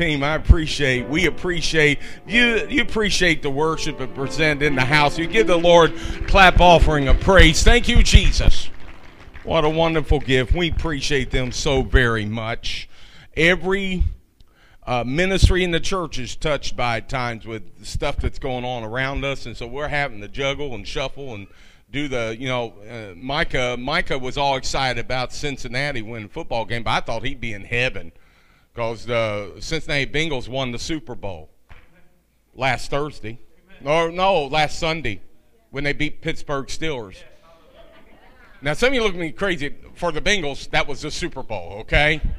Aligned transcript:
team. 0.00 0.24
I 0.24 0.34
appreciate. 0.34 1.06
We 1.08 1.26
appreciate 1.26 1.98
you. 2.26 2.66
You 2.68 2.80
appreciate 2.80 3.42
the 3.42 3.50
worship 3.50 4.00
and 4.00 4.14
present 4.14 4.62
in 4.62 4.74
the 4.74 4.84
house. 4.84 5.18
You 5.18 5.26
give 5.26 5.46
the 5.46 5.58
Lord 5.58 5.94
clap 6.26 6.58
offering 6.58 7.06
of 7.08 7.20
praise. 7.20 7.62
Thank 7.62 7.86
you, 7.86 8.02
Jesus. 8.02 8.70
What 9.44 9.66
a 9.66 9.68
wonderful 9.68 10.18
gift. 10.18 10.54
We 10.54 10.70
appreciate 10.70 11.30
them 11.30 11.52
so 11.52 11.82
very 11.82 12.24
much. 12.24 12.88
Every 13.36 14.04
uh, 14.86 15.04
ministry 15.04 15.64
in 15.64 15.70
the 15.70 15.80
church 15.80 16.18
is 16.18 16.34
touched 16.34 16.76
by 16.76 17.00
times 17.00 17.44
with 17.44 17.84
stuff 17.84 18.16
that's 18.16 18.38
going 18.38 18.64
on 18.64 18.84
around 18.84 19.22
us, 19.26 19.44
and 19.44 19.54
so 19.54 19.66
we're 19.66 19.88
having 19.88 20.22
to 20.22 20.28
juggle 20.28 20.74
and 20.74 20.88
shuffle 20.88 21.34
and 21.34 21.46
do 21.92 22.08
the, 22.08 22.34
you 22.38 22.48
know, 22.48 22.72
uh, 22.88 23.14
Micah. 23.16 23.76
Micah 23.78 24.18
was 24.18 24.38
all 24.38 24.56
excited 24.56 24.98
about 24.98 25.34
Cincinnati 25.34 26.00
winning 26.00 26.28
football 26.28 26.64
game, 26.64 26.84
but 26.84 26.90
I 26.90 27.00
thought 27.00 27.22
he'd 27.22 27.40
be 27.40 27.52
in 27.52 27.66
heaven 27.66 28.12
because 28.72 29.06
the 29.06 29.52
Cincinnati 29.60 30.06
Bengals 30.06 30.48
won 30.48 30.72
the 30.72 30.78
Super 30.78 31.14
Bowl 31.14 31.50
last 32.54 32.90
Thursday. 32.90 33.38
No, 33.80 34.10
no, 34.10 34.44
last 34.44 34.78
Sunday 34.78 35.20
when 35.70 35.84
they 35.84 35.92
beat 35.92 36.20
Pittsburgh 36.20 36.66
Steelers. 36.66 37.16
Now, 38.62 38.74
some 38.74 38.88
of 38.88 38.94
you 38.94 39.02
look 39.02 39.14
at 39.14 39.20
me 39.20 39.32
crazy. 39.32 39.74
For 39.94 40.12
the 40.12 40.20
Bengals, 40.20 40.70
that 40.70 40.86
was 40.86 41.02
the 41.02 41.10
Super 41.10 41.42
Bowl, 41.42 41.78
okay? 41.80 42.20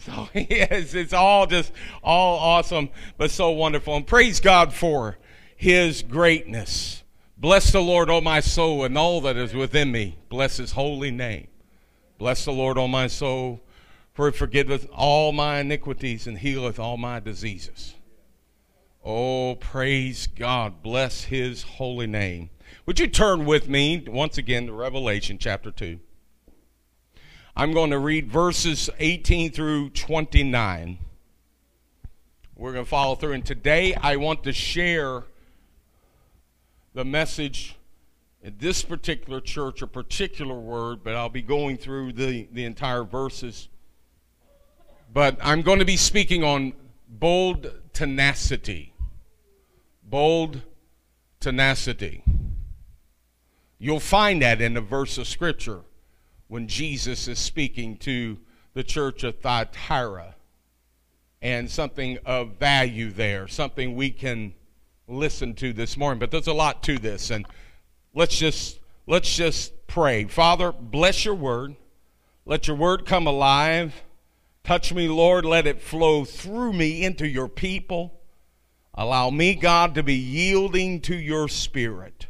So, 0.00 0.28
yes, 0.32 0.94
it's 0.94 1.12
all 1.12 1.44
just 1.48 1.72
all 2.04 2.38
awesome, 2.38 2.90
but 3.16 3.32
so 3.32 3.50
wonderful. 3.50 3.96
And 3.96 4.06
praise 4.06 4.38
God 4.38 4.72
for 4.72 5.18
His 5.56 6.02
greatness. 6.02 7.02
Bless 7.36 7.72
the 7.72 7.80
Lord, 7.80 8.08
O 8.08 8.20
my 8.20 8.38
soul, 8.38 8.84
and 8.84 8.96
all 8.96 9.20
that 9.22 9.36
is 9.36 9.54
within 9.54 9.90
me. 9.90 10.18
Bless 10.28 10.56
his 10.56 10.72
holy 10.72 11.10
name. 11.10 11.48
Bless 12.18 12.44
the 12.44 12.52
Lord, 12.52 12.78
O 12.78 12.88
my 12.88 13.06
soul, 13.06 13.60
for 14.18 14.28
he 14.28 14.36
forgiveth 14.36 14.88
all 14.92 15.30
my 15.30 15.60
iniquities 15.60 16.26
and 16.26 16.38
healeth 16.38 16.80
all 16.80 16.96
my 16.96 17.20
diseases. 17.20 17.94
Oh, 19.04 19.54
praise 19.54 20.26
God. 20.26 20.82
Bless 20.82 21.22
his 21.22 21.62
holy 21.62 22.08
name. 22.08 22.50
Would 22.84 22.98
you 22.98 23.06
turn 23.06 23.44
with 23.44 23.68
me 23.68 24.04
once 24.08 24.36
again 24.36 24.66
to 24.66 24.72
Revelation 24.72 25.38
chapter 25.38 25.70
2? 25.70 26.00
I'm 27.56 27.72
going 27.72 27.90
to 27.90 27.98
read 28.00 28.28
verses 28.28 28.90
18 28.98 29.52
through 29.52 29.90
29. 29.90 30.98
We're 32.56 32.72
going 32.72 32.84
to 32.84 32.90
follow 32.90 33.14
through. 33.14 33.34
And 33.34 33.46
today 33.46 33.94
I 33.94 34.16
want 34.16 34.42
to 34.42 34.52
share 34.52 35.26
the 36.92 37.04
message 37.04 37.76
in 38.42 38.56
this 38.58 38.82
particular 38.82 39.40
church, 39.40 39.80
a 39.80 39.86
particular 39.86 40.58
word, 40.58 41.04
but 41.04 41.14
I'll 41.14 41.28
be 41.28 41.40
going 41.40 41.76
through 41.76 42.14
the, 42.14 42.48
the 42.50 42.64
entire 42.64 43.04
verses. 43.04 43.68
But 45.18 45.36
I'm 45.42 45.62
going 45.62 45.80
to 45.80 45.84
be 45.84 45.96
speaking 45.96 46.44
on 46.44 46.74
bold 47.08 47.72
tenacity. 47.92 48.92
Bold 50.04 50.62
tenacity. 51.40 52.22
You'll 53.80 53.98
find 53.98 54.42
that 54.42 54.60
in 54.60 54.76
a 54.76 54.80
verse 54.80 55.18
of 55.18 55.26
Scripture 55.26 55.80
when 56.46 56.68
Jesus 56.68 57.26
is 57.26 57.40
speaking 57.40 57.96
to 57.96 58.38
the 58.74 58.84
church 58.84 59.24
of 59.24 59.40
Thyatira 59.40 60.36
and 61.42 61.68
something 61.68 62.18
of 62.24 62.52
value 62.60 63.10
there, 63.10 63.48
something 63.48 63.96
we 63.96 64.10
can 64.10 64.54
listen 65.08 65.52
to 65.54 65.72
this 65.72 65.96
morning. 65.96 66.20
But 66.20 66.30
there's 66.30 66.46
a 66.46 66.52
lot 66.52 66.84
to 66.84 66.96
this, 66.96 67.32
and 67.32 67.44
let's 68.14 68.38
just 68.38 68.78
let's 69.08 69.34
just 69.34 69.88
pray. 69.88 70.26
Father, 70.26 70.70
bless 70.70 71.24
your 71.24 71.34
word. 71.34 71.74
Let 72.46 72.68
your 72.68 72.76
word 72.76 73.04
come 73.04 73.26
alive. 73.26 74.04
Touch 74.68 74.92
me, 74.92 75.08
Lord. 75.08 75.46
Let 75.46 75.66
it 75.66 75.80
flow 75.80 76.26
through 76.26 76.74
me 76.74 77.02
into 77.02 77.26
your 77.26 77.48
people. 77.48 78.20
Allow 78.92 79.30
me, 79.30 79.54
God, 79.54 79.94
to 79.94 80.02
be 80.02 80.12
yielding 80.12 81.00
to 81.00 81.16
your 81.16 81.48
spirit. 81.48 82.26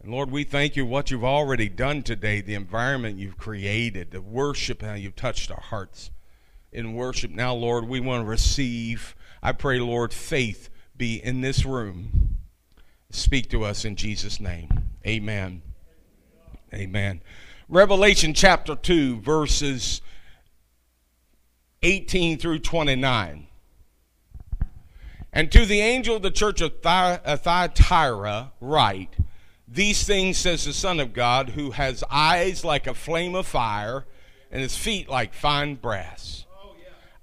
And 0.00 0.12
Lord, 0.12 0.30
we 0.30 0.44
thank 0.44 0.76
you 0.76 0.86
what 0.86 1.10
you've 1.10 1.24
already 1.24 1.68
done 1.68 2.04
today, 2.04 2.40
the 2.40 2.54
environment 2.54 3.18
you've 3.18 3.38
created, 3.38 4.12
the 4.12 4.22
worship, 4.22 4.82
how 4.82 4.94
you've 4.94 5.16
touched 5.16 5.50
our 5.50 5.60
hearts 5.60 6.12
in 6.70 6.94
worship. 6.94 7.32
Now, 7.32 7.54
Lord, 7.54 7.88
we 7.88 7.98
want 7.98 8.22
to 8.22 8.30
receive, 8.30 9.16
I 9.42 9.50
pray, 9.50 9.80
Lord, 9.80 10.12
faith 10.12 10.70
be 10.96 11.16
in 11.16 11.40
this 11.40 11.64
room. 11.64 12.36
Speak 13.10 13.50
to 13.50 13.64
us 13.64 13.84
in 13.84 13.96
Jesus' 13.96 14.38
name. 14.38 14.68
Amen. 15.04 15.62
Amen. 16.72 17.20
Revelation 17.68 18.32
chapter 18.32 18.76
2, 18.76 19.22
verses 19.22 20.02
18 21.82 22.38
through 22.38 22.60
29. 22.60 23.46
And 25.32 25.52
to 25.52 25.66
the 25.66 25.80
angel 25.80 26.16
of 26.16 26.22
the 26.22 26.30
church 26.30 26.60
of 26.60 26.72
uh, 26.84 27.36
Thyatira, 27.36 28.52
write, 28.60 29.16
These 29.66 30.04
things 30.04 30.38
says 30.38 30.64
the 30.64 30.72
Son 30.72 30.98
of 31.00 31.12
God, 31.12 31.50
who 31.50 31.72
has 31.72 32.02
eyes 32.10 32.64
like 32.64 32.86
a 32.86 32.94
flame 32.94 33.34
of 33.34 33.46
fire 33.46 34.06
and 34.50 34.62
his 34.62 34.76
feet 34.76 35.08
like 35.08 35.34
fine 35.34 35.74
brass. 35.74 36.46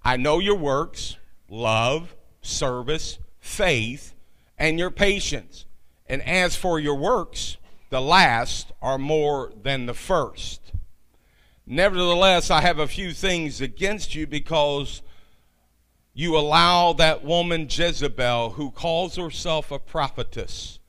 I 0.03 0.17
know 0.17 0.39
your 0.39 0.55
works, 0.55 1.17
love, 1.49 2.15
service, 2.41 3.17
faith, 3.39 4.13
and 4.57 4.77
your 4.77 4.91
patience. 4.91 5.65
And 6.07 6.21
as 6.21 6.55
for 6.55 6.79
your 6.79 6.95
works, 6.95 7.57
the 7.89 8.01
last 8.01 8.71
are 8.81 8.99
more 8.99 9.51
than 9.61 9.87
the 9.87 9.93
first. 9.95 10.71
Nevertheless, 11.67 12.51
I 12.51 12.61
have 12.61 12.77
a 12.77 12.87
few 12.87 13.11
things 13.11 13.59
against 13.59 14.13
you 14.13 14.27
because 14.27 15.01
you 16.13 16.37
allow 16.37 16.93
that 16.93 17.23
woman 17.23 17.67
Jezebel, 17.69 18.51
who 18.51 18.69
calls 18.69 19.15
herself 19.15 19.71
a 19.71 19.79
prophetess, 19.79 20.79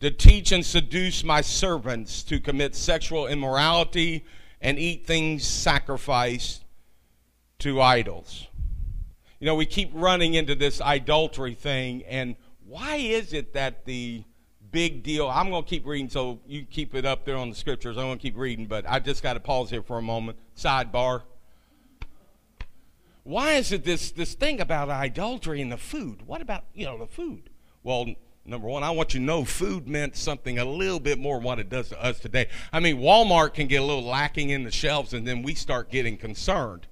to 0.00 0.10
teach 0.10 0.52
and 0.52 0.64
seduce 0.64 1.24
my 1.24 1.40
servants 1.40 2.22
to 2.24 2.38
commit 2.38 2.74
sexual 2.76 3.26
immorality 3.26 4.24
and 4.60 4.78
eat 4.78 5.06
things 5.06 5.44
sacrificed 5.44 6.64
to 7.58 7.80
idols. 7.80 8.46
You 9.40 9.46
know, 9.46 9.54
we 9.54 9.66
keep 9.66 9.90
running 9.94 10.34
into 10.34 10.54
this 10.54 10.80
idolatry 10.80 11.54
thing, 11.54 12.04
and 12.04 12.36
why 12.66 12.96
is 12.96 13.32
it 13.32 13.54
that 13.54 13.86
the 13.86 14.24
big 14.78 15.02
deal? 15.02 15.28
I'm 15.28 15.50
going 15.50 15.64
to 15.64 15.68
keep 15.68 15.84
reading, 15.84 16.08
so 16.08 16.38
you 16.46 16.64
keep 16.64 16.94
it 16.94 17.04
up 17.04 17.24
there 17.24 17.36
on 17.36 17.50
the 17.50 17.56
scriptures. 17.56 17.96
I'm 17.96 18.04
going 18.04 18.18
to 18.18 18.22
keep 18.22 18.36
reading, 18.36 18.66
but 18.66 18.88
I 18.88 19.00
just 19.00 19.24
got 19.24 19.32
to 19.32 19.40
pause 19.40 19.70
here 19.70 19.82
for 19.82 19.98
a 19.98 20.02
moment. 20.02 20.38
Sidebar. 20.56 21.22
Why 23.24 23.54
is 23.54 23.72
it 23.72 23.84
this 23.84 24.12
this 24.12 24.34
thing 24.34 24.60
about 24.60 24.88
idolatry 24.88 25.60
and 25.60 25.72
the 25.72 25.76
food? 25.76 26.22
What 26.28 26.40
about 26.40 26.62
you 26.74 26.86
know 26.86 26.96
the 26.96 27.08
food? 27.08 27.50
Well, 27.82 28.06
number 28.44 28.68
one, 28.68 28.84
I 28.84 28.92
want 28.92 29.14
you 29.14 29.18
to 29.18 29.26
know 29.26 29.44
food 29.44 29.88
meant 29.88 30.14
something 30.14 30.60
a 30.60 30.64
little 30.64 31.00
bit 31.00 31.18
more 31.18 31.38
than 31.38 31.44
what 31.44 31.58
it 31.58 31.68
does 31.68 31.88
to 31.88 32.00
us 32.00 32.20
today. 32.20 32.46
I 32.72 32.78
mean, 32.78 32.98
Walmart 32.98 33.54
can 33.54 33.66
get 33.66 33.82
a 33.82 33.84
little 33.84 34.04
lacking 34.04 34.50
in 34.50 34.62
the 34.62 34.70
shelves, 34.70 35.12
and 35.12 35.26
then 35.26 35.42
we 35.42 35.56
start 35.56 35.90
getting 35.90 36.16
concerned. 36.16 36.86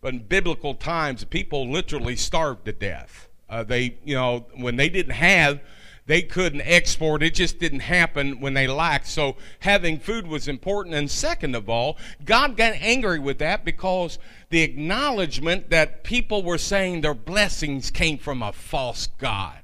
But 0.00 0.14
in 0.14 0.24
biblical 0.24 0.74
times, 0.74 1.22
people 1.22 1.70
literally 1.70 2.16
starved 2.16 2.64
to 2.64 2.72
death. 2.72 3.28
Uh, 3.48 3.62
they, 3.62 3.98
you 4.04 4.16
know, 4.16 4.46
when 4.56 4.74
they 4.74 4.88
didn't 4.88 5.12
have, 5.12 5.60
they 6.06 6.22
couldn't 6.22 6.62
export. 6.62 7.22
It 7.22 7.34
just 7.34 7.58
didn't 7.58 7.80
happen 7.80 8.40
when 8.40 8.54
they 8.54 8.66
lacked. 8.66 9.06
So 9.06 9.36
having 9.60 9.98
food 9.98 10.26
was 10.26 10.48
important. 10.48 10.94
And 10.96 11.10
second 11.10 11.54
of 11.54 11.68
all, 11.68 11.96
God 12.24 12.56
got 12.56 12.74
angry 12.74 13.18
with 13.18 13.38
that 13.38 13.64
because 13.64 14.18
the 14.50 14.62
acknowledgement 14.62 15.70
that 15.70 16.02
people 16.02 16.42
were 16.42 16.58
saying 16.58 17.00
their 17.00 17.14
blessings 17.14 17.90
came 17.90 18.18
from 18.18 18.42
a 18.42 18.52
false 18.52 19.08
God. 19.18 19.58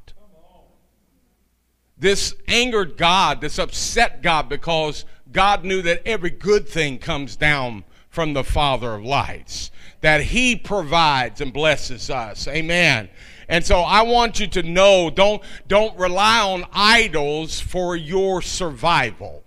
This 1.98 2.34
angered 2.46 2.96
God, 2.96 3.40
this 3.40 3.58
upset 3.58 4.22
God 4.22 4.48
because 4.48 5.04
God 5.32 5.64
knew 5.64 5.82
that 5.82 6.06
every 6.06 6.30
good 6.30 6.68
thing 6.68 6.98
comes 6.98 7.34
down 7.34 7.82
from 8.08 8.32
the 8.32 8.44
Father 8.44 8.94
of 8.94 9.04
lights 9.04 9.72
that 10.00 10.20
He 10.22 10.54
provides 10.54 11.40
and 11.40 11.52
blesses 11.52 12.08
us. 12.08 12.46
Amen. 12.46 13.08
And 13.48 13.64
so 13.64 13.80
I 13.80 14.02
want 14.02 14.40
you 14.40 14.46
to 14.48 14.62
know 14.62 15.10
don't, 15.10 15.42
don't 15.66 15.98
rely 15.98 16.40
on 16.40 16.66
idols 16.72 17.60
for 17.60 17.96
your 17.96 18.42
survival. 18.42 19.44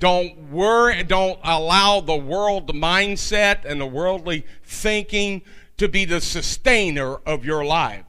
Don't 0.00 0.50
worry, 0.50 1.02
don't 1.04 1.38
allow 1.44 2.00
the 2.00 2.16
world 2.16 2.74
mindset 2.74 3.64
and 3.64 3.80
the 3.80 3.86
worldly 3.86 4.44
thinking 4.64 5.42
to 5.76 5.88
be 5.88 6.04
the 6.04 6.20
sustainer 6.20 7.16
of 7.26 7.44
your 7.44 7.64
life. 7.64 8.04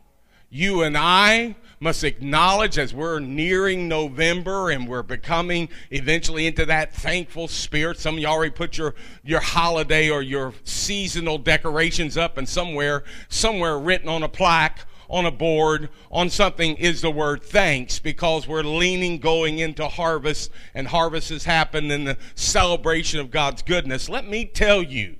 You 0.49 0.81
and 0.81 0.97
I 0.97 1.55
must 1.79 2.03
acknowledge 2.03 2.77
as 2.77 2.93
we're 2.93 3.19
nearing 3.19 3.87
November 3.87 4.71
and 4.71 4.87
we're 4.87 5.03
becoming 5.03 5.69
eventually 5.91 6.47
into 6.47 6.65
that 6.65 6.93
thankful 6.93 7.47
spirit. 7.47 7.99
Some 7.99 8.15
of 8.15 8.21
you 8.21 8.27
already 8.27 8.51
put 8.51 8.77
your, 8.77 8.95
your 9.23 9.39
holiday 9.39 10.09
or 10.09 10.21
your 10.21 10.53
seasonal 10.63 11.37
decorations 11.37 12.17
up, 12.17 12.37
and 12.37 12.47
somewhere, 12.47 13.03
somewhere 13.29 13.77
written 13.77 14.09
on 14.09 14.23
a 14.23 14.29
plaque, 14.29 14.79
on 15.09 15.25
a 15.25 15.31
board, 15.31 15.89
on 16.11 16.29
something 16.29 16.75
is 16.77 17.01
the 17.01 17.11
word 17.11 17.43
thanks 17.43 17.99
because 17.99 18.47
we're 18.47 18.63
leaning 18.63 19.19
going 19.19 19.59
into 19.59 19.87
harvest, 19.87 20.51
and 20.73 20.87
harvest 20.87 21.29
has 21.29 21.45
happened 21.45 21.91
in 21.91 22.03
the 22.05 22.17
celebration 22.35 23.19
of 23.19 23.31
God's 23.31 23.61
goodness. 23.61 24.09
Let 24.09 24.27
me 24.27 24.45
tell 24.45 24.81
you 24.81 25.17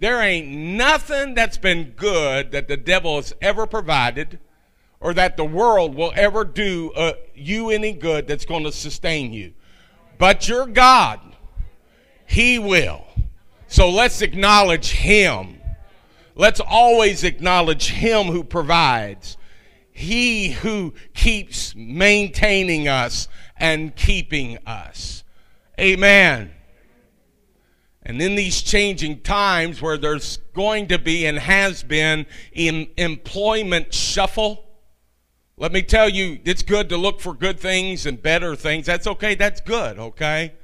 There 0.00 0.22
ain't 0.22 0.48
nothing 0.48 1.34
that's 1.34 1.58
been 1.58 1.90
good 1.96 2.52
that 2.52 2.68
the 2.68 2.76
devil 2.76 3.16
has 3.16 3.34
ever 3.42 3.66
provided 3.66 4.38
or 5.00 5.12
that 5.14 5.36
the 5.36 5.44
world 5.44 5.94
will 5.94 6.12
ever 6.14 6.44
do 6.44 6.92
uh, 6.92 7.14
you 7.34 7.70
any 7.70 7.92
good 7.92 8.26
that's 8.26 8.44
going 8.44 8.64
to 8.64 8.72
sustain 8.72 9.32
you. 9.32 9.54
But 10.18 10.48
your 10.48 10.66
God, 10.66 11.20
He 12.26 12.58
will. 12.58 13.04
So 13.66 13.90
let's 13.90 14.22
acknowledge 14.22 14.90
Him. 14.90 15.57
Let's 16.38 16.60
always 16.60 17.24
acknowledge 17.24 17.90
Him 17.90 18.26
who 18.26 18.44
provides, 18.44 19.36
He 19.90 20.52
who 20.52 20.94
keeps 21.12 21.74
maintaining 21.74 22.86
us 22.86 23.26
and 23.56 23.94
keeping 23.96 24.56
us. 24.64 25.24
Amen. 25.80 26.52
And 28.02 28.22
in 28.22 28.36
these 28.36 28.62
changing 28.62 29.22
times 29.22 29.82
where 29.82 29.98
there's 29.98 30.36
going 30.54 30.86
to 30.88 30.98
be 30.98 31.26
and 31.26 31.38
has 31.40 31.82
been 31.82 32.24
employment 32.52 33.92
shuffle, 33.92 34.64
let 35.56 35.72
me 35.72 35.82
tell 35.82 36.08
you, 36.08 36.38
it's 36.44 36.62
good 36.62 36.88
to 36.90 36.96
look 36.96 37.20
for 37.20 37.34
good 37.34 37.58
things 37.58 38.06
and 38.06 38.22
better 38.22 38.54
things. 38.54 38.86
That's 38.86 39.08
okay. 39.08 39.34
That's 39.34 39.60
good, 39.60 39.98
okay? 39.98 40.54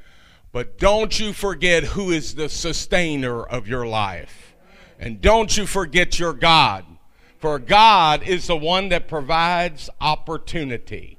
But 0.53 0.79
don't 0.79 1.19
you 1.19 1.33
forget 1.33 1.83
who 1.83 2.13
is 2.13 2.37
the 2.37 2.49
sustainer 2.49 3.43
of 3.43 3.67
your 3.67 3.89
life. 3.89 4.44
And 5.05 5.21
don't 5.21 5.55
you 5.55 5.67
forget 5.67 6.19
your 6.19 6.33
God. 6.33 6.87
For 7.37 7.59
God 7.59 8.23
is 8.23 8.47
the 8.47 8.57
one 8.57 8.89
that 8.89 9.07
provides 9.07 9.91
opportunity. 10.01 11.19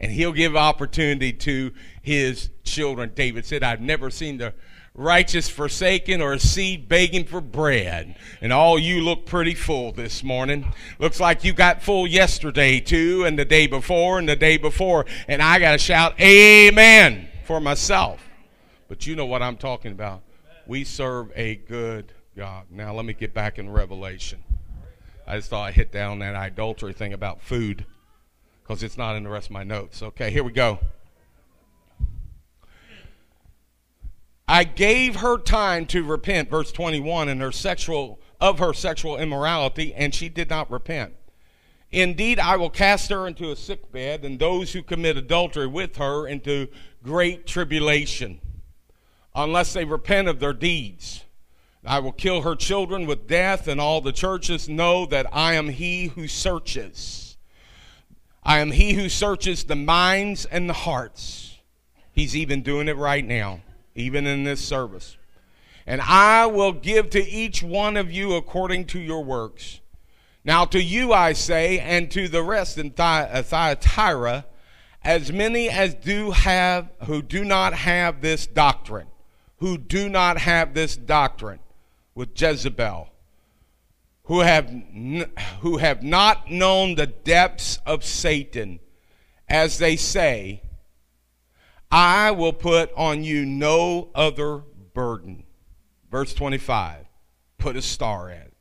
And 0.00 0.10
he'll 0.10 0.32
give 0.32 0.56
opportunity 0.56 1.34
to 1.34 1.72
his 2.00 2.48
children. 2.64 3.12
David 3.14 3.44
said, 3.44 3.62
I've 3.62 3.82
never 3.82 4.08
seen 4.08 4.38
the 4.38 4.54
righteous 4.94 5.46
forsaken 5.46 6.22
or 6.22 6.32
a 6.32 6.38
seed 6.38 6.88
begging 6.88 7.26
for 7.26 7.42
bread. 7.42 8.16
And 8.40 8.50
all 8.50 8.78
you 8.78 9.02
look 9.02 9.26
pretty 9.26 9.54
full 9.54 9.92
this 9.92 10.24
morning. 10.24 10.72
Looks 10.98 11.20
like 11.20 11.44
you 11.44 11.52
got 11.52 11.82
full 11.82 12.06
yesterday 12.06 12.80
too, 12.80 13.26
and 13.26 13.38
the 13.38 13.44
day 13.44 13.66
before, 13.66 14.18
and 14.18 14.26
the 14.26 14.36
day 14.36 14.56
before. 14.56 15.04
And 15.28 15.42
I 15.42 15.58
got 15.58 15.72
to 15.72 15.78
shout, 15.78 16.18
Amen 16.18 17.28
for 17.44 17.60
myself. 17.60 18.26
But 18.88 19.06
you 19.06 19.14
know 19.14 19.26
what 19.26 19.42
I'm 19.42 19.58
talking 19.58 19.92
about. 19.92 20.22
We 20.66 20.84
serve 20.84 21.30
a 21.36 21.56
good 21.56 22.14
God. 22.38 22.66
Now 22.70 22.94
let 22.94 23.04
me 23.04 23.14
get 23.14 23.34
back 23.34 23.58
in 23.58 23.68
Revelation. 23.68 24.44
I 25.26 25.34
just 25.34 25.50
thought 25.50 25.64
I 25.64 25.72
hit 25.72 25.90
down 25.90 26.20
that 26.20 26.36
idolatry 26.36 26.92
thing 26.92 27.12
about 27.12 27.42
food 27.42 27.84
because 28.62 28.84
it's 28.84 28.96
not 28.96 29.16
in 29.16 29.24
the 29.24 29.28
rest 29.28 29.48
of 29.48 29.54
my 29.54 29.64
notes. 29.64 30.04
Okay, 30.04 30.30
here 30.30 30.44
we 30.44 30.52
go. 30.52 30.78
I 34.46 34.62
gave 34.62 35.16
her 35.16 35.36
time 35.36 35.84
to 35.86 36.04
repent, 36.04 36.48
verse 36.48 36.70
21, 36.70 37.28
in 37.28 37.40
her 37.40 37.50
sexual 37.50 38.20
of 38.40 38.60
her 38.60 38.72
sexual 38.72 39.18
immorality, 39.18 39.92
and 39.92 40.14
she 40.14 40.28
did 40.28 40.48
not 40.48 40.70
repent. 40.70 41.14
Indeed, 41.90 42.38
I 42.38 42.56
will 42.56 42.70
cast 42.70 43.10
her 43.10 43.26
into 43.26 43.50
a 43.50 43.56
sick 43.56 43.90
bed, 43.90 44.24
and 44.24 44.38
those 44.38 44.74
who 44.74 44.84
commit 44.84 45.16
adultery 45.16 45.66
with 45.66 45.96
her 45.96 46.28
into 46.28 46.68
great 47.02 47.48
tribulation, 47.48 48.40
unless 49.34 49.72
they 49.72 49.84
repent 49.84 50.28
of 50.28 50.38
their 50.38 50.52
deeds. 50.52 51.24
I 51.84 52.00
will 52.00 52.12
kill 52.12 52.42
her 52.42 52.54
children 52.54 53.06
with 53.06 53.28
death, 53.28 53.68
and 53.68 53.80
all 53.80 54.00
the 54.00 54.12
churches 54.12 54.68
know 54.68 55.06
that 55.06 55.26
I 55.32 55.54
am 55.54 55.68
he 55.68 56.08
who 56.08 56.28
searches. 56.28 57.36
I 58.42 58.58
am 58.58 58.72
he 58.72 58.94
who 58.94 59.08
searches 59.08 59.64
the 59.64 59.76
minds 59.76 60.44
and 60.46 60.68
the 60.68 60.74
hearts. 60.74 61.58
He's 62.12 62.36
even 62.36 62.62
doing 62.62 62.88
it 62.88 62.96
right 62.96 63.24
now 63.24 63.60
even 63.98 64.26
in 64.26 64.44
this 64.44 64.64
service. 64.64 65.16
And 65.86 66.00
I 66.00 66.46
will 66.46 66.72
give 66.72 67.10
to 67.10 67.28
each 67.28 67.62
one 67.62 67.96
of 67.96 68.10
you 68.10 68.34
according 68.34 68.86
to 68.86 68.98
your 68.98 69.24
works. 69.24 69.80
Now 70.44 70.64
to 70.66 70.82
you 70.82 71.12
I 71.12 71.32
say, 71.32 71.78
and 71.78 72.10
to 72.12 72.28
the 72.28 72.42
rest 72.42 72.78
in 72.78 72.94
uh, 72.96 73.42
Thyatira, 73.42 74.46
as 75.02 75.32
many 75.32 75.68
as 75.68 75.94
do 75.94 76.30
have, 76.30 76.90
who 77.06 77.22
do 77.22 77.44
not 77.44 77.74
have 77.74 78.20
this 78.20 78.46
doctrine, 78.46 79.08
who 79.58 79.76
do 79.76 80.08
not 80.08 80.38
have 80.38 80.74
this 80.74 80.96
doctrine 80.96 81.58
with 82.18 82.30
Jezebel, 82.34 83.08
who 84.24 84.40
have, 84.40 84.68
who 85.60 85.76
have 85.76 86.02
not 86.02 86.50
known 86.50 86.96
the 86.96 87.06
depths 87.06 87.78
of 87.86 88.04
Satan, 88.04 88.80
as 89.48 89.78
they 89.78 89.94
say, 89.94 90.60
I 91.92 92.32
will 92.32 92.52
put 92.52 92.92
on 92.94 93.22
you 93.22 93.46
no 93.46 94.08
other 94.16 94.64
burden. 94.94 95.44
Verse 96.10 96.34
25, 96.34 97.06
put 97.56 97.76
a 97.76 97.82
star 97.82 98.30
at 98.30 98.48
it. 98.48 98.54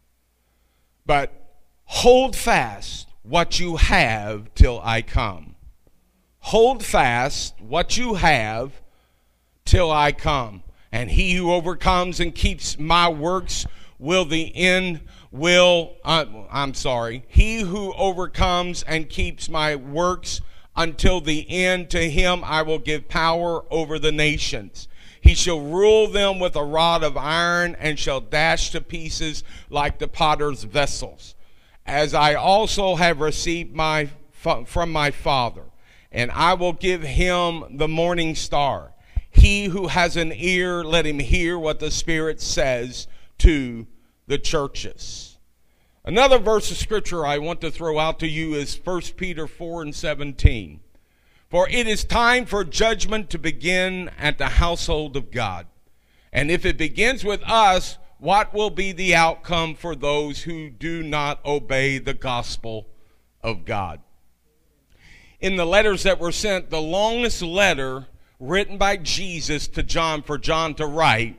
But 1.07 1.33
hold 1.85 2.35
fast 2.35 3.07
what 3.23 3.59
you 3.59 3.77
have 3.77 4.53
till 4.53 4.79
I 4.83 5.01
come. 5.01 5.55
Hold 6.41 6.85
fast 6.85 7.59
what 7.59 7.97
you 7.97 8.13
have 8.13 8.83
till 9.65 9.91
I 9.91 10.11
come. 10.11 10.61
And 10.91 11.11
he 11.11 11.35
who 11.35 11.51
overcomes 11.51 12.19
and 12.19 12.33
keeps 12.33 12.79
my 12.79 13.09
works 13.09 13.65
will 13.99 14.25
the 14.25 14.55
end 14.55 15.01
will 15.31 15.95
uh, 16.05 16.25
I'm 16.49 16.73
sorry. 16.73 17.25
He 17.27 17.59
who 17.59 17.93
overcomes 17.93 18.83
and 18.83 19.09
keeps 19.09 19.49
my 19.49 19.75
works 19.75 20.41
until 20.75 21.21
the 21.21 21.49
end. 21.49 21.89
To 21.91 22.09
him 22.09 22.43
I 22.43 22.61
will 22.61 22.79
give 22.79 23.09
power 23.09 23.63
over 23.71 23.99
the 23.99 24.11
nations. 24.11 24.87
He 25.19 25.35
shall 25.35 25.59
rule 25.59 26.07
them 26.07 26.39
with 26.39 26.55
a 26.55 26.63
rod 26.63 27.03
of 27.03 27.17
iron 27.17 27.75
and 27.79 27.99
shall 27.99 28.21
dash 28.21 28.69
to 28.71 28.81
pieces 28.81 29.43
like 29.69 29.99
the 29.99 30.07
potter's 30.07 30.63
vessels. 30.63 31.35
As 31.85 32.13
I 32.13 32.35
also 32.35 32.95
have 32.95 33.19
received 33.19 33.75
my 33.75 34.09
from 34.65 34.91
my 34.91 35.11
Father, 35.11 35.63
and 36.11 36.31
I 36.31 36.53
will 36.53 36.73
give 36.73 37.01
him 37.01 37.77
the 37.77 37.87
morning 37.87 38.35
star. 38.35 38.93
He 39.37 39.65
who 39.65 39.87
has 39.87 40.17
an 40.17 40.33
ear, 40.35 40.83
let 40.83 41.05
him 41.05 41.19
hear 41.19 41.57
what 41.57 41.79
the 41.79 41.91
Spirit 41.91 42.41
says 42.41 43.07
to 43.37 43.87
the 44.25 44.37
churches. 44.37 45.37
Another 46.03 46.39
verse 46.39 46.71
of 46.71 46.77
scripture 46.77 47.25
I 47.25 47.37
want 47.37 47.61
to 47.61 47.69
throw 47.69 47.99
out 47.99 48.19
to 48.19 48.27
you 48.27 48.55
is 48.55 48.79
1 48.83 49.01
Peter 49.15 49.45
4 49.45 49.83
and 49.83 49.95
17. 49.95 50.79
For 51.49 51.69
it 51.69 51.87
is 51.87 52.03
time 52.03 52.45
for 52.45 52.63
judgment 52.63 53.29
to 53.29 53.37
begin 53.37 54.09
at 54.17 54.37
the 54.37 54.47
household 54.47 55.15
of 55.15 55.31
God. 55.31 55.67
And 56.33 56.49
if 56.49 56.65
it 56.65 56.77
begins 56.77 57.23
with 57.23 57.41
us, 57.43 57.97
what 58.17 58.53
will 58.53 58.69
be 58.69 58.91
the 58.91 59.15
outcome 59.15 59.75
for 59.75 59.95
those 59.95 60.43
who 60.43 60.69
do 60.69 61.03
not 61.03 61.45
obey 61.45 61.99
the 61.99 62.13
gospel 62.13 62.87
of 63.43 63.65
God? 63.65 64.01
In 65.39 65.55
the 65.55 65.65
letters 65.65 66.03
that 66.03 66.19
were 66.19 66.31
sent, 66.31 66.69
the 66.69 66.81
longest 66.81 67.41
letter 67.41 68.07
written 68.39 68.77
by 68.77 68.97
Jesus 68.97 69.67
to 69.69 69.83
John 69.83 70.21
for 70.21 70.37
John 70.37 70.75
to 70.75 70.85
write 70.85 71.37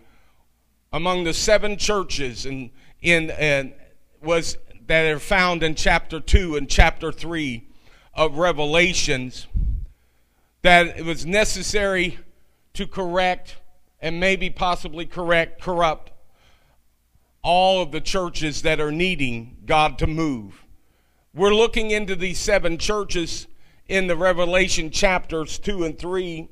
among 0.93 1.25
the 1.25 1.35
seven 1.35 1.77
churches 1.77 2.47
in, 2.47 2.71
in, 3.01 3.31
in 3.31 3.75
was 4.23 4.59
that 4.87 5.07
are 5.07 5.19
found 5.19 5.63
in 5.63 5.75
chapter 5.75 6.19
2 6.19 6.57
and 6.57 6.69
chapter 6.69 7.13
3 7.13 7.69
of 8.15 8.37
Revelations 8.37 9.47
that 10.63 10.99
it 10.99 11.05
was 11.05 11.25
necessary 11.25 12.19
to 12.73 12.87
correct 12.87 13.57
and 14.01 14.19
maybe 14.19 14.51
possibly 14.51 15.07
correct, 15.07 15.61
corrupt 15.61 16.11
all 17.43 17.81
of 17.83 17.93
the 17.93 18.01
churches 18.01 18.63
that 18.63 18.81
are 18.81 18.91
needing 18.91 19.57
God 19.67 19.99
to 19.99 20.07
move. 20.07 20.65
We're 21.35 21.55
looking 21.55 21.91
into 21.91 22.17
these 22.17 22.39
seven 22.39 22.79
churches 22.79 23.47
in 23.87 24.07
the 24.07 24.17
Revelation 24.17 24.91
chapters 24.91 25.59
2 25.59 25.85
and 25.85 25.99
3. 25.99 26.49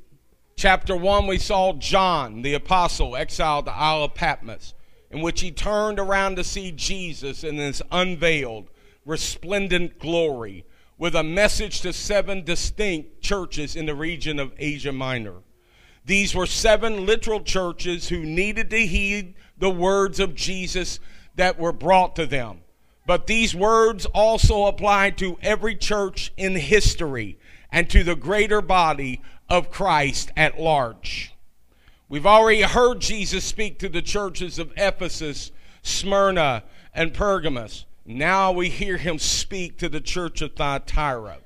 Chapter 0.58 0.96
1, 0.96 1.26
we 1.26 1.36
saw 1.36 1.74
John, 1.74 2.40
the 2.40 2.54
apostle, 2.54 3.14
exiled 3.14 3.66
to 3.66 3.72
the 3.72 3.76
Isle 3.76 4.04
of 4.04 4.14
Patmos 4.14 4.72
in 5.10 5.20
which 5.20 5.42
he 5.42 5.50
turned 5.50 5.98
around 5.98 6.36
to 6.36 6.44
see 6.44 6.72
Jesus 6.72 7.44
in 7.44 7.56
his 7.56 7.82
unveiled, 7.92 8.70
resplendent 9.04 9.98
glory 9.98 10.64
with 10.96 11.14
a 11.14 11.22
message 11.22 11.82
to 11.82 11.92
seven 11.92 12.42
distinct 12.42 13.20
churches 13.20 13.76
in 13.76 13.84
the 13.84 13.94
region 13.94 14.38
of 14.38 14.54
Asia 14.56 14.92
Minor. 14.92 15.42
These 16.06 16.34
were 16.34 16.46
seven 16.46 17.04
literal 17.04 17.42
churches 17.42 18.08
who 18.08 18.20
needed 18.20 18.70
to 18.70 18.86
heed 18.86 19.34
the 19.58 19.68
words 19.68 20.18
of 20.18 20.34
Jesus 20.34 21.00
that 21.34 21.58
were 21.58 21.72
brought 21.72 22.16
to 22.16 22.24
them. 22.24 22.62
But 23.04 23.26
these 23.26 23.54
words 23.54 24.06
also 24.06 24.64
apply 24.64 25.10
to 25.10 25.38
every 25.42 25.76
church 25.76 26.32
in 26.38 26.56
history 26.56 27.38
and 27.70 27.90
to 27.90 28.02
the 28.02 28.16
greater 28.16 28.62
body 28.62 29.20
of 29.48 29.70
Christ 29.70 30.32
at 30.36 30.60
large. 30.60 31.32
We've 32.08 32.26
already 32.26 32.62
heard 32.62 33.00
Jesus 33.00 33.44
speak 33.44 33.78
to 33.80 33.88
the 33.88 34.02
churches 34.02 34.58
of 34.58 34.72
Ephesus, 34.76 35.50
Smyrna, 35.82 36.62
and 36.94 37.12
Pergamos. 37.12 37.84
Now 38.04 38.52
we 38.52 38.68
hear 38.68 38.96
him 38.96 39.18
speak 39.18 39.78
to 39.78 39.88
the 39.88 40.00
church 40.00 40.40
of 40.40 40.54
Thyatira. 40.54 41.38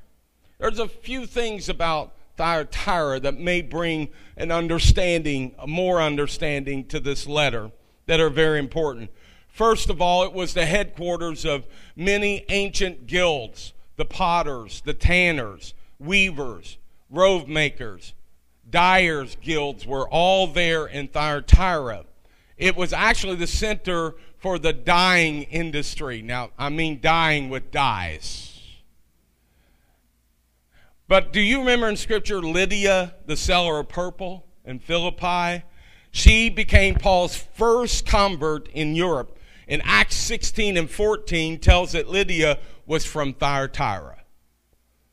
There's 0.59 0.79
a 0.79 0.89
few 0.89 1.25
things 1.25 1.71
about 1.71 2.13
Thyatira 2.37 3.21
that 3.21 3.39
may 3.39 3.63
bring 3.63 4.09
an 4.37 4.53
understanding, 4.53 5.55
a 5.59 5.67
more 5.67 6.01
understanding 6.01 6.85
to 6.89 7.01
this 7.01 7.27
letter 7.27 7.71
that 8.07 8.21
are 8.21 8.31
very 8.31 8.59
important. 8.59 9.11
First 9.49 9.91
of 9.91 10.01
all, 10.01 10.25
it 10.25 10.33
was 10.33 10.55
the 10.55 10.67
headquarters 10.67 11.45
of 11.45 11.67
many 11.97 12.45
ancient 12.49 13.07
guilds 13.07 13.73
the 13.97 14.05
potters, 14.07 14.81
the 14.87 14.95
tanners, 14.95 15.75
weavers, 15.99 16.79
robe 17.11 17.49
makers, 17.49 18.15
dyers 18.69 19.37
guilds 19.43 19.87
were 19.87 20.09
all 20.09 20.47
there 20.47 20.87
in 20.87 21.09
Thyatira. 21.09 22.05
It 22.57 22.77
was 22.77 22.93
actually 22.93 23.37
the 23.37 23.47
center 23.47 24.15
for 24.39 24.59
the 24.59 24.73
dyeing 24.73 25.43
industry. 25.45 26.23
Now, 26.23 26.51
I 26.59 26.69
mean 26.69 27.01
dyeing 27.01 27.51
with 27.51 27.71
dyes. 27.71 28.47
But 31.09 31.33
do 31.33 31.41
you 31.41 31.59
remember 31.59 31.89
in 31.89 31.97
Scripture 31.97 32.41
Lydia, 32.41 33.15
the 33.27 33.37
seller 33.37 33.81
of 33.81 33.89
purple 33.89 34.47
in 34.65 34.79
Philippi? 34.79 35.65
She 36.13 36.49
became 36.51 36.95
Paul's 36.95 37.37
first 37.37 38.07
convert 38.07 38.69
in 38.69 38.95
Europe. 38.95 39.37
In 39.67 39.81
Acts 39.85 40.17
16 40.17 40.77
and 40.77 40.91
14 40.91 41.59
tells 41.59 41.93
that 41.93 42.09
Lydia 42.09 42.59
was 42.87 43.05
from 43.05 43.35
Thyatira. 43.35 44.20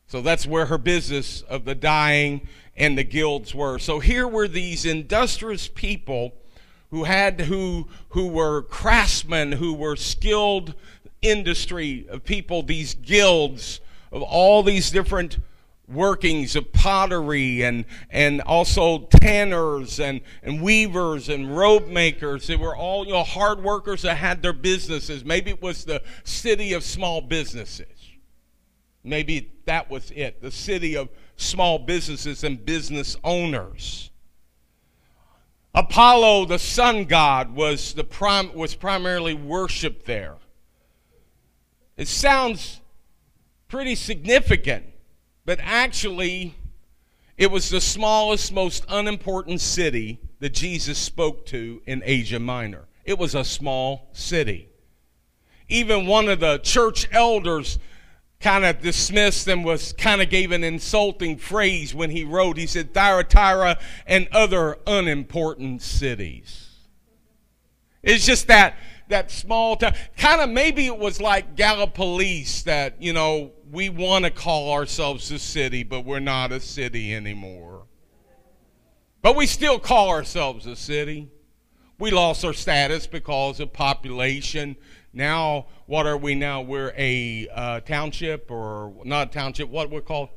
So 0.08 0.22
that's 0.22 0.46
where 0.46 0.66
her 0.66 0.78
business 0.78 1.42
of 1.42 1.66
the 1.66 1.74
dyeing 1.74 2.48
and 2.76 2.96
the 2.96 3.04
guilds 3.04 3.54
were. 3.54 3.78
So 3.78 4.00
here 4.00 4.26
were 4.26 4.48
these 4.48 4.86
industrious 4.86 5.68
people 5.68 6.32
who 6.90 7.04
had 7.04 7.42
who 7.42 7.88
who 8.10 8.28
were 8.28 8.62
craftsmen, 8.62 9.52
who 9.52 9.74
were 9.74 9.96
skilled 9.96 10.74
industry 11.20 12.06
of 12.08 12.24
people, 12.24 12.62
these 12.62 12.94
guilds 12.94 13.80
of 14.10 14.22
all 14.22 14.62
these 14.62 14.90
different 14.90 15.38
workings 15.86 16.54
of 16.56 16.72
pottery 16.72 17.62
and 17.62 17.84
and 18.08 18.40
also 18.42 19.00
tanners 19.20 20.00
and, 20.00 20.22
and 20.42 20.62
weavers 20.62 21.28
and 21.28 21.54
robe 21.54 21.86
makers. 21.88 22.46
They 22.46 22.56
were 22.56 22.74
all 22.74 23.06
you 23.06 23.12
know 23.12 23.24
hard 23.24 23.62
workers 23.62 24.02
that 24.02 24.16
had 24.16 24.40
their 24.40 24.54
businesses. 24.54 25.22
Maybe 25.22 25.50
it 25.50 25.60
was 25.60 25.84
the 25.84 26.02
city 26.24 26.72
of 26.72 26.82
small 26.82 27.20
businesses. 27.20 27.97
Maybe 29.08 29.50
that 29.64 29.90
was 29.90 30.10
it, 30.12 30.40
the 30.42 30.50
city 30.50 30.96
of 30.96 31.08
small 31.36 31.78
businesses 31.78 32.44
and 32.44 32.64
business 32.64 33.16
owners. 33.24 34.10
Apollo, 35.74 36.46
the 36.46 36.58
sun 36.58 37.04
god, 37.04 37.54
was, 37.54 37.94
the 37.94 38.04
prim- 38.04 38.54
was 38.54 38.74
primarily 38.74 39.34
worshipped 39.34 40.06
there. 40.06 40.36
It 41.96 42.08
sounds 42.08 42.80
pretty 43.68 43.94
significant, 43.94 44.86
but 45.44 45.58
actually, 45.62 46.54
it 47.36 47.50
was 47.50 47.68
the 47.68 47.80
smallest, 47.80 48.52
most 48.52 48.84
unimportant 48.88 49.60
city 49.60 50.18
that 50.40 50.54
Jesus 50.54 50.98
spoke 50.98 51.46
to 51.46 51.82
in 51.86 52.02
Asia 52.04 52.38
Minor. 52.38 52.86
It 53.04 53.18
was 53.18 53.34
a 53.34 53.44
small 53.44 54.08
city. 54.12 54.68
Even 55.68 56.06
one 56.06 56.28
of 56.28 56.40
the 56.40 56.58
church 56.58 57.08
elders 57.12 57.78
kind 58.40 58.64
of 58.64 58.80
dismissed 58.80 59.48
and 59.48 59.64
was 59.64 59.92
kind 59.92 60.22
of 60.22 60.30
gave 60.30 60.52
an 60.52 60.62
insulting 60.62 61.36
phrase 61.36 61.94
when 61.94 62.10
he 62.10 62.24
wrote. 62.24 62.56
He 62.56 62.66
said, 62.66 62.94
Thyatira 62.94 63.78
and 64.06 64.28
other 64.32 64.78
unimportant 64.86 65.82
cities. 65.82 66.68
It's 68.02 68.24
just 68.24 68.46
that 68.46 68.76
that 69.08 69.30
small 69.30 69.76
town. 69.76 69.94
Kind 70.16 70.40
of 70.40 70.50
maybe 70.50 70.86
it 70.86 70.98
was 70.98 71.20
like 71.20 71.56
Gallipolis 71.56 72.64
that, 72.64 73.00
you 73.02 73.12
know, 73.12 73.52
we 73.70 73.88
want 73.88 74.24
to 74.24 74.30
call 74.30 74.72
ourselves 74.72 75.30
a 75.30 75.38
city, 75.38 75.82
but 75.82 76.04
we're 76.04 76.20
not 76.20 76.52
a 76.52 76.60
city 76.60 77.14
anymore. 77.14 77.86
But 79.22 79.36
we 79.36 79.46
still 79.46 79.78
call 79.78 80.10
ourselves 80.10 80.66
a 80.66 80.76
city. 80.76 81.28
We 81.98 82.10
lost 82.10 82.44
our 82.44 82.52
status 82.52 83.06
because 83.06 83.58
of 83.60 83.72
population 83.72 84.76
now, 85.12 85.66
what 85.88 86.06
are 86.06 86.18
we 86.18 86.34
now? 86.34 86.60
We're 86.60 86.92
a 86.98 87.48
uh, 87.50 87.80
township 87.80 88.50
or 88.50 88.92
not 89.04 89.28
a 89.28 89.30
township, 89.30 89.70
what 89.70 89.88
we're 89.88 90.02
called? 90.02 90.28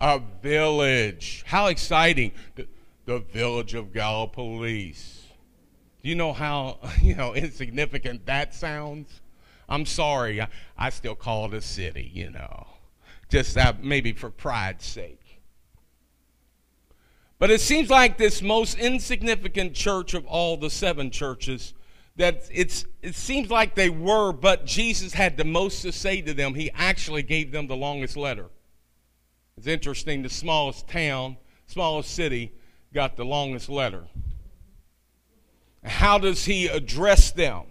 A 0.00 0.20
village. 0.40 1.42
How 1.44 1.66
exciting. 1.66 2.30
The, 2.54 2.68
the 3.04 3.18
village 3.18 3.74
of 3.74 3.86
Gallipolis. 3.86 5.22
Do 6.00 6.08
you 6.08 6.14
know 6.14 6.32
how 6.32 6.78
you 7.02 7.16
know 7.16 7.34
insignificant 7.34 8.24
that 8.26 8.54
sounds? 8.54 9.20
I'm 9.68 9.84
sorry, 9.84 10.40
I, 10.40 10.46
I 10.78 10.90
still 10.90 11.16
call 11.16 11.46
it 11.46 11.54
a 11.54 11.60
city, 11.60 12.08
you 12.14 12.30
know. 12.30 12.68
Just 13.28 13.56
that 13.56 13.82
maybe 13.82 14.12
for 14.12 14.30
pride's 14.30 14.86
sake. 14.86 15.40
But 17.40 17.50
it 17.50 17.60
seems 17.60 17.90
like 17.90 18.16
this 18.16 18.42
most 18.42 18.78
insignificant 18.78 19.74
church 19.74 20.14
of 20.14 20.24
all 20.26 20.56
the 20.56 20.70
seven 20.70 21.10
churches 21.10 21.74
that 22.16 22.42
it's 22.52 22.84
it 23.00 23.14
seems 23.14 23.50
like 23.50 23.74
they 23.74 23.90
were, 23.90 24.32
but 24.32 24.66
Jesus 24.66 25.14
had 25.14 25.36
the 25.36 25.44
most 25.44 25.82
to 25.82 25.92
say 25.92 26.20
to 26.20 26.34
them. 26.34 26.54
He 26.54 26.70
actually 26.74 27.22
gave 27.22 27.52
them 27.52 27.66
the 27.66 27.76
longest 27.76 28.16
letter. 28.16 28.46
It's 29.56 29.66
interesting. 29.66 30.22
The 30.22 30.28
smallest 30.28 30.88
town, 30.88 31.36
smallest 31.66 32.14
city, 32.14 32.52
got 32.92 33.16
the 33.16 33.24
longest 33.24 33.68
letter. 33.68 34.04
How 35.84 36.18
does 36.18 36.44
he 36.44 36.68
address 36.68 37.32
them? 37.32 37.64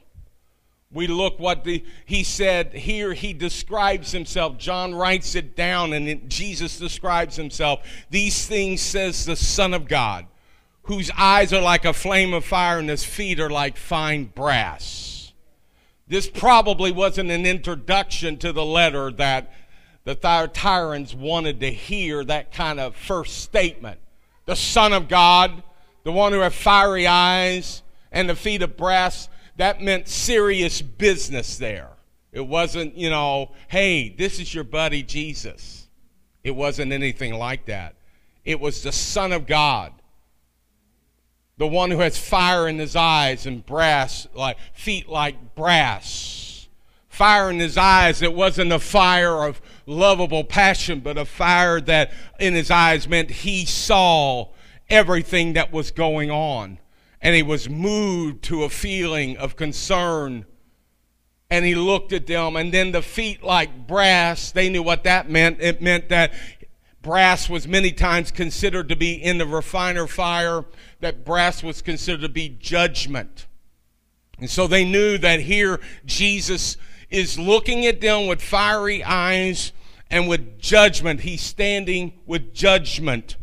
We 0.94 1.08
look 1.08 1.40
what 1.40 1.64
the, 1.64 1.86
he 2.06 2.24
said 2.24 2.74
here. 2.74 3.14
He 3.14 3.32
describes 3.32 4.12
himself. 4.12 4.58
John 4.58 4.94
writes 4.94 5.36
it 5.36 5.56
down, 5.56 5.94
and 5.94 6.30
Jesus 6.30 6.78
describes 6.78 7.38
himself. 7.38 7.88
These 8.10 8.46
things 8.46 8.82
says 8.82 9.26
the 9.26 9.38
Son 9.38 9.74
of 9.74 9.88
God 9.88 10.28
whose 10.84 11.12
eyes 11.18 11.54
are 11.54 11.62
like 11.62 11.86
a 11.86 11.94
flame 11.94 12.34
of 12.34 12.46
fire 12.46 12.80
and 12.80 12.90
his 12.90 13.04
feet 13.04 13.40
are 13.40 13.50
like 13.50 13.78
fine 13.78 14.26
brass. 14.26 15.34
This 16.08 16.30
probably 16.30 16.92
wasn't 16.92 17.32
an 17.32 17.46
introduction 17.46 18.38
to 18.38 18.52
the 18.52 18.66
letter 18.66 19.12
that 19.12 19.54
the 20.04 20.16
Thyatirans 20.16 21.16
wanted 21.16 21.60
to 21.60 21.72
hear 21.72 22.24
that 22.26 22.52
kind 22.52 22.80
of 22.80 22.96
first 22.96 23.42
statement. 23.42 24.00
The 24.46 24.56
Son 24.56 24.94
of 24.94 25.08
God, 25.08 25.64
the 26.04 26.12
one 26.12 26.34
who 26.34 26.40
had 26.40 26.54
fiery 26.54 27.08
eyes 27.08 27.84
and 28.12 28.30
the 28.30 28.36
feet 28.36 28.62
of 28.62 28.76
brass, 28.76 29.30
that 29.58 29.82
meant 29.82 30.08
serious 30.08 30.82
business 30.82 31.58
there. 31.58 31.90
It 32.32 32.48
wasn't, 32.48 32.98
you 32.98 33.10
know, 33.10 33.52
hey, 33.68 34.10
this 34.10 34.40
is 34.40 34.54
your 34.54 34.64
buddy 34.64 35.04
Jesus. 35.04 35.88
It 36.44 36.52
wasn't 36.52 36.92
anything 36.92 37.36
like 37.36 37.66
that. 37.68 37.96
It 38.44 38.60
was 38.60 38.82
the 38.82 38.92
Son 38.92 39.32
of 39.32 39.46
God 39.46 39.94
the 41.62 41.68
one 41.68 41.92
who 41.92 42.00
has 42.00 42.18
fire 42.18 42.68
in 42.68 42.80
his 42.80 42.96
eyes 42.96 43.46
and 43.46 43.64
brass 43.64 44.28
like 44.34 44.58
feet 44.74 45.08
like 45.08 45.54
brass. 45.54 46.68
Fire 47.08 47.52
in 47.52 47.60
his 47.60 47.78
eyes 47.78 48.24
it 48.24 48.34
wasn't 48.34 48.72
a 48.72 48.80
fire 48.80 49.46
of 49.46 49.62
lovable 49.86 50.44
passion 50.44 51.02
but 51.02 51.20
a 51.20 51.24
fire 51.24 51.80
that 51.80 52.12
in 52.40 52.56
his 52.56 52.72
eyes 52.72 53.08
meant 53.08 53.30
he 53.30 53.64
saw 53.64 54.48
everything 54.90 55.54
that 55.54 55.72
was 55.72 55.92
going 55.92 56.32
on. 56.32 56.80
And 57.22 57.36
he 57.36 57.44
was 57.44 57.70
moved 57.70 58.44
to 58.46 58.64
a 58.64 58.70
feeling 58.70 59.38
of 59.38 59.56
concern. 59.56 60.48
And 61.52 61.64
he 61.64 61.76
looked 61.76 62.12
at 62.12 62.26
them 62.26 62.56
and 62.56 62.74
then 62.74 62.92
the 62.92 63.04
feet 63.04 63.44
like 63.44 63.86
brass 63.86 64.52
they 64.52 64.68
knew 64.68 64.82
what 64.82 65.04
that 65.04 65.30
meant. 65.30 65.62
It 65.62 65.80
meant 65.80 66.10
that 66.10 66.34
brass 67.02 67.50
was 67.50 67.68
many 67.68 67.92
times 67.92 68.32
considered 68.32 68.90
to 68.90 68.96
be 68.96 69.14
in 69.14 69.38
the 69.38 69.46
refiner 69.46 70.08
fire 70.08 70.66
that 71.00 71.26
brass 71.26 71.64
was 71.64 71.82
considered 71.82 72.22
to 72.22 72.30
be 72.30 72.50
judgment. 72.50 73.48
And 74.40 74.50
so 74.50 74.68
they 74.68 74.86
knew 74.86 75.18
that 75.20 75.42
here 75.42 75.80
Jesus 76.06 76.78
is 77.10 77.38
looking 77.38 77.86
at 77.86 78.02
them 78.02 78.28
with 78.28 78.42
fiery 78.42 79.04
eyes 79.04 79.72
and 80.10 80.28
with 80.28 80.60
judgment. 80.60 81.22
He's 81.22 81.42
standing 81.42 82.14
with 82.26 82.54
judgment 82.54 83.38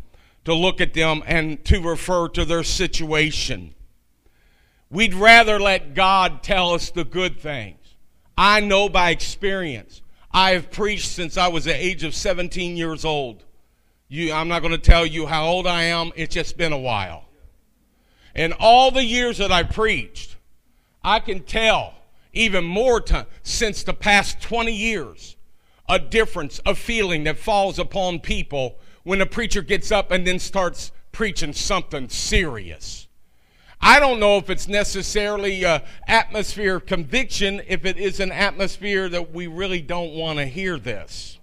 to 0.45 0.53
look 0.53 0.81
at 0.81 0.93
them 0.93 1.23
and 1.25 1.63
to 1.65 1.81
refer 1.81 2.27
to 2.29 2.45
their 2.45 2.63
situation. 2.63 3.75
We'd 4.89 5.13
rather 5.13 5.59
let 5.59 5.93
God 5.93 6.41
tell 6.41 6.73
us 6.73 6.89
the 6.89 7.03
good 7.03 7.39
things. 7.39 7.77
I 8.37 8.59
know 8.59 8.89
by 8.89 9.11
experience. 9.11 10.01
I 10.31 10.51
have 10.51 10.71
preached 10.71 11.09
since 11.09 11.37
I 11.37 11.47
was 11.47 11.65
the 11.65 11.75
age 11.75 12.03
of 12.03 12.15
17 12.15 12.77
years 12.77 13.05
old. 13.05 13.43
You, 14.09 14.33
I'm 14.33 14.47
not 14.47 14.61
going 14.63 14.71
to 14.71 14.79
tell 14.79 15.05
you 15.05 15.27
how 15.27 15.45
old 15.45 15.67
I 15.67 15.83
am. 15.83 16.11
It's 16.15 16.33
just 16.33 16.57
been 16.57 16.73
a 16.73 16.79
while. 16.79 17.25
In 18.35 18.53
all 18.53 18.89
the 18.89 19.05
years 19.05 19.37
that 19.37 19.51
I 19.51 19.61
preached, 19.61 20.35
I 21.03 21.19
can 21.19 21.43
tell 21.43 21.93
even 22.33 22.63
more 22.63 22.99
time 22.99 23.27
since 23.43 23.83
the 23.83 23.93
past 23.93 24.41
20 24.41 24.71
years 24.71 25.37
a 25.87 25.99
difference, 25.99 26.59
a 26.65 26.73
feeling 26.73 27.23
that 27.25 27.37
falls 27.37 27.77
upon 27.77 28.19
people 28.19 28.79
when 29.03 29.21
a 29.21 29.25
preacher 29.25 29.61
gets 29.61 29.91
up 29.91 30.11
and 30.11 30.25
then 30.25 30.39
starts 30.39 30.91
preaching 31.11 31.53
something 31.53 32.09
serious. 32.09 33.07
I 33.81 33.99
don't 33.99 34.19
know 34.19 34.37
if 34.37 34.49
it's 34.49 34.67
necessarily 34.67 35.63
an 35.63 35.81
atmosphere 36.07 36.77
of 36.77 36.85
conviction, 36.85 37.61
if 37.67 37.85
it 37.85 37.97
is 37.97 38.19
an 38.19 38.31
atmosphere 38.31 39.07
that 39.09 39.33
we 39.33 39.47
really 39.47 39.81
don't 39.81 40.13
want 40.13 40.39
to 40.39 40.45
hear 40.45 40.77
this. 40.77 41.39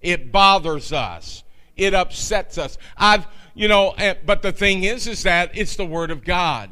It 0.00 0.32
bothers 0.32 0.92
us. 0.92 1.44
It 1.76 1.94
upsets 1.94 2.58
us. 2.58 2.78
I've 2.96 3.26
you 3.54 3.68
know, 3.68 3.90
eh, 3.98 4.14
but 4.24 4.42
the 4.42 4.52
thing 4.52 4.84
is, 4.84 5.06
is 5.06 5.22
that 5.24 5.50
it's 5.54 5.76
the 5.76 5.84
Word 5.84 6.10
of 6.10 6.24
God. 6.24 6.70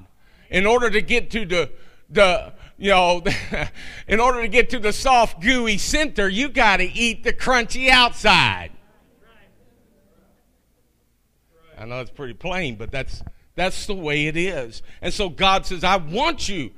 In 0.48 0.66
order 0.66 0.90
to 0.90 1.00
get 1.00 1.30
to 1.32 1.44
the, 1.44 1.70
the, 2.08 2.52
you 2.78 2.90
know, 2.90 3.22
in 4.08 4.20
order 4.20 4.42
to 4.42 4.48
get 4.48 4.70
to 4.70 4.78
the 4.78 4.92
soft, 4.92 5.40
gooey 5.40 5.78
center, 5.78 6.28
you 6.28 6.48
got 6.48 6.78
to 6.78 6.84
eat 6.84 7.22
the 7.22 7.32
crunchy 7.32 7.88
outside. 7.88 8.70
I 11.78 11.86
know 11.86 12.00
it's 12.00 12.10
pretty 12.10 12.34
plain, 12.34 12.76
but 12.76 12.90
that's 12.90 13.22
that's 13.54 13.86
the 13.86 13.94
way 13.94 14.26
it 14.26 14.36
is. 14.36 14.82
And 15.00 15.12
so 15.12 15.28
God 15.28 15.66
says, 15.66 15.82
I 15.82 15.96
want 15.96 16.48
you 16.48 16.72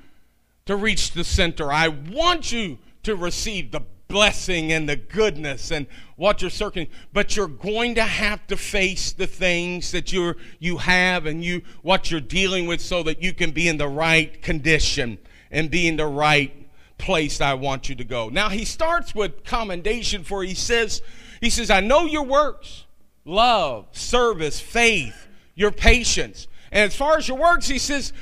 to 0.66 0.76
reach 0.76 1.12
the 1.12 1.24
center. 1.24 1.72
I 1.72 1.88
want 1.88 2.52
you 2.52 2.78
to 3.02 3.16
receive 3.16 3.72
the 3.72 3.82
blessing 4.12 4.72
and 4.72 4.86
the 4.86 4.94
goodness 4.94 5.72
and 5.72 5.86
what 6.16 6.42
you're 6.42 6.50
searching 6.50 6.86
but 7.14 7.34
you're 7.34 7.48
going 7.48 7.94
to 7.94 8.04
have 8.04 8.46
to 8.46 8.58
face 8.58 9.12
the 9.12 9.26
things 9.26 9.90
that 9.90 10.12
you're 10.12 10.36
you 10.58 10.76
have 10.76 11.24
and 11.24 11.42
you 11.42 11.62
what 11.80 12.10
you're 12.10 12.20
dealing 12.20 12.66
with 12.66 12.78
so 12.78 13.02
that 13.02 13.22
you 13.22 13.32
can 13.32 13.50
be 13.52 13.68
in 13.68 13.78
the 13.78 13.88
right 13.88 14.42
condition 14.42 15.16
and 15.50 15.70
be 15.70 15.88
in 15.88 15.96
the 15.96 16.06
right 16.06 16.62
place 16.98 17.40
I 17.40 17.54
want 17.54 17.88
you 17.88 17.94
to 17.96 18.04
go. 18.04 18.28
Now 18.28 18.50
he 18.50 18.66
starts 18.66 19.14
with 19.14 19.44
commendation 19.44 20.24
for 20.24 20.44
he 20.44 20.54
says 20.54 21.00
he 21.40 21.48
says 21.50 21.70
I 21.70 21.80
know 21.80 22.04
your 22.04 22.24
works, 22.24 22.84
love, 23.24 23.86
service, 23.92 24.60
faith, 24.60 25.26
your 25.54 25.72
patience. 25.72 26.48
And 26.70 26.84
as 26.84 26.94
far 26.94 27.16
as 27.16 27.26
your 27.26 27.38
works 27.38 27.66
he 27.66 27.78
says 27.78 28.12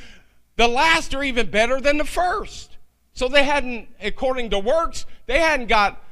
the 0.55 0.69
last 0.69 1.15
are 1.15 1.25
even 1.25 1.51
better 1.51 1.81
than 1.81 1.99
the 1.99 2.05
first. 2.05 2.79
So 3.13 3.29
they 3.29 3.45
hadn't 3.45 3.89
according 4.01 4.51
to 4.51 4.59
works, 4.59 5.05
they 5.31 5.39
hadn't 5.39 5.69
got 5.69 6.03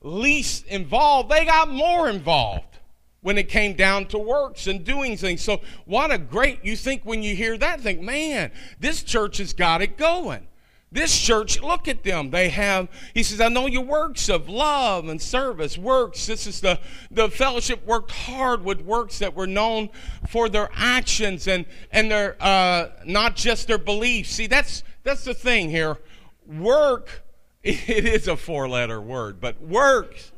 least 0.00 0.64
involved, 0.68 1.30
they 1.30 1.44
got 1.44 1.68
more 1.68 2.08
involved 2.08 2.78
when 3.20 3.36
it 3.36 3.50
came 3.50 3.74
down 3.74 4.06
to 4.06 4.18
works 4.18 4.66
and 4.66 4.82
doing 4.86 5.18
things. 5.18 5.42
So, 5.42 5.60
what 5.84 6.10
a 6.10 6.16
great, 6.16 6.64
you 6.64 6.74
think 6.74 7.02
when 7.04 7.22
you 7.22 7.36
hear 7.36 7.58
that, 7.58 7.82
think, 7.82 8.00
man, 8.00 8.50
this 8.80 9.02
church 9.02 9.36
has 9.36 9.52
got 9.52 9.82
it 9.82 9.98
going. 9.98 10.46
This 10.90 11.14
church, 11.14 11.60
look 11.60 11.88
at 11.88 12.04
them. 12.04 12.30
They 12.30 12.48
have, 12.48 12.88
he 13.12 13.22
says, 13.22 13.38
I 13.38 13.48
know 13.48 13.66
your 13.66 13.84
works 13.84 14.30
of 14.30 14.48
love 14.48 15.08
and 15.08 15.20
service, 15.20 15.76
works. 15.76 16.24
This 16.24 16.46
is 16.46 16.62
the, 16.62 16.80
the 17.10 17.28
fellowship 17.28 17.84
worked 17.84 18.12
hard 18.12 18.64
with 18.64 18.80
works 18.80 19.18
that 19.18 19.34
were 19.34 19.46
known 19.46 19.90
for 20.30 20.48
their 20.48 20.70
actions 20.72 21.48
and, 21.48 21.66
and 21.92 22.10
their, 22.10 22.36
uh, 22.40 22.88
not 23.04 23.36
just 23.36 23.66
their 23.66 23.76
beliefs. 23.76 24.30
See, 24.30 24.46
that's, 24.46 24.84
that's 25.02 25.24
the 25.24 25.34
thing 25.34 25.68
here. 25.68 25.98
Work, 26.46 27.23
it 27.88 28.04
is 28.04 28.28
a 28.28 28.36
four 28.36 28.68
letter 28.68 29.00
word, 29.00 29.40
but 29.40 29.60
works 29.62 30.32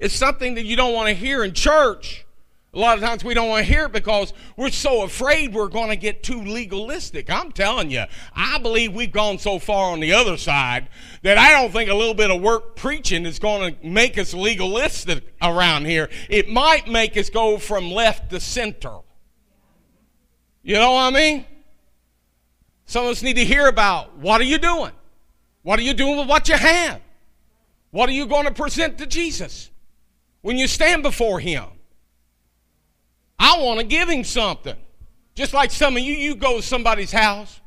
is 0.00 0.12
something 0.12 0.54
that 0.54 0.64
you 0.64 0.74
don't 0.74 0.92
want 0.92 1.08
to 1.08 1.14
hear 1.14 1.44
in 1.44 1.52
church. 1.52 2.26
A 2.74 2.78
lot 2.78 2.98
of 2.98 3.04
times 3.04 3.22
we 3.22 3.34
don't 3.34 3.48
want 3.48 3.64
to 3.64 3.72
hear 3.72 3.84
it 3.84 3.92
because 3.92 4.32
we're 4.56 4.70
so 4.70 5.02
afraid 5.02 5.54
we're 5.54 5.68
going 5.68 5.90
to 5.90 5.96
get 5.96 6.24
too 6.24 6.40
legalistic. 6.42 7.30
I'm 7.30 7.52
telling 7.52 7.90
you, 7.90 8.06
I 8.34 8.58
believe 8.58 8.92
we've 8.92 9.12
gone 9.12 9.38
so 9.38 9.60
far 9.60 9.92
on 9.92 10.00
the 10.00 10.14
other 10.14 10.36
side 10.36 10.88
that 11.22 11.38
I 11.38 11.52
don't 11.52 11.70
think 11.70 11.90
a 11.90 11.94
little 11.94 12.14
bit 12.14 12.30
of 12.30 12.40
work 12.40 12.74
preaching 12.74 13.24
is 13.24 13.38
going 13.38 13.76
to 13.76 13.86
make 13.86 14.18
us 14.18 14.34
legalistic 14.34 15.34
around 15.40 15.84
here. 15.84 16.08
It 16.28 16.48
might 16.48 16.88
make 16.88 17.16
us 17.16 17.30
go 17.30 17.58
from 17.58 17.90
left 17.90 18.30
to 18.30 18.40
center. 18.40 18.98
You 20.62 20.74
know 20.74 20.92
what 20.92 21.14
I 21.14 21.16
mean? 21.16 21.44
Some 22.86 23.04
of 23.04 23.10
us 23.12 23.22
need 23.22 23.36
to 23.36 23.44
hear 23.44 23.68
about 23.68 24.16
what 24.16 24.40
are 24.40 24.44
you 24.44 24.58
doing? 24.58 24.92
What 25.62 25.78
are 25.78 25.82
you 25.82 25.94
doing 25.94 26.18
with 26.18 26.28
what 26.28 26.48
you 26.48 26.56
have? 26.56 27.00
What 27.90 28.08
are 28.08 28.12
you 28.12 28.26
going 28.26 28.46
to 28.46 28.52
present 28.52 28.98
to 28.98 29.06
Jesus 29.06 29.70
when 30.40 30.58
you 30.58 30.66
stand 30.66 31.02
before 31.02 31.40
Him? 31.40 31.64
I 33.42 33.58
want 33.58 33.80
to 33.80 33.86
give 33.86 34.08
him 34.08 34.22
something. 34.22 34.76
Just 35.34 35.52
like 35.52 35.72
some 35.72 35.96
of 35.96 36.02
you, 36.02 36.14
you 36.14 36.36
go 36.36 36.58
to 36.58 36.62
somebody's 36.62 37.10
house 37.10 37.60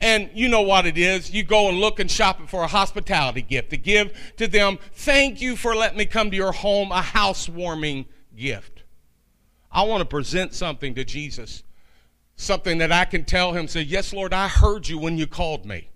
and 0.00 0.28
you 0.34 0.48
know 0.48 0.62
what 0.62 0.84
it 0.84 0.98
is. 0.98 1.30
You 1.30 1.44
go 1.44 1.68
and 1.68 1.78
look 1.78 2.00
and 2.00 2.10
shop 2.10 2.40
for 2.48 2.64
a 2.64 2.66
hospitality 2.66 3.42
gift 3.42 3.70
to 3.70 3.76
give 3.76 4.12
to 4.36 4.48
them. 4.48 4.80
Thank 4.94 5.40
you 5.40 5.54
for 5.54 5.76
letting 5.76 5.98
me 5.98 6.06
come 6.06 6.32
to 6.32 6.36
your 6.36 6.50
home, 6.50 6.90
a 6.90 7.02
housewarming 7.02 8.06
gift. 8.34 8.82
I 9.70 9.84
want 9.84 10.00
to 10.00 10.06
present 10.06 10.54
something 10.54 10.96
to 10.96 11.04
Jesus, 11.04 11.62
something 12.34 12.78
that 12.78 12.90
I 12.90 13.04
can 13.04 13.24
tell 13.24 13.52
him, 13.52 13.68
say, 13.68 13.82
Yes, 13.82 14.12
Lord, 14.12 14.34
I 14.34 14.48
heard 14.48 14.88
you 14.88 14.98
when 14.98 15.18
you 15.18 15.28
called 15.28 15.64
me. 15.64 15.88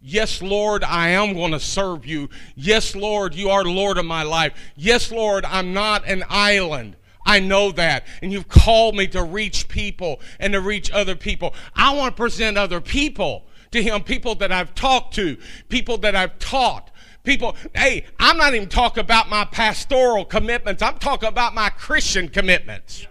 Yes, 0.00 0.42
Lord, 0.42 0.84
I 0.84 1.08
am 1.08 1.34
going 1.34 1.52
to 1.52 1.60
serve 1.60 2.06
you. 2.06 2.28
Yes, 2.54 2.94
Lord, 2.94 3.34
you 3.34 3.50
are 3.50 3.64
Lord 3.64 3.98
of 3.98 4.04
my 4.04 4.22
life. 4.22 4.52
Yes, 4.76 5.10
Lord, 5.10 5.44
I'm 5.44 5.72
not 5.72 6.06
an 6.06 6.24
island. 6.28 6.96
I 7.24 7.40
know 7.40 7.72
that. 7.72 8.06
And 8.22 8.32
you've 8.32 8.48
called 8.48 8.94
me 8.94 9.08
to 9.08 9.22
reach 9.22 9.68
people 9.68 10.20
and 10.38 10.52
to 10.52 10.60
reach 10.60 10.90
other 10.92 11.16
people. 11.16 11.54
I 11.74 11.94
want 11.94 12.14
to 12.14 12.20
present 12.20 12.56
other 12.56 12.80
people 12.80 13.46
to 13.72 13.82
Him, 13.82 14.02
people 14.02 14.36
that 14.36 14.52
I've 14.52 14.74
talked 14.74 15.14
to, 15.14 15.36
people 15.68 15.98
that 15.98 16.14
I've 16.14 16.38
taught. 16.38 16.90
People, 17.24 17.56
hey, 17.74 18.04
I'm 18.20 18.36
not 18.36 18.54
even 18.54 18.68
talking 18.68 19.00
about 19.00 19.28
my 19.28 19.44
pastoral 19.44 20.24
commitments. 20.24 20.80
I'm 20.82 20.98
talking 20.98 21.28
about 21.28 21.54
my 21.54 21.70
Christian 21.70 22.28
commitments 22.28 23.08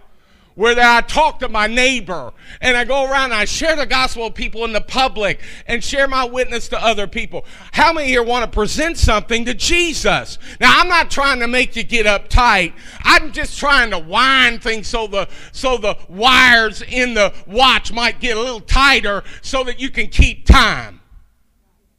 where 0.56 0.74
I 0.80 1.02
talk 1.02 1.38
to 1.40 1.48
my 1.48 1.66
neighbor 1.66 2.32
and 2.62 2.76
I 2.76 2.84
go 2.84 3.04
around 3.04 3.26
and 3.26 3.34
I 3.34 3.44
share 3.44 3.76
the 3.76 3.86
gospel 3.86 4.24
with 4.24 4.34
people 4.34 4.64
in 4.64 4.72
the 4.72 4.80
public 4.80 5.40
and 5.66 5.84
share 5.84 6.08
my 6.08 6.24
witness 6.24 6.68
to 6.68 6.82
other 6.82 7.06
people. 7.06 7.44
How 7.72 7.92
many 7.92 8.08
here 8.08 8.22
want 8.22 8.44
to 8.44 8.50
present 8.50 8.96
something 8.96 9.44
to 9.44 9.52
Jesus? 9.52 10.38
Now 10.58 10.80
I'm 10.80 10.88
not 10.88 11.10
trying 11.10 11.40
to 11.40 11.46
make 11.46 11.76
you 11.76 11.84
get 11.84 12.06
uptight. 12.06 12.72
I'm 13.04 13.32
just 13.32 13.58
trying 13.58 13.90
to 13.90 13.98
wind 13.98 14.62
things 14.62 14.88
so 14.88 15.06
the 15.06 15.28
so 15.52 15.76
the 15.76 15.96
wires 16.08 16.80
in 16.82 17.12
the 17.12 17.34
watch 17.46 17.92
might 17.92 18.18
get 18.18 18.38
a 18.38 18.40
little 18.40 18.60
tighter 18.60 19.24
so 19.42 19.62
that 19.64 19.78
you 19.78 19.90
can 19.90 20.08
keep 20.08 20.46
time. 20.46 21.00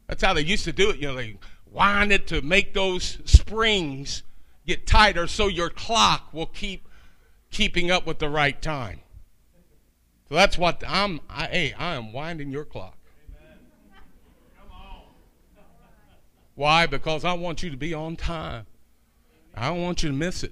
That's 0.08 0.24
how 0.24 0.34
they 0.34 0.42
used 0.42 0.64
to 0.66 0.74
do 0.74 0.90
it. 0.90 0.98
You 0.98 1.10
know, 1.10 1.16
they 1.16 1.38
wind 1.72 2.12
it 2.12 2.26
to 2.28 2.42
make 2.42 2.74
those 2.74 3.20
springs 3.26 4.24
get 4.66 4.88
tighter 4.88 5.28
so 5.28 5.48
your 5.48 5.70
clock 5.70 6.34
will 6.34 6.48
keep 6.48 6.87
keeping 7.58 7.90
up 7.90 8.06
with 8.06 8.20
the 8.20 8.30
right 8.30 8.62
time. 8.62 9.00
So 10.30 10.36
that's 10.36 10.60
what 10.60 10.84
I'm. 10.88 11.20
I, 11.28 11.48
hey, 11.48 11.74
I 11.74 11.96
am 11.96 12.14
winding 12.14 12.52
your 12.52 12.66
clock. 12.66 12.96
Why? 16.54 16.86
Because 16.86 17.26
I 17.26 17.34
want 17.34 17.64
you 17.64 17.72
to 17.72 17.78
be 17.78 17.96
on 17.96 18.16
time. 18.16 18.68
I 19.56 19.70
don't 19.70 19.82
want 19.82 20.04
you 20.04 20.10
to 20.10 20.16
miss 20.16 20.44
it. 20.44 20.52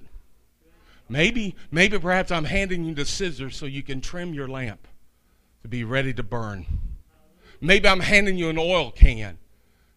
Maybe, 1.08 1.54
maybe 1.70 1.96
perhaps 1.96 2.32
I'm 2.32 2.44
handing 2.44 2.84
you 2.84 2.94
the 2.94 3.04
scissors 3.04 3.56
so 3.56 3.66
you 3.66 3.84
can 3.84 4.00
trim 4.00 4.34
your 4.34 4.48
lamp 4.48 4.88
to 5.62 5.68
be 5.68 5.84
ready 5.84 6.12
to 6.14 6.24
burn. 6.24 6.66
Maybe 7.60 7.88
I'm 7.88 8.00
handing 8.00 8.36
you 8.36 8.48
an 8.48 8.58
oil 8.58 8.90
can 8.90 9.38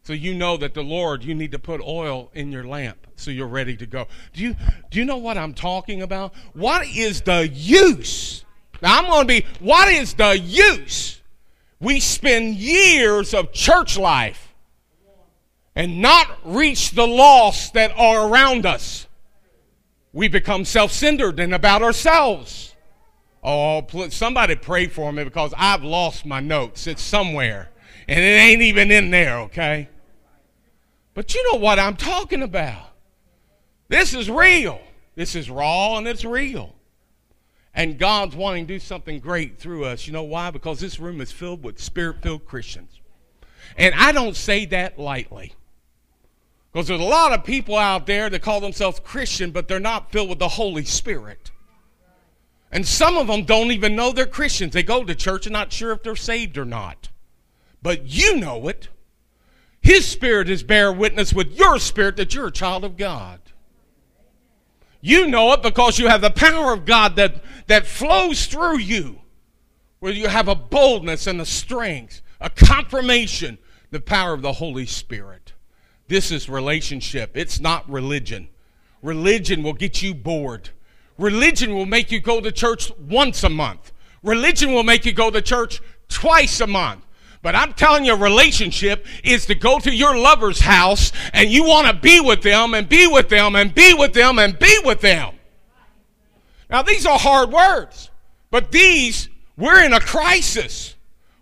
so 0.09 0.13
you 0.13 0.33
know 0.33 0.57
that 0.57 0.73
the 0.73 0.81
Lord, 0.81 1.23
you 1.23 1.35
need 1.35 1.51
to 1.51 1.59
put 1.59 1.81
oil 1.81 2.31
in 2.33 2.51
your 2.51 2.63
lamp 2.63 3.05
so 3.15 3.29
you're 3.29 3.45
ready 3.45 3.77
to 3.77 3.85
go. 3.85 4.07
Do 4.33 4.41
you, 4.41 4.55
do 4.89 4.97
you 4.97 5.05
know 5.05 5.17
what 5.17 5.37
I'm 5.37 5.53
talking 5.53 6.01
about? 6.01 6.33
What 6.53 6.87
is 6.87 7.21
the 7.21 7.47
use? 7.47 8.43
Now 8.81 8.97
I'm 8.97 9.05
going 9.05 9.27
to 9.27 9.27
be, 9.27 9.45
what 9.59 9.87
is 9.87 10.15
the 10.15 10.35
use? 10.35 11.21
We 11.79 11.99
spend 11.99 12.55
years 12.55 13.35
of 13.35 13.53
church 13.53 13.99
life 13.99 14.51
and 15.75 16.01
not 16.01 16.39
reach 16.43 16.89
the 16.89 17.05
lost 17.05 17.75
that 17.75 17.95
are 17.95 18.27
around 18.27 18.65
us. 18.65 19.05
We 20.11 20.27
become 20.27 20.65
self 20.65 20.91
centered 20.91 21.39
and 21.39 21.53
about 21.53 21.83
ourselves. 21.83 22.73
Oh, 23.43 23.85
somebody 24.09 24.55
pray 24.55 24.87
for 24.87 25.13
me 25.13 25.23
because 25.23 25.53
I've 25.55 25.83
lost 25.83 26.25
my 26.25 26.39
notes. 26.39 26.87
It's 26.87 27.03
somewhere. 27.03 27.69
And 28.07 28.19
it 28.19 28.39
ain't 28.39 28.63
even 28.63 28.89
in 28.89 29.11
there, 29.11 29.41
okay? 29.41 29.87
But 31.19 31.35
you 31.35 31.51
know 31.51 31.59
what 31.59 31.79
I'm 31.79 31.97
talking 31.97 32.43
about. 32.43 32.91
This 33.89 34.13
is 34.13 34.29
real. 34.29 34.79
This 35.15 35.35
is 35.35 35.49
raw 35.49 35.97
and 35.97 36.07
it's 36.07 36.23
real. 36.23 36.73
And 37.73 37.99
God's 37.99 38.37
wanting 38.37 38.67
to 38.67 38.75
do 38.75 38.79
something 38.79 39.19
great 39.19 39.59
through 39.59 39.83
us. 39.83 40.07
You 40.07 40.13
know 40.13 40.23
why? 40.23 40.49
Because 40.49 40.79
this 40.79 40.97
room 40.97 41.19
is 41.19 41.29
filled 41.29 41.61
with 41.61 41.77
spirit 41.77 42.21
filled 42.21 42.45
Christians. 42.45 43.01
And 43.75 43.93
I 43.95 44.13
don't 44.13 44.33
say 44.33 44.65
that 44.67 44.97
lightly. 44.97 45.55
Because 46.71 46.87
there's 46.87 47.01
a 47.01 47.03
lot 47.03 47.33
of 47.33 47.43
people 47.43 47.75
out 47.75 48.07
there 48.07 48.29
that 48.29 48.41
call 48.41 48.61
themselves 48.61 49.01
Christian, 49.01 49.51
but 49.51 49.67
they're 49.67 49.81
not 49.81 50.13
filled 50.13 50.29
with 50.29 50.39
the 50.39 50.47
Holy 50.47 50.85
Spirit. 50.85 51.51
And 52.71 52.87
some 52.87 53.17
of 53.17 53.27
them 53.27 53.43
don't 53.43 53.71
even 53.71 53.93
know 53.93 54.13
they're 54.13 54.25
Christians. 54.25 54.71
They 54.71 54.83
go 54.83 55.03
to 55.03 55.15
church 55.15 55.47
and 55.47 55.51
not 55.51 55.73
sure 55.73 55.91
if 55.91 56.01
they're 56.01 56.15
saved 56.15 56.57
or 56.57 56.63
not. 56.63 57.09
But 57.81 58.05
you 58.05 58.37
know 58.37 58.69
it. 58.69 58.87
His 59.81 60.07
Spirit 60.07 60.49
is 60.49 60.63
bear 60.63 60.91
witness 60.91 61.33
with 61.33 61.51
your 61.57 61.79
spirit 61.79 62.17
that 62.17 62.33
you're 62.33 62.47
a 62.47 62.51
child 62.51 62.83
of 62.83 62.97
God. 62.97 63.39
You 65.01 65.27
know 65.27 65.53
it 65.53 65.63
because 65.63 65.97
you 65.97 66.07
have 66.07 66.21
the 66.21 66.29
power 66.29 66.73
of 66.73 66.85
God 66.85 67.15
that, 67.15 67.43
that 67.67 67.87
flows 67.87 68.45
through 68.47 68.79
you, 68.79 69.21
where 69.99 70.11
you 70.11 70.27
have 70.27 70.47
a 70.47 70.55
boldness 70.55 71.27
and 71.27 71.39
a 71.39 71.45
strength, 71.45 72.21
a 72.41 72.49
confirmation, 72.49 73.57
the 73.91 74.01
power 74.01 74.33
of 74.33 74.41
the 74.41 74.53
Holy 74.53 74.85
Spirit. 74.85 75.53
This 76.07 76.31
is 76.31 76.49
relationship, 76.49 77.31
it's 77.35 77.59
not 77.59 77.89
religion. 77.89 78.49
Religion 79.01 79.63
will 79.63 79.73
get 79.73 80.01
you 80.01 80.13
bored. 80.13 80.69
Religion 81.17 81.73
will 81.73 81.85
make 81.85 82.11
you 82.11 82.19
go 82.19 82.41
to 82.41 82.51
church 82.51 82.91
once 82.99 83.43
a 83.43 83.49
month. 83.49 83.93
Religion 84.23 84.73
will 84.73 84.83
make 84.83 85.05
you 85.05 85.13
go 85.13 85.29
to 85.29 85.41
church 85.41 85.81
twice 86.09 86.59
a 86.59 86.67
month. 86.67 87.05
But 87.41 87.55
I'm 87.55 87.73
telling 87.73 88.03
you, 88.03 88.13
a 88.13 88.17
relationship 88.17 89.05
is 89.23 89.45
to 89.45 89.55
go 89.55 89.79
to 89.79 89.93
your 89.93 90.17
lover's 90.17 90.59
house 90.59 91.11
and 91.33 91.49
you 91.49 91.63
want 91.63 91.87
to 91.87 91.93
be 91.93 92.19
with 92.19 92.41
them 92.41 92.73
and 92.73 92.87
be 92.89 93.07
with 93.07 93.29
them 93.29 93.55
and 93.55 93.73
be 93.73 93.93
with 93.93 94.13
them 94.13 94.39
and 94.39 94.59
be 94.59 94.77
with 94.83 94.99
them. 94.99 95.35
Now, 96.69 96.81
these 96.81 97.05
are 97.05 97.17
hard 97.17 97.51
words, 97.51 98.11
but 98.51 98.71
these, 98.71 99.29
we're 99.57 99.83
in 99.83 99.93
a 99.93 99.99
crisis. 99.99 100.95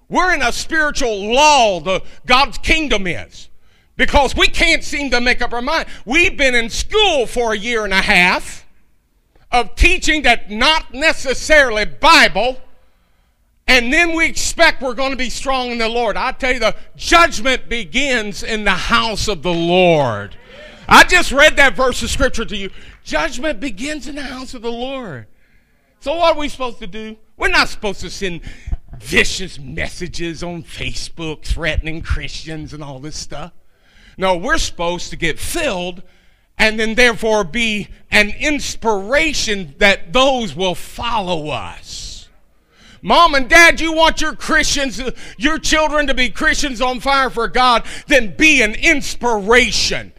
We're 0.07 0.33
in 0.33 0.41
a 0.41 0.51
spiritual 0.51 1.33
lull, 1.33 1.81
the 1.81 2.01
God's 2.25 2.57
kingdom 2.59 3.07
is. 3.07 3.49
Because 3.97 4.35
we 4.35 4.47
can't 4.47 4.83
seem 4.83 5.09
to 5.09 5.19
make 5.19 5.41
up 5.41 5.53
our 5.53 5.61
mind. 5.61 5.87
We've 6.05 6.37
been 6.37 6.53
in 6.53 6.69
school 6.69 7.25
for 7.25 7.53
a 7.53 7.57
year 7.57 7.83
and 7.83 7.93
a 7.93 8.01
half 8.01 8.65
of 9.51 9.75
teaching 9.75 10.21
that 10.21 10.51
not 10.51 10.93
necessarily 10.93 11.85
Bible, 11.85 12.61
and 13.67 13.91
then 13.91 14.15
we 14.15 14.25
expect 14.25 14.81
we're 14.81 14.93
going 14.93 15.11
to 15.11 15.17
be 15.17 15.29
strong 15.29 15.71
in 15.71 15.77
the 15.77 15.89
Lord. 15.89 16.15
I 16.15 16.31
tell 16.31 16.53
you, 16.53 16.59
the 16.59 16.75
judgment 16.95 17.67
begins 17.67 18.43
in 18.43 18.63
the 18.63 18.71
house 18.71 19.27
of 19.27 19.43
the 19.43 19.53
Lord. 19.53 20.37
I 20.87 21.03
just 21.03 21.33
read 21.33 21.57
that 21.57 21.75
verse 21.75 22.01
of 22.01 22.09
scripture 22.09 22.45
to 22.45 22.55
you. 22.55 22.69
Judgment 23.03 23.59
begins 23.59 24.07
in 24.07 24.15
the 24.15 24.23
house 24.23 24.53
of 24.53 24.61
the 24.61 24.71
Lord. 24.71 25.27
So, 25.99 26.15
what 26.15 26.35
are 26.35 26.39
we 26.39 26.47
supposed 26.47 26.79
to 26.79 26.87
do? 26.87 27.17
We're 27.35 27.49
not 27.49 27.67
supposed 27.67 28.01
to 28.01 28.09
send 28.09 28.41
vicious 28.97 29.59
messages 29.59 30.43
on 30.43 30.63
Facebook 30.63 31.43
threatening 31.43 32.01
Christians 32.01 32.73
and 32.73 32.83
all 32.83 32.99
this 32.99 33.17
stuff. 33.17 33.51
No, 34.17 34.37
we're 34.37 34.57
supposed 34.57 35.09
to 35.09 35.15
get 35.15 35.39
filled 35.39 36.03
and 36.57 36.79
then, 36.79 36.95
therefore, 36.95 37.43
be 37.43 37.89
an 38.09 38.29
inspiration 38.29 39.75
that 39.77 40.11
those 40.13 40.55
will 40.55 40.73
follow 40.73 41.49
us. 41.49 42.06
Mom 43.01 43.35
and 43.35 43.49
dad, 43.49 43.79
you 43.79 43.93
want 43.93 44.21
your 44.21 44.35
Christians, 44.35 45.01
your 45.37 45.59
children 45.59 46.07
to 46.07 46.13
be 46.13 46.29
Christians 46.29 46.81
on 46.81 46.99
fire 46.99 47.29
for 47.29 47.47
God, 47.47 47.83
then 48.07 48.35
be 48.35 48.61
an 48.61 48.75
inspiration 48.75 50.13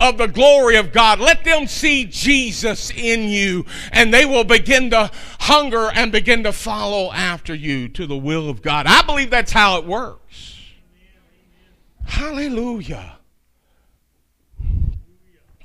of 0.00 0.18
the 0.18 0.26
glory 0.26 0.76
of 0.76 0.92
God. 0.92 1.20
Let 1.20 1.44
them 1.44 1.66
see 1.66 2.04
Jesus 2.04 2.90
in 2.90 3.28
you, 3.28 3.64
and 3.92 4.12
they 4.12 4.24
will 4.24 4.44
begin 4.44 4.90
to 4.90 5.10
hunger 5.40 5.90
and 5.94 6.10
begin 6.10 6.42
to 6.44 6.52
follow 6.52 7.12
after 7.12 7.54
you 7.54 7.88
to 7.90 8.06
the 8.06 8.16
will 8.16 8.48
of 8.48 8.60
God. 8.60 8.86
I 8.86 9.02
believe 9.02 9.30
that's 9.30 9.52
how 9.52 9.78
it 9.78 9.86
works. 9.86 10.60
Hallelujah. 12.06 13.18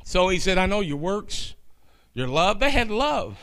So 0.04 0.30
he 0.30 0.40
said, 0.40 0.58
I 0.58 0.66
know 0.66 0.80
your 0.80 0.98
works, 0.98 1.54
your 2.14 2.28
love. 2.28 2.60
They 2.60 2.72
had 2.72 2.90
love. 2.90 3.38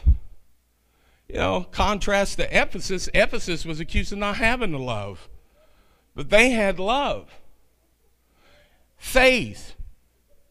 You 1.28 1.36
know, 1.36 1.66
contrast 1.70 2.36
to 2.38 2.62
Ephesus. 2.62 3.08
Ephesus 3.12 3.64
was 3.64 3.80
accused 3.80 4.12
of 4.12 4.18
not 4.18 4.36
having 4.36 4.72
the 4.72 4.78
love, 4.78 5.28
but 6.14 6.30
they 6.30 6.50
had 6.50 6.78
love. 6.78 7.30
Faith. 8.96 9.74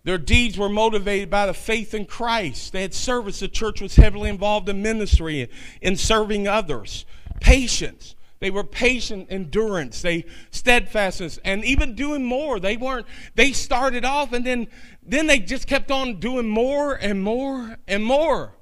Their 0.04 0.18
deeds 0.20 0.58
were 0.58 0.70
motivated 0.70 1.32
by 1.32 1.48
the 1.48 1.54
faith 1.54 1.94
in 1.96 2.06
Christ. 2.06 2.74
They 2.74 2.84
had 2.84 2.94
service. 2.94 3.40
The 3.40 3.48
church 3.48 3.82
was 3.82 3.96
heavily 3.96 4.30
involved 4.30 4.70
in 4.70 4.84
ministry, 4.84 5.50
in 5.82 5.96
serving 5.96 6.48
others. 6.48 7.06
Patience. 7.40 8.16
They 8.40 8.52
were 8.52 8.64
patient 8.64 9.28
endurance. 9.32 10.02
They 10.02 10.26
steadfastness 10.52 11.40
and 11.44 11.66
even 11.66 11.96
doing 11.96 12.24
more. 12.24 12.60
They 12.60 12.78
weren't, 12.78 13.08
they 13.34 13.54
started 13.54 14.06
off 14.06 14.34
and 14.34 14.46
then, 14.46 14.68
then 15.02 15.26
they 15.26 15.40
just 15.40 15.66
kept 15.66 15.90
on 15.90 16.20
doing 16.20 16.48
more 16.48 16.94
and 16.94 17.24
more 17.24 17.78
and 17.88 18.06
more. 18.06 18.54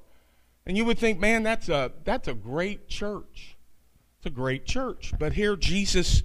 And 0.66 0.76
you 0.76 0.84
would 0.84 0.98
think, 0.98 1.18
man, 1.18 1.42
that's 1.42 1.68
a, 1.68 1.92
that's 2.04 2.28
a 2.28 2.34
great 2.34 2.88
church. 2.88 3.56
It's 4.18 4.26
a 4.26 4.30
great 4.30 4.64
church. 4.64 5.12
But 5.18 5.34
here 5.34 5.56
Jesus, 5.56 6.22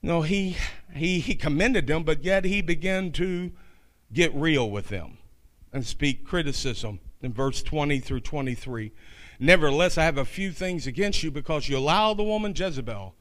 you 0.00 0.08
know, 0.08 0.22
he, 0.22 0.56
he, 0.92 1.20
he 1.20 1.34
commended 1.34 1.86
them, 1.86 2.02
but 2.02 2.24
yet 2.24 2.44
he 2.44 2.62
began 2.62 3.12
to 3.12 3.52
get 4.12 4.34
real 4.34 4.70
with 4.70 4.88
them 4.88 5.18
and 5.72 5.86
speak 5.86 6.24
criticism 6.24 7.00
in 7.22 7.32
verse 7.32 7.62
20 7.62 8.00
through 8.00 8.20
23. 8.20 8.92
Nevertheless, 9.38 9.98
I 9.98 10.04
have 10.04 10.18
a 10.18 10.24
few 10.24 10.52
things 10.52 10.86
against 10.86 11.22
you 11.22 11.30
because 11.30 11.68
you 11.68 11.78
allow 11.78 12.14
the 12.14 12.22
woman 12.22 12.54
Jezebel, 12.54 13.14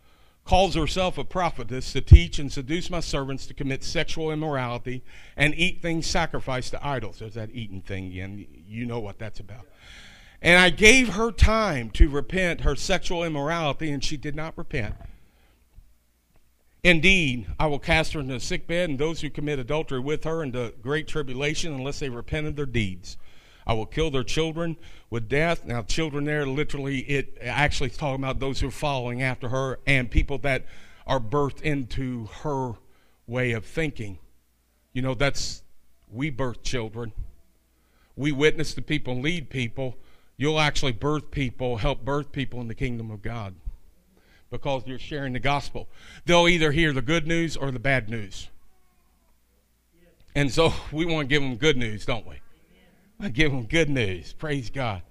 calls 0.45 0.75
herself 0.75 1.17
a 1.17 1.23
prophetess, 1.23 1.93
to 1.93 2.01
teach 2.01 2.37
and 2.37 2.51
seduce 2.51 2.89
my 2.89 2.99
servants 2.99 3.47
to 3.47 3.53
commit 3.53 3.83
sexual 3.83 4.31
immorality 4.31 5.03
and 5.37 5.55
eat 5.55 5.81
things 5.81 6.05
sacrificed 6.05 6.71
to 6.71 6.85
idols. 6.85 7.19
There's 7.19 7.33
that 7.35 7.49
eating 7.51 7.81
thing 7.81 8.07
again. 8.07 8.45
You 8.67 8.85
know 8.85 8.99
what 8.99 9.19
that's 9.19 9.39
about. 9.39 9.65
And 10.43 10.59
I 10.59 10.69
gave 10.71 11.13
her 11.13 11.31
time 11.31 11.89
to 11.91 12.09
repent 12.09 12.61
her 12.61 12.75
sexual 12.75 13.23
immorality, 13.23 13.89
and 13.89 14.03
she 14.03 14.17
did 14.17 14.35
not 14.35 14.57
repent. 14.57 14.93
Indeed, 16.83 17.47
I 17.57 17.67
will 17.67 17.79
cast 17.79 18.11
her 18.11 18.19
into 18.19 18.35
a 18.35 18.39
sick 18.41 18.67
bed, 18.67 18.89
and 18.89 18.99
those 18.99 19.21
who 19.21 19.29
commit 19.29 19.57
adultery 19.57 20.01
with 20.01 20.25
her 20.25 20.43
into 20.43 20.73
great 20.81 21.07
tribulation, 21.07 21.73
unless 21.73 21.99
they 21.99 22.09
repent 22.09 22.45
of 22.45 22.57
their 22.57 22.65
deeds. 22.65 23.17
I 23.65 23.71
will 23.71 23.85
kill 23.85 24.11
their 24.11 24.25
children 24.25 24.75
with 25.09 25.29
death. 25.29 25.63
Now, 25.63 25.81
children 25.83 26.25
there, 26.25 26.45
literally, 26.45 26.99
it 26.99 27.37
actually 27.41 27.91
talking 27.91 28.21
about 28.21 28.39
those 28.39 28.59
who 28.59 28.67
are 28.67 28.71
following 28.71 29.21
after 29.21 29.47
her 29.47 29.79
and 29.87 30.11
people 30.11 30.39
that 30.39 30.65
are 31.07 31.21
birthed 31.21 31.61
into 31.61 32.25
her 32.41 32.73
way 33.27 33.53
of 33.53 33.63
thinking. 33.63 34.17
You 34.91 35.03
know, 35.03 35.13
that's, 35.13 35.63
we 36.11 36.29
birth 36.29 36.63
children. 36.63 37.13
We 38.17 38.33
witness 38.33 38.73
to 38.73 38.81
people 38.81 39.13
and 39.13 39.23
lead 39.23 39.49
people 39.49 39.95
you'll 40.43 40.59
actually 40.59 40.91
birth 40.91 41.31
people, 41.31 41.77
help 41.77 42.03
birth 42.03 42.33
people 42.33 42.59
in 42.59 42.67
the 42.67 42.75
kingdom 42.75 43.09
of 43.09 43.21
God 43.21 43.55
because 44.51 44.85
you're 44.85 44.99
sharing 44.99 45.31
the 45.31 45.39
gospel. 45.39 45.87
They'll 46.25 46.49
either 46.49 46.73
hear 46.73 46.91
the 46.91 47.01
good 47.01 47.25
news 47.25 47.55
or 47.55 47.71
the 47.71 47.79
bad 47.79 48.09
news. 48.09 48.49
And 50.35 50.51
so 50.51 50.73
we 50.91 51.05
want 51.05 51.29
to 51.29 51.33
give 51.33 51.41
them 51.41 51.55
good 51.55 51.77
news, 51.77 52.05
don't 52.05 52.27
we? 52.27 52.41
I 53.21 53.29
give 53.29 53.53
them 53.53 53.63
good 53.63 53.89
news. 53.89 54.33
Praise 54.33 54.69
God. 54.69 55.01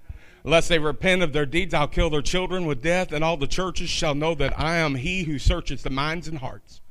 Unless 0.44 0.68
they 0.68 0.78
repent 0.78 1.22
of 1.22 1.32
their 1.32 1.46
deeds, 1.46 1.72
I'll 1.72 1.88
kill 1.88 2.10
their 2.10 2.20
children 2.20 2.66
with 2.66 2.82
death, 2.82 3.10
and 3.10 3.24
all 3.24 3.38
the 3.38 3.46
churches 3.46 3.88
shall 3.88 4.14
know 4.14 4.34
that 4.34 4.60
I 4.60 4.76
am 4.76 4.96
he 4.96 5.22
who 5.22 5.38
searches 5.38 5.82
the 5.82 5.88
minds 5.88 6.28
and 6.28 6.36
hearts 6.36 6.82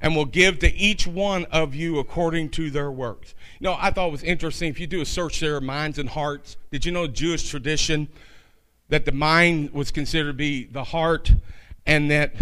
and 0.00 0.16
will 0.16 0.24
give 0.24 0.58
to 0.60 0.72
each 0.74 1.06
one 1.06 1.44
of 1.46 1.74
you 1.74 1.98
according 1.98 2.48
to 2.50 2.70
their 2.70 2.90
works. 2.90 3.34
You 3.58 3.64
know, 3.66 3.76
I 3.78 3.90
thought 3.90 4.08
it 4.08 4.12
was 4.12 4.22
interesting. 4.22 4.70
If 4.70 4.80
you 4.80 4.86
do 4.86 5.00
a 5.00 5.06
search 5.06 5.40
there, 5.40 5.60
minds 5.60 5.98
and 5.98 6.08
hearts, 6.08 6.56
did 6.70 6.84
you 6.84 6.92
know 6.92 7.06
Jewish 7.06 7.48
tradition 7.48 8.08
that 8.88 9.04
the 9.04 9.12
mind 9.12 9.72
was 9.72 9.90
considered 9.90 10.30
to 10.30 10.34
be 10.34 10.64
the 10.64 10.84
heart, 10.84 11.32
and 11.86 12.10
that 12.10 12.34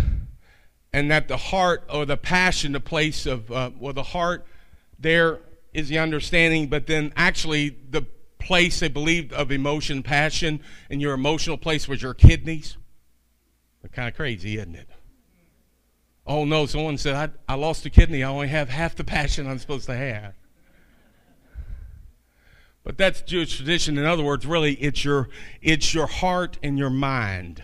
and 0.92 1.11
that 1.11 1.29
the 1.29 1.37
heart 1.37 1.85
or 1.92 2.07
the 2.07 2.16
passion, 2.16 2.73
the 2.73 2.81
place 2.81 3.27
of 3.27 3.51
uh, 3.51 3.71
well, 3.79 3.92
the 3.92 4.03
heart 4.03 4.47
there 4.99 5.40
is 5.73 5.88
the 5.88 5.99
understanding, 5.99 6.66
but 6.66 6.87
then 6.87 7.12
actually 7.16 7.77
the 7.90 8.05
place 8.38 8.81
they 8.81 8.88
believed 8.88 9.33
of 9.33 9.53
emotion, 9.53 10.03
passion, 10.03 10.61
and 10.90 11.01
your 11.01 11.12
emotional 11.12 11.57
place 11.57 11.87
was 11.87 12.03
your 12.03 12.14
kidneys. 12.14 12.77
kind 13.92 14.09
of 14.09 14.14
crazy, 14.14 14.59
isn't 14.59 14.75
it? 14.75 14.88
Oh 16.28 16.44
no, 16.44 16.66
someone 16.66 16.98
said, 16.98 17.32
I, 17.48 17.52
I 17.52 17.56
lost 17.56 17.86
a 17.86 17.90
kidney. 17.90 18.22
I 18.22 18.28
only 18.28 18.48
have 18.48 18.68
half 18.68 18.94
the 18.94 19.02
passion 19.02 19.46
I'm 19.46 19.58
supposed 19.58 19.86
to 19.86 19.96
have. 19.96 20.34
But 22.84 22.98
that's 22.98 23.22
Jewish 23.22 23.56
tradition. 23.56 23.98
In 23.98 24.04
other 24.04 24.22
words, 24.22 24.46
really, 24.46 24.74
it's 24.74 25.04
your, 25.04 25.30
it's 25.62 25.92
your 25.94 26.06
heart 26.06 26.58
and 26.62 26.78
your 26.78 26.90
mind 26.90 27.62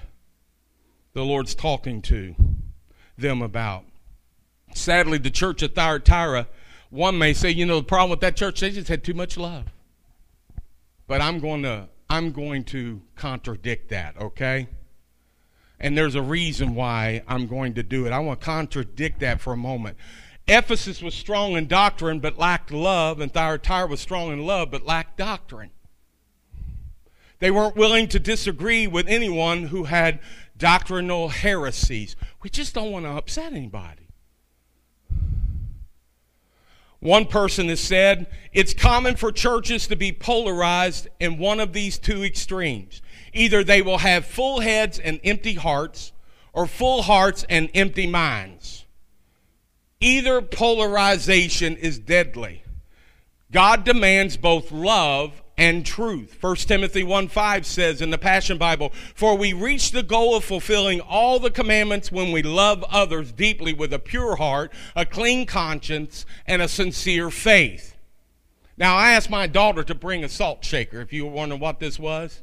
the 1.15 1.25
Lord's 1.25 1.55
talking 1.55 2.03
to 2.03 2.35
them 3.17 3.41
about. 3.41 3.85
Sadly, 4.75 5.19
the 5.19 5.31
church 5.31 5.63
at 5.63 5.75
Thyatira, 5.75 6.49
one 6.91 7.17
may 7.17 7.33
say, 7.33 7.51
you 7.51 7.65
know, 7.65 7.79
the 7.79 7.87
problem 7.87 8.11
with 8.11 8.21
that 8.21 8.37
church, 8.37 8.61
they 8.61 8.71
just 8.71 8.89
had 8.89 9.05
too 9.05 9.15
much 9.15 9.37
love. 9.37 9.67
But 11.07 11.21
I'm 11.21 11.39
going 11.39 11.63
to, 11.63 11.89
I'm 12.11 12.33
going 12.33 12.65
to 12.65 13.01
contradict 13.15 13.91
that, 13.91 14.21
okay? 14.21 14.69
And 15.85 15.99
there's 15.99 16.15
a 16.15 16.23
reason 16.23 16.75
why 16.75 17.23
I'm 17.29 17.47
going 17.47 17.75
to 17.75 17.83
do 17.83 18.07
it. 18.07 18.11
I 18.11 18.19
want 18.19 18.41
to 18.41 18.47
contradict 18.47 19.21
that 19.21 19.43
for 19.43 19.53
a 19.53 19.57
moment. 19.59 19.99
Ephesus 20.49 21.03
was 21.03 21.13
strong 21.15 21.59
in 21.59 21.67
doctrine 21.67 22.21
but 22.21 22.39
lacked 22.39 22.71
love, 22.73 23.21
and 23.21 23.31
Thyatira 23.31 23.87
was 23.87 24.01
strong 24.01 24.33
in 24.33 24.47
love 24.47 24.71
but 24.71 24.87
lacked 24.87 25.19
doctrine. 25.19 25.73
They 27.39 27.51
weren't 27.51 27.77
willing 27.77 28.09
to 28.09 28.19
disagree 28.19 28.87
with 28.87 29.07
anyone 29.09 29.65
who 29.65 29.85
had 29.85 30.21
doctrinal 30.57 31.29
heresies. 31.29 32.17
We 32.43 32.49
just 32.49 32.75
don't 32.75 32.91
want 32.91 33.05
to 33.05 33.11
upset 33.11 33.53
anybody. 33.53 34.09
One 37.01 37.27
person 37.27 37.69
has 37.69 37.81
said 37.81 38.27
it's 38.55 38.73
common 38.73 39.17
for 39.17 39.31
churches 39.31 39.87
to 39.89 39.97
be 39.97 40.13
polarized 40.13 41.09
in 41.21 41.37
one 41.37 41.61
of 41.61 41.75
these 41.75 41.99
two 41.99 42.25
extremes. 42.25 43.03
Either 43.35 43.63
they 43.63 43.83
will 43.83 43.99
have 43.99 44.25
full 44.25 44.61
heads 44.61 44.99
and 44.99 45.21
empty 45.25 45.55
hearts, 45.55 46.13
or 46.53 46.67
full 46.67 47.03
hearts 47.03 47.45
and 47.51 47.69
empty 47.75 48.07
minds. 48.07 48.85
Either 50.01 50.41
polarization 50.41 51.77
is 51.77 51.99
deadly. 51.99 52.63
God 53.51 53.85
demands 53.85 54.37
both 54.37 54.71
love 54.73 55.43
and 55.57 55.87
truth. 55.87 56.37
1 56.41 56.57
Timothy 56.57 57.03
1 57.03 57.29
5 57.29 57.67
says 57.67 58.03
in 58.03 58.11
the 58.11 58.19
Passion 58.19 58.59
Bible, 58.59 58.93
For 59.15 59.37
we 59.37 59.53
reach 59.53 59.91
the 59.91 60.03
goal 60.03 60.37
of 60.37 60.45
fulfilling 60.45 61.01
all 61.01 61.39
the 61.39 61.51
commandments 61.51 62.11
when 62.11 62.33
we 62.33 62.43
love 62.43 62.85
others 62.85 63.33
deeply 63.33 63.73
with 63.73 63.93
a 63.93 63.99
pure 63.99 64.37
heart, 64.37 64.73
a 64.97 65.07
clean 65.07 65.47
conscience, 65.47 66.27
and 66.47 66.61
a 66.61 66.69
sincere 66.69 67.31
faith. 67.31 67.97
Now, 68.77 68.97
I 68.97 69.13
asked 69.13 69.31
my 69.31 69.47
daughter 69.47 69.85
to 69.85 69.95
bring 69.95 70.25
a 70.25 70.29
salt 70.29 70.65
shaker 70.65 71.01
if 71.01 71.13
you 71.13 71.25
were 71.25 71.31
wondering 71.31 71.61
what 71.61 71.79
this 71.79 71.99
was. 71.99 72.43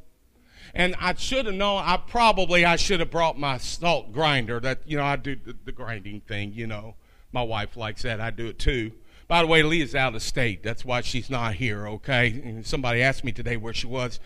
And 0.74 0.96
I 1.00 1.14
should 1.16 1.46
have 1.46 1.56
known, 1.56 1.84
I 1.86 1.98
probably, 1.98 2.64
I 2.66 2.76
should 2.76 3.00
have 3.00 3.12
brought 3.12 3.38
my 3.38 3.58
salt 3.58 4.14
grinder 4.14 4.60
that, 4.62 4.82
you 4.86 4.98
know, 4.98 5.04
I 5.04 5.16
do 5.16 5.36
the, 5.36 5.56
the 5.66 5.72
grinding 5.72 6.22
thing, 6.22 6.54
you 6.54 6.68
know. 6.68 6.96
My 7.34 7.44
wife 7.44 7.78
likes 7.78 8.02
that. 8.04 8.20
I 8.20 8.30
do 8.30 8.48
it 8.48 8.60
too. 8.60 8.92
By 9.28 9.42
the 9.42 9.48
way, 9.48 9.64
Leah's 9.64 9.96
out 9.96 10.16
of 10.16 10.22
state. 10.22 10.64
That's 10.64 10.84
why 10.84 11.02
she's 11.02 11.30
not 11.30 11.56
here, 11.56 11.88
okay? 11.88 12.42
And 12.44 12.66
somebody 12.66 13.02
asked 13.02 13.24
me 13.24 13.32
today 13.32 13.56
where 13.56 13.74
she 13.74 13.88
was. 13.88 14.20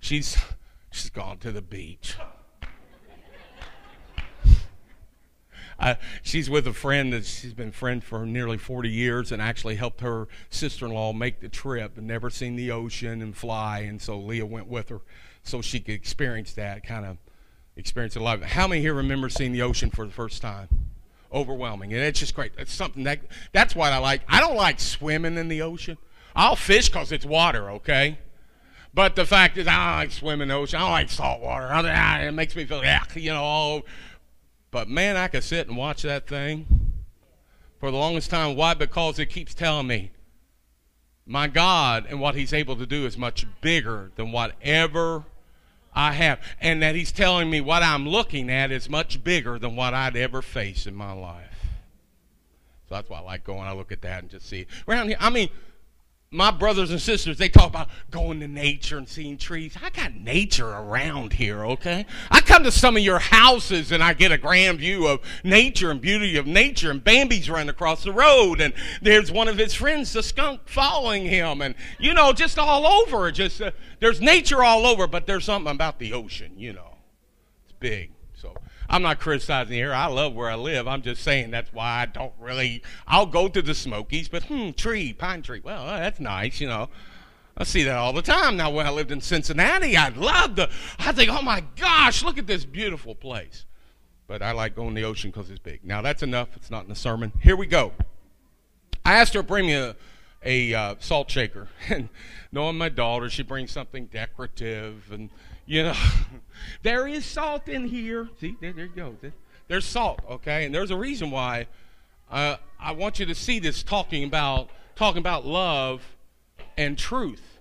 She's 0.00 0.38
she's 0.90 1.10
gone 1.10 1.38
to 1.38 1.52
the 1.52 1.60
beach. 1.60 2.16
She's 6.22 6.48
with 6.48 6.66
a 6.66 6.72
friend 6.72 7.12
that 7.12 7.26
she's 7.26 7.52
been 7.52 7.70
friend 7.70 8.02
for 8.02 8.24
nearly 8.24 8.56
40 8.56 8.88
years 8.88 9.30
and 9.30 9.42
actually 9.42 9.76
helped 9.76 10.00
her 10.00 10.26
sister-in-law 10.48 11.12
make 11.12 11.40
the 11.40 11.48
trip 11.48 11.98
and 11.98 12.06
never 12.06 12.30
seen 12.30 12.56
the 12.56 12.70
ocean 12.70 13.20
and 13.20 13.36
fly 13.36 13.80
and 13.80 14.00
so 14.00 14.18
leah 14.18 14.46
went 14.46 14.68
with 14.68 14.88
her 14.88 15.02
so 15.46 15.62
she 15.62 15.80
could 15.80 15.94
experience 15.94 16.52
that 16.54 16.84
kind 16.84 17.06
of 17.06 17.18
experience 17.76 18.16
of 18.16 18.22
life 18.22 18.40
how 18.42 18.66
many 18.66 18.80
here 18.80 18.94
remember 18.94 19.28
seeing 19.28 19.52
the 19.52 19.62
ocean 19.62 19.90
for 19.90 20.06
the 20.06 20.12
first 20.12 20.40
time 20.40 20.68
overwhelming, 21.32 21.92
and 21.92 22.02
it's 22.02 22.20
just 22.20 22.34
great. 22.34 22.52
It's 22.58 22.72
something 22.72 23.04
that 23.04 23.20
that's 23.52 23.74
what 23.74 23.92
I 23.92 23.98
like. 23.98 24.22
I 24.28 24.40
don't 24.40 24.56
like 24.56 24.80
swimming 24.80 25.36
in 25.36 25.48
the 25.48 25.62
ocean. 25.62 25.98
I'll 26.34 26.56
fish 26.56 26.88
because 26.88 27.12
it's 27.12 27.24
water, 27.24 27.70
okay. 27.72 28.18
But 28.92 29.14
the 29.16 29.26
fact 29.26 29.58
is, 29.58 29.66
I 29.66 29.76
don't 29.76 29.96
like 29.96 30.12
swimming 30.12 30.42
in 30.42 30.48
the 30.48 30.54
ocean. 30.54 30.78
I 30.78 30.82
don't 30.82 30.90
like 30.90 31.10
salt 31.10 31.42
water. 31.42 31.68
It 31.70 32.32
makes 32.32 32.56
me 32.56 32.64
feel, 32.64 32.82
yeah, 32.82 33.04
you 33.14 33.32
know. 33.32 33.42
All, 33.42 33.82
but 34.70 34.88
man, 34.88 35.16
I 35.16 35.28
could 35.28 35.44
sit 35.44 35.68
and 35.68 35.76
watch 35.76 36.02
that 36.02 36.26
thing 36.26 36.66
for 37.78 37.90
the 37.90 37.96
longest 37.96 38.30
time. 38.30 38.56
Why? 38.56 38.74
Because 38.74 39.18
it 39.18 39.26
keeps 39.26 39.54
telling 39.54 39.86
me 39.86 40.12
my 41.26 41.48
God 41.48 42.06
and 42.08 42.20
what 42.20 42.34
He's 42.34 42.52
able 42.52 42.76
to 42.76 42.86
do 42.86 43.04
is 43.04 43.18
much 43.18 43.46
bigger 43.60 44.12
than 44.16 44.32
whatever 44.32 45.24
I 45.96 46.12
have. 46.12 46.40
And 46.60 46.82
that 46.82 46.94
he's 46.94 47.10
telling 47.10 47.50
me 47.50 47.60
what 47.60 47.82
I'm 47.82 48.06
looking 48.06 48.50
at 48.50 48.70
is 48.70 48.88
much 48.88 49.24
bigger 49.24 49.58
than 49.58 49.74
what 49.74 49.94
I'd 49.94 50.16
ever 50.16 50.42
face 50.42 50.86
in 50.86 50.94
my 50.94 51.12
life. 51.12 51.66
So 52.88 52.94
that's 52.94 53.08
why 53.08 53.18
I 53.18 53.22
like 53.22 53.42
going. 53.42 53.62
I 53.62 53.72
look 53.72 53.90
at 53.90 54.02
that 54.02 54.22
and 54.22 54.30
just 54.30 54.46
see. 54.46 54.66
Around 54.86 55.08
here, 55.08 55.16
I 55.18 55.30
mean, 55.30 55.48
my 56.30 56.50
brothers 56.50 56.90
and 56.90 57.00
sisters, 57.00 57.38
they 57.38 57.48
talk 57.48 57.70
about 57.70 57.88
going 58.10 58.40
to 58.40 58.48
nature 58.48 58.98
and 58.98 59.08
seeing 59.08 59.38
trees. 59.38 59.76
I 59.80 59.90
got 59.90 60.14
nature 60.14 60.68
around 60.68 61.32
here, 61.32 61.64
okay? 61.64 62.04
I 62.30 62.40
come 62.40 62.64
to 62.64 62.72
some 62.72 62.96
of 62.96 63.02
your 63.02 63.20
houses 63.20 63.92
and 63.92 64.02
I 64.02 64.12
get 64.12 64.32
a 64.32 64.38
grand 64.38 64.80
view 64.80 65.06
of 65.06 65.20
nature 65.44 65.90
and 65.90 66.00
beauty 66.00 66.36
of 66.36 66.46
nature. 66.46 66.90
And 66.90 67.02
Bambi's 67.02 67.48
running 67.48 67.68
across 67.68 68.02
the 68.02 68.12
road, 68.12 68.60
and 68.60 68.74
there's 69.00 69.30
one 69.30 69.46
of 69.46 69.56
his 69.56 69.72
friends, 69.72 70.12
the 70.12 70.22
skunk, 70.22 70.62
following 70.66 71.24
him, 71.24 71.62
and 71.62 71.76
you 71.98 72.12
know, 72.12 72.32
just 72.32 72.58
all 72.58 72.86
over. 72.86 73.30
Just 73.30 73.62
uh, 73.62 73.70
there's 74.00 74.20
nature 74.20 74.64
all 74.64 74.84
over, 74.84 75.06
but 75.06 75.26
there's 75.26 75.44
something 75.44 75.72
about 75.72 75.98
the 76.00 76.12
ocean, 76.12 76.52
you 76.56 76.72
know. 76.72 76.96
It's 77.64 77.74
big. 77.78 78.10
I'm 78.88 79.02
not 79.02 79.20
criticizing 79.20 79.74
here. 79.74 79.92
I 79.92 80.06
love 80.06 80.34
where 80.34 80.50
I 80.50 80.54
live. 80.54 80.86
I'm 80.86 81.02
just 81.02 81.22
saying 81.22 81.50
that's 81.50 81.72
why 81.72 82.02
I 82.02 82.06
don't 82.06 82.32
really. 82.38 82.82
I'll 83.06 83.26
go 83.26 83.48
to 83.48 83.62
the 83.62 83.74
Smokies, 83.74 84.28
but 84.28 84.44
hmm, 84.44 84.70
tree, 84.70 85.12
pine 85.12 85.42
tree. 85.42 85.60
Well, 85.62 85.84
that's 85.86 86.20
nice, 86.20 86.60
you 86.60 86.68
know. 86.68 86.88
I 87.58 87.64
see 87.64 87.84
that 87.84 87.96
all 87.96 88.12
the 88.12 88.22
time 88.22 88.56
now. 88.56 88.70
When 88.70 88.86
I 88.86 88.90
lived 88.90 89.10
in 89.10 89.20
Cincinnati, 89.20 89.96
I'd 89.96 90.16
love 90.16 90.56
to. 90.56 90.68
I 90.98 91.12
think, 91.12 91.30
oh 91.30 91.42
my 91.42 91.64
gosh, 91.76 92.22
look 92.22 92.38
at 92.38 92.46
this 92.46 92.64
beautiful 92.64 93.14
place. 93.14 93.64
But 94.26 94.42
I 94.42 94.52
like 94.52 94.74
going 94.74 94.94
to 94.94 95.00
the 95.00 95.06
ocean 95.06 95.30
because 95.30 95.50
it's 95.50 95.60
big. 95.60 95.84
Now 95.84 96.02
that's 96.02 96.22
enough. 96.22 96.48
It's 96.56 96.70
not 96.70 96.82
in 96.82 96.88
the 96.88 96.96
sermon. 96.96 97.32
Here 97.40 97.56
we 97.56 97.66
go. 97.66 97.92
I 99.04 99.14
asked 99.14 99.34
her 99.34 99.40
to 99.40 99.46
bring 99.46 99.66
me 99.66 99.74
a, 99.74 99.96
a 100.44 100.74
uh, 100.74 100.94
salt 100.98 101.30
shaker, 101.30 101.68
and 101.88 102.08
knowing 102.52 102.76
my 102.76 102.88
daughter, 102.88 103.30
she 103.30 103.42
brings 103.42 103.70
something 103.70 104.06
decorative 104.06 105.10
and 105.10 105.30
you 105.66 105.82
know, 105.82 105.94
there 106.82 107.06
is 107.06 107.24
salt 107.24 107.68
in 107.68 107.86
here. 107.86 108.28
See, 108.40 108.56
there, 108.60 108.72
there 108.72 108.86
you 108.86 108.92
go. 108.94 109.16
There's 109.68 109.84
salt, 109.84 110.20
okay? 110.30 110.64
And 110.64 110.74
there's 110.74 110.90
a 110.90 110.96
reason 110.96 111.30
why 111.30 111.66
uh, 112.30 112.56
I 112.80 112.92
want 112.92 113.18
you 113.18 113.26
to 113.26 113.34
see 113.34 113.58
this 113.58 113.82
talking 113.82 114.24
about 114.24 114.70
talking 114.94 115.18
about 115.18 115.44
love 115.44 116.02
and 116.76 116.96
truth. 116.96 117.58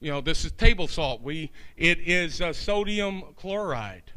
You 0.00 0.10
know, 0.10 0.20
this 0.20 0.44
is 0.44 0.52
table 0.52 0.88
salt. 0.88 1.22
We 1.22 1.50
it 1.76 1.98
is 2.00 2.40
uh, 2.40 2.52
sodium 2.52 3.22
chloride 3.36 4.12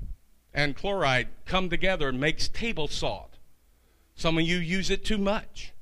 and 0.53 0.75
chloride 0.75 1.27
come 1.45 1.69
together 1.69 2.09
and 2.09 2.19
makes 2.19 2.47
table 2.47 2.87
salt. 2.87 3.37
Some 4.15 4.37
of 4.37 4.43
you 4.43 4.57
use 4.57 4.89
it 4.89 5.03
too 5.03 5.17
much. 5.17 5.73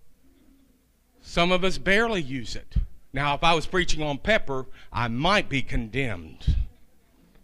Some 1.21 1.51
of 1.51 1.63
us 1.63 1.77
barely 1.77 2.21
use 2.21 2.55
it. 2.55 2.75
Now, 3.13 3.33
if 3.35 3.43
I 3.43 3.53
was 3.53 3.65
preaching 3.65 4.01
on 4.01 4.17
pepper, 4.17 4.65
I 4.91 5.07
might 5.07 5.49
be 5.49 5.61
condemned. 5.61 6.55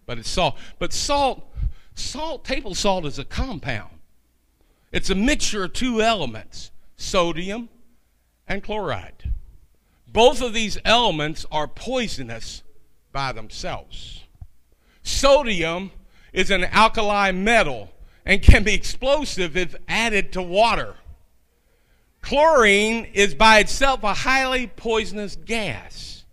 But 0.06 0.18
it's 0.18 0.30
salt. 0.30 0.58
But 0.80 0.94
salt, 0.94 1.54
salt, 1.94 2.46
table 2.46 2.74
salt 2.74 3.06
is 3.06 3.20
a 3.20 3.26
compound. 3.26 3.92
It's 4.92 5.10
a 5.10 5.16
mixture 5.16 5.66
of 5.66 5.74
two 5.74 6.02
elements, 6.02 6.72
sodium 6.96 7.70
and 8.48 8.64
chloride. 8.64 9.34
Both 10.08 10.42
of 10.42 10.54
these 10.54 10.78
elements 10.86 11.46
are 11.52 11.68
poisonous 11.68 12.64
by 13.12 13.34
themselves. 13.34 14.24
Sodium 15.04 15.92
is 16.32 16.50
an 16.50 16.64
alkali 16.66 17.32
metal 17.32 17.92
and 18.26 18.42
can 18.42 18.64
be 18.64 18.74
explosive 18.74 19.58
if 19.58 19.76
added 19.88 20.32
to 20.34 20.42
water. 20.42 20.96
Chlorine 22.28 23.06
is 23.14 23.34
by 23.34 23.60
itself 23.60 24.04
a 24.04 24.14
highly 24.14 24.68
poisonous 24.68 25.38
gas. 25.38 26.26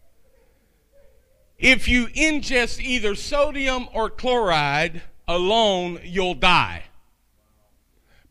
If 1.57 1.87
you 1.87 2.09
ingest 2.09 2.81
either 2.81 3.15
sodium 3.15 3.87
or 3.95 4.11
chloride 4.11 5.03
alone, 5.29 6.01
you'll 6.03 6.35
die. 6.35 6.87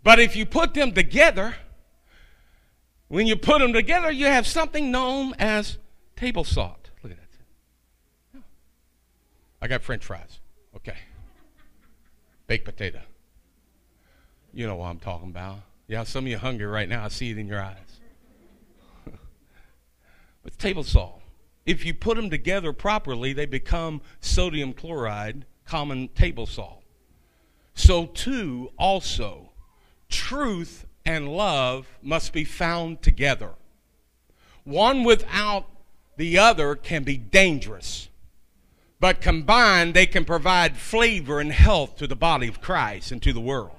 But 0.03 0.19
if 0.19 0.35
you 0.35 0.45
put 0.45 0.73
them 0.73 0.91
together, 0.91 1.55
when 3.07 3.27
you 3.27 3.37
put 3.37 3.59
them 3.59 3.71
together, 3.71 4.11
you 4.11 4.25
have 4.25 4.45
something 4.45 4.91
known 4.91 5.33
as 5.39 5.77
table 6.17 6.43
salt. 6.43 6.89
Look 7.01 7.13
at 7.13 7.17
that. 8.33 8.41
I 9.61 9.69
got 9.69 9.83
french 9.83 10.03
fries. 10.03 10.41
Okay. 10.75 10.97
Baked 12.45 12.65
potato. 12.65 12.99
You 14.53 14.67
know 14.67 14.75
what 14.75 14.87
I'm 14.87 14.99
talking 14.99 15.29
about. 15.29 15.59
Yeah, 15.93 16.05
some 16.05 16.25
of 16.25 16.27
you 16.31 16.39
hungry 16.39 16.65
right 16.65 16.89
now. 16.89 17.05
I 17.05 17.09
see 17.09 17.29
it 17.29 17.37
in 17.37 17.47
your 17.47 17.61
eyes. 17.61 17.99
With 20.43 20.57
table 20.57 20.83
salt. 20.83 21.21
If 21.67 21.85
you 21.85 21.93
put 21.93 22.15
them 22.15 22.31
together 22.31 22.73
properly, 22.73 23.31
they 23.31 23.45
become 23.45 24.01
sodium 24.19 24.73
chloride, 24.73 25.45
common 25.67 26.07
table 26.07 26.47
salt. 26.47 26.81
So, 27.75 28.07
too, 28.07 28.71
also, 28.75 29.51
truth 30.09 30.87
and 31.05 31.29
love 31.29 31.85
must 32.01 32.33
be 32.33 32.43
found 32.43 33.03
together. 33.03 33.51
One 34.63 35.03
without 35.03 35.67
the 36.17 36.39
other 36.39 36.73
can 36.73 37.03
be 37.03 37.17
dangerous, 37.17 38.09
but 38.99 39.21
combined, 39.21 39.93
they 39.93 40.07
can 40.07 40.25
provide 40.25 40.75
flavor 40.75 41.39
and 41.39 41.51
health 41.51 41.97
to 41.97 42.07
the 42.07 42.15
body 42.15 42.47
of 42.47 42.61
Christ 42.61 43.11
and 43.11 43.21
to 43.21 43.31
the 43.31 43.39
world. 43.39 43.77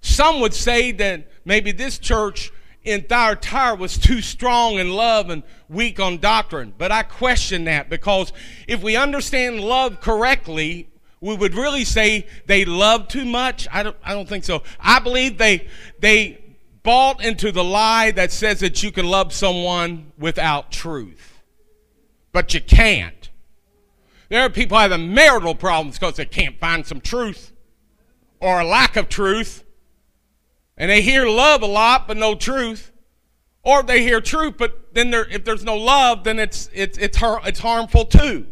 Some 0.00 0.40
would 0.40 0.54
say 0.54 0.92
that 0.92 1.28
maybe 1.44 1.72
this 1.72 1.98
church 1.98 2.52
in 2.84 3.02
Thyatira 3.02 3.74
was 3.74 3.98
too 3.98 4.20
strong 4.20 4.74
in 4.78 4.90
love 4.90 5.30
and 5.30 5.42
weak 5.68 6.00
on 6.00 6.18
doctrine. 6.18 6.72
But 6.76 6.92
I 6.92 7.02
question 7.02 7.64
that 7.64 7.90
because 7.90 8.32
if 8.66 8.82
we 8.82 8.96
understand 8.96 9.60
love 9.60 10.00
correctly, 10.00 10.88
we 11.20 11.36
would 11.36 11.54
really 11.54 11.84
say 11.84 12.26
they 12.46 12.64
love 12.64 13.08
too 13.08 13.24
much. 13.24 13.66
I 13.70 13.82
don't, 13.82 13.96
I 14.04 14.14
don't 14.14 14.28
think 14.28 14.44
so. 14.44 14.62
I 14.80 15.00
believe 15.00 15.36
they, 15.36 15.68
they 15.98 16.40
bought 16.82 17.22
into 17.22 17.52
the 17.52 17.64
lie 17.64 18.12
that 18.12 18.32
says 18.32 18.60
that 18.60 18.82
you 18.82 18.92
can 18.92 19.06
love 19.06 19.32
someone 19.32 20.12
without 20.16 20.70
truth. 20.70 21.42
But 22.32 22.54
you 22.54 22.60
can't. 22.60 23.28
There 24.28 24.42
are 24.42 24.50
people 24.50 24.78
having 24.78 25.12
marital 25.12 25.54
problems 25.54 25.98
because 25.98 26.16
they 26.16 26.26
can't 26.26 26.58
find 26.60 26.86
some 26.86 27.00
truth 27.00 27.52
or 28.40 28.60
a 28.60 28.64
lack 28.64 28.96
of 28.96 29.08
truth 29.08 29.64
and 30.78 30.90
they 30.90 31.02
hear 31.02 31.26
love 31.26 31.60
a 31.62 31.66
lot 31.66 32.08
but 32.08 32.16
no 32.16 32.34
truth, 32.34 32.92
or 33.62 33.82
they 33.82 34.02
hear 34.02 34.22
truth 34.22 34.54
but 34.56 34.94
then 34.94 35.10
there, 35.10 35.28
if 35.28 35.44
there's 35.44 35.64
no 35.64 35.76
love, 35.76 36.24
then 36.24 36.38
it's 36.38 36.70
it's 36.72 36.96
it's 36.96 37.18
it's 37.22 37.58
harmful 37.58 38.06
too. 38.06 38.46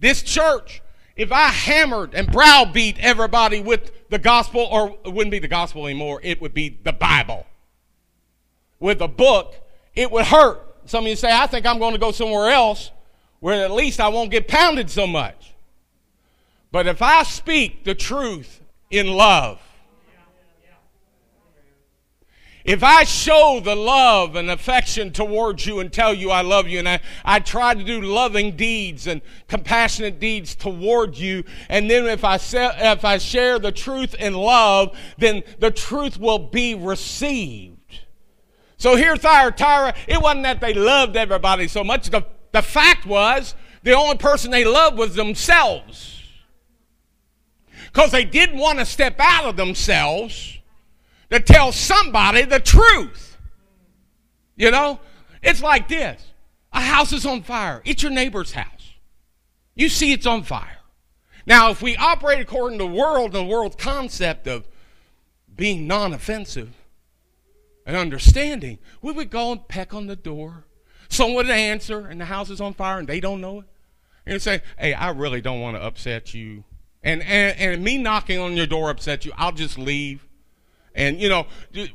This 0.00 0.22
church, 0.22 0.82
if 1.14 1.30
I 1.30 1.48
hammered 1.48 2.14
and 2.14 2.30
browbeat 2.30 2.98
everybody 2.98 3.60
with 3.60 4.08
the 4.08 4.18
gospel, 4.18 4.62
or 4.62 4.96
it 5.04 5.12
wouldn't 5.12 5.30
be 5.30 5.38
the 5.38 5.48
gospel 5.48 5.86
anymore, 5.86 6.20
it 6.24 6.40
would 6.40 6.54
be 6.54 6.78
the 6.82 6.92
Bible. 6.92 7.46
With 8.80 9.00
a 9.00 9.08
book, 9.08 9.54
it 9.94 10.10
would 10.10 10.26
hurt. 10.26 10.64
Some 10.86 11.04
of 11.04 11.10
you 11.10 11.16
say, 11.16 11.30
I 11.30 11.46
think 11.46 11.66
I'm 11.66 11.78
going 11.78 11.92
to 11.92 11.98
go 11.98 12.12
somewhere 12.12 12.50
else 12.50 12.90
where 13.40 13.64
at 13.64 13.70
least 13.70 14.00
I 14.00 14.08
won't 14.08 14.30
get 14.30 14.48
pounded 14.48 14.90
so 14.90 15.06
much. 15.06 15.54
But 16.70 16.86
if 16.86 17.02
I 17.02 17.22
speak 17.22 17.84
the 17.84 17.94
truth 17.94 18.60
in 18.90 19.06
love, 19.08 19.60
if 22.68 22.82
I 22.82 23.04
show 23.04 23.62
the 23.64 23.74
love 23.74 24.36
and 24.36 24.50
affection 24.50 25.10
towards 25.10 25.64
you 25.64 25.80
and 25.80 25.90
tell 25.90 26.12
you 26.12 26.30
I 26.30 26.42
love 26.42 26.68
you, 26.68 26.78
and 26.78 26.86
I, 26.86 27.00
I 27.24 27.40
try 27.40 27.72
to 27.72 27.82
do 27.82 28.02
loving 28.02 28.56
deeds 28.56 29.06
and 29.06 29.22
compassionate 29.48 30.20
deeds 30.20 30.54
toward 30.54 31.16
you, 31.16 31.44
and 31.70 31.90
then 31.90 32.04
if 32.04 32.24
I, 32.24 32.36
say, 32.36 32.70
if 32.78 33.06
I 33.06 33.16
share 33.16 33.58
the 33.58 33.72
truth 33.72 34.14
in 34.16 34.34
love, 34.34 34.94
then 35.16 35.44
the 35.60 35.70
truth 35.70 36.18
will 36.20 36.38
be 36.38 36.74
received. 36.74 38.00
So 38.76 38.96
here, 38.96 39.16
Thyatira, 39.16 39.94
it 40.06 40.20
wasn't 40.20 40.42
that 40.42 40.60
they 40.60 40.74
loved 40.74 41.16
everybody 41.16 41.68
so 41.68 41.82
much. 41.82 42.10
The, 42.10 42.26
the 42.52 42.60
fact 42.60 43.06
was, 43.06 43.54
the 43.82 43.94
only 43.94 44.18
person 44.18 44.50
they 44.50 44.66
loved 44.66 44.98
was 44.98 45.14
themselves. 45.14 46.22
Because 47.86 48.10
they 48.10 48.26
didn't 48.26 48.58
want 48.58 48.78
to 48.78 48.84
step 48.84 49.16
out 49.18 49.46
of 49.46 49.56
themselves 49.56 50.57
to 51.30 51.40
tell 51.40 51.72
somebody 51.72 52.42
the 52.44 52.60
truth. 52.60 53.36
You 54.56 54.70
know, 54.70 55.00
it's 55.42 55.62
like 55.62 55.88
this 55.88 56.22
a 56.72 56.80
house 56.80 57.12
is 57.12 57.24
on 57.26 57.42
fire, 57.42 57.82
it's 57.84 58.02
your 58.02 58.12
neighbor's 58.12 58.52
house. 58.52 58.94
You 59.74 59.88
see 59.88 60.12
it's 60.12 60.26
on 60.26 60.42
fire. 60.42 60.78
Now, 61.46 61.70
if 61.70 61.80
we 61.80 61.96
operate 61.96 62.40
according 62.40 62.78
to 62.78 62.84
the 62.84 62.90
world 62.90 63.34
and 63.34 63.46
the 63.46 63.50
world's 63.50 63.76
concept 63.76 64.46
of 64.46 64.68
being 65.54 65.86
non 65.86 66.12
offensive 66.12 66.74
and 67.86 67.96
understanding, 67.96 68.78
we 69.00 69.12
would 69.12 69.30
go 69.30 69.52
and 69.52 69.66
peck 69.66 69.94
on 69.94 70.08
the 70.08 70.16
door. 70.16 70.64
Someone 71.08 71.46
would 71.46 71.50
answer, 71.50 72.06
and 72.06 72.20
the 72.20 72.26
house 72.26 72.50
is 72.50 72.60
on 72.60 72.74
fire, 72.74 72.98
and 72.98 73.08
they 73.08 73.18
don't 73.18 73.40
know 73.40 73.60
it. 73.60 73.66
And 74.26 74.42
say, 74.42 74.60
Hey, 74.78 74.92
I 74.92 75.08
really 75.10 75.40
don't 75.40 75.60
want 75.60 75.76
to 75.76 75.82
upset 75.82 76.34
you. 76.34 76.64
And, 77.02 77.22
and, 77.22 77.58
and 77.58 77.82
me 77.82 77.96
knocking 77.96 78.38
on 78.38 78.54
your 78.54 78.66
door 78.66 78.90
upset 78.90 79.24
you, 79.24 79.32
I'll 79.38 79.52
just 79.52 79.78
leave 79.78 80.27
and 80.98 81.20
you 81.20 81.28
know 81.28 81.46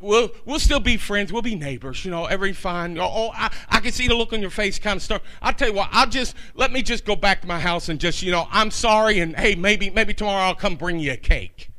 we'll 0.02 0.32
we'll 0.46 0.60
still 0.60 0.80
be 0.80 0.98
friends. 0.98 1.32
We'll 1.32 1.44
be 1.44 1.56
neighbors 1.56 2.04
you 2.04 2.10
know 2.10 2.26
every 2.26 2.54
fine 2.54 2.98
oh, 2.98 3.32
I, 3.36 3.54
I 3.70 3.80
can 3.82 3.92
see 3.92 4.08
the 4.08 4.16
look 4.16 4.34
on 4.34 4.42
your 4.42 4.50
face 4.50 4.80
kind 4.80 4.98
of 4.98 5.04
stuff. 5.04 5.22
I'll 5.42 5.54
tell 5.54 5.68
you 5.68 5.76
what 5.76 5.90
i'll 5.92 6.08
just 6.08 6.36
let 6.56 6.72
me 6.72 6.82
just 6.82 7.06
go 7.06 7.16
back 7.16 7.42
to 7.42 7.48
my 7.48 7.60
house 7.60 7.90
and 7.90 8.00
just 8.00 8.24
you 8.24 8.32
know 8.32 8.48
i'm 8.50 8.72
sorry 8.72 9.20
and 9.20 9.36
hey 9.36 9.56
maybe 9.56 9.90
maybe 9.90 10.14
tomorrow 10.14 10.46
i'll 10.46 10.56
come 10.56 10.76
bring 10.76 11.00
you 11.00 11.12
a 11.12 11.18
cake. 11.18 11.70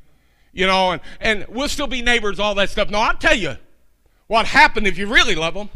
You 0.52 0.66
know 0.66 0.92
and 0.92 1.00
and 1.18 1.46
we'll 1.48 1.68
still 1.68 1.88
be 1.88 2.02
neighbors 2.02 2.38
all 2.38 2.54
that 2.56 2.70
stuff. 2.70 2.90
No 2.90 3.00
i'll 3.00 3.16
tell 3.16 3.36
you 3.36 3.56
what 4.26 4.46
happened 4.46 4.86
if 4.86 4.98
you 4.98 5.06
really 5.06 5.34
love 5.34 5.54
them 5.54 5.70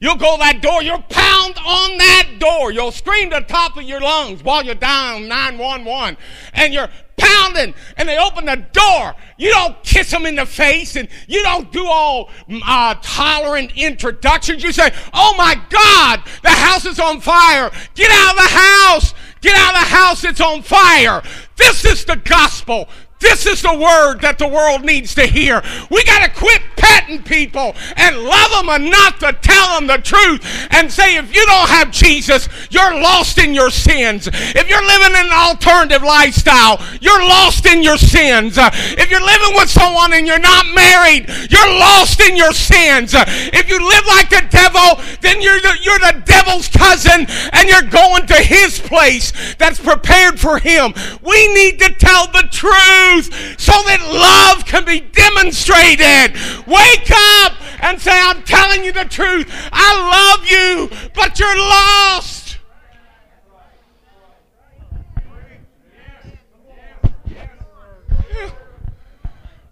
You'll 0.00 0.14
go 0.14 0.36
that 0.38 0.62
door, 0.62 0.80
you'll 0.80 1.02
pound 1.02 1.56
on 1.58 1.98
that 1.98 2.36
door, 2.38 2.70
you'll 2.70 2.92
scream 2.92 3.30
to 3.30 3.40
the 3.40 3.46
top 3.46 3.76
of 3.76 3.82
your 3.82 4.00
lungs 4.00 4.44
while 4.44 4.64
you're 4.64 4.76
down 4.76 5.26
911, 5.26 6.16
and 6.52 6.72
you're 6.72 6.88
pounding, 7.28 7.74
and 7.96 8.08
they 8.08 8.18
open 8.18 8.46
the 8.46 8.64
door. 8.72 9.14
You 9.36 9.50
don't 9.50 9.82
kiss 9.82 10.10
them 10.10 10.26
in 10.26 10.36
the 10.36 10.46
face, 10.46 10.96
and 10.96 11.08
you 11.26 11.42
don't 11.42 11.70
do 11.72 11.86
all 11.86 12.30
uh, 12.66 12.94
tolerant 13.02 13.72
introductions. 13.76 14.62
You 14.62 14.72
say, 14.72 14.92
Oh 15.12 15.34
my 15.36 15.54
God, 15.70 16.22
the 16.42 16.50
house 16.50 16.86
is 16.86 16.98
on 16.98 17.20
fire. 17.20 17.70
Get 17.94 18.10
out 18.10 18.36
of 18.36 18.42
the 18.42 18.56
house. 18.56 19.14
Get 19.40 19.54
out 19.54 19.74
of 19.74 19.80
the 19.82 19.94
house, 19.94 20.24
it's 20.24 20.40
on 20.40 20.62
fire. 20.62 21.22
This 21.56 21.84
is 21.84 22.04
the 22.04 22.16
gospel. 22.16 22.88
This 23.20 23.46
is 23.46 23.62
the 23.62 23.74
word 23.74 24.20
that 24.20 24.38
the 24.38 24.46
world 24.46 24.84
needs 24.84 25.14
to 25.16 25.26
hear. 25.26 25.62
We 25.90 26.04
got 26.04 26.24
to 26.24 26.30
quit 26.30 26.62
petting 26.78 27.22
people 27.22 27.74
and 27.96 28.16
love 28.18 28.50
them 28.52 28.82
enough 28.82 29.18
to 29.18 29.32
tell 29.42 29.74
them 29.74 29.86
the 29.86 29.98
truth 29.98 30.40
and 30.70 30.90
say, 30.90 31.16
if 31.16 31.34
you 31.34 31.44
don't 31.46 31.68
have 31.68 31.90
Jesus, 31.90 32.48
you're 32.70 32.94
lost 33.00 33.38
in 33.38 33.54
your 33.54 33.70
sins. 33.70 34.28
If 34.32 34.68
you're 34.68 34.84
living 34.84 35.16
an 35.16 35.30
alternative 35.32 36.02
lifestyle, 36.02 36.80
you're 37.00 37.20
lost 37.20 37.66
in 37.66 37.82
your 37.82 37.98
sins. 37.98 38.56
If 38.58 39.10
you're 39.10 39.24
living 39.24 39.54
with 39.56 39.68
someone 39.68 40.12
and 40.12 40.26
you're 40.26 40.38
not 40.38 40.66
married, 40.74 41.28
you're 41.50 41.78
lost 41.78 42.20
in 42.20 42.36
your 42.36 42.52
sins. 42.52 43.12
If 43.14 43.68
you 43.68 43.78
live 43.78 44.06
like 44.06 44.30
the 44.30 44.46
devil, 44.50 45.02
then 45.20 45.42
you're 45.42 45.60
the, 45.60 45.76
you're 45.82 45.98
the 45.98 46.22
devil's 46.24 46.68
cousin 46.68 47.26
and 47.52 47.68
you're 47.68 47.82
going 47.82 48.26
to 48.26 48.36
his 48.36 48.78
place 48.78 49.32
that's 49.56 49.80
prepared 49.80 50.38
for 50.38 50.58
him. 50.58 50.92
We 51.22 51.52
need 51.54 51.78
to 51.80 51.92
tell 51.94 52.26
the 52.28 52.48
truth 52.50 53.58
so 53.58 53.72
that 53.72 54.00
love 54.12 54.64
can 54.64 54.84
be 54.84 55.00
demonstrated. 55.00 56.36
Wake 56.68 57.10
up 57.10 57.54
and 57.82 57.98
say, 57.98 58.12
I'm 58.12 58.42
telling 58.42 58.84
you 58.84 58.92
the 58.92 59.04
truth. 59.04 59.50
I 59.72 60.36
love 60.36 60.46
you, 60.46 61.08
but 61.14 61.38
you're 61.38 61.58
lost. 61.58 62.58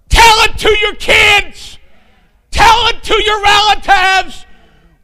Tell 0.08 0.36
it 0.44 0.56
to 0.58 0.78
your 0.80 0.94
kids. 0.94 1.78
Tell 2.50 2.86
it 2.88 3.02
to 3.02 3.22
your 3.22 3.42
relatives 3.42 4.45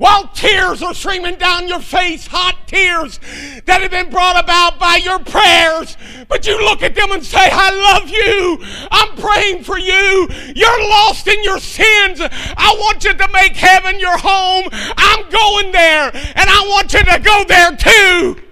while 0.03 0.27
tears 0.35 0.83
are 0.83 0.95
streaming 0.95 1.37
down 1.37 1.69
your 1.69 1.79
face, 1.79 2.27
hot 2.27 2.59
tears 2.67 3.21
that 3.67 3.83
have 3.83 3.93
been 3.93 4.11
brought 4.11 4.37
about 4.43 4.77
by 4.77 4.97
your 4.97 5.21
prayers. 5.21 5.97
But 6.29 6.45
you 6.45 6.59
look 6.65 6.83
at 6.83 6.97
them 6.97 7.13
and 7.13 7.25
say, 7.25 7.39
I 7.39 7.71
love 7.71 8.11
you. 8.11 8.59
I'm 8.91 9.15
praying 9.17 9.63
for 9.63 9.79
you. 9.79 10.29
You're 10.57 10.89
lost 10.89 11.29
in 11.29 11.45
your 11.45 11.61
sins. 11.61 12.21
I 12.21 12.75
want 12.81 13.05
you 13.05 13.15
to 13.15 13.29
make 13.33 13.55
heaven 13.55 14.01
your 14.01 14.19
home. 14.19 14.65
I'm 14.73 15.31
going 15.31 15.71
there, 15.71 16.11
and 16.13 16.51
I 16.51 16.67
want 16.67 16.93
you 16.93 17.05
to 17.05 17.21
go 17.21 17.45
there 17.47 17.77
too. 17.77 18.43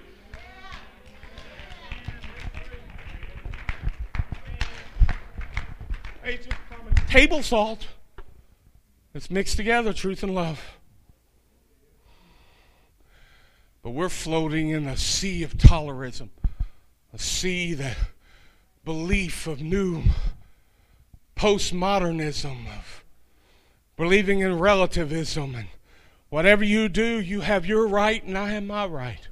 Table 7.09 7.43
salt. 7.43 7.87
It's 9.13 9.29
mixed 9.29 9.57
together, 9.57 9.91
truth 9.91 10.23
and 10.23 10.33
love. 10.33 10.61
But 13.83 13.91
we're 13.91 14.09
floating 14.09 14.69
in 14.69 14.87
a 14.87 14.95
sea 14.95 15.43
of 15.43 15.57
tolerism, 15.57 16.29
a 17.13 17.19
sea 17.19 17.73
that 17.73 17.97
belief 18.85 19.47
of 19.47 19.61
new 19.61 20.03
postmodernism, 21.35 22.67
of 22.67 23.03
believing 23.97 24.39
in 24.39 24.59
relativism. 24.59 25.55
And 25.55 25.67
whatever 26.29 26.63
you 26.63 26.89
do, 26.89 27.19
you 27.19 27.41
have 27.41 27.65
your 27.65 27.87
right 27.87 28.23
and 28.23 28.37
I 28.37 28.49
have 28.49 28.63
my 28.63 28.85
right. 28.85 29.27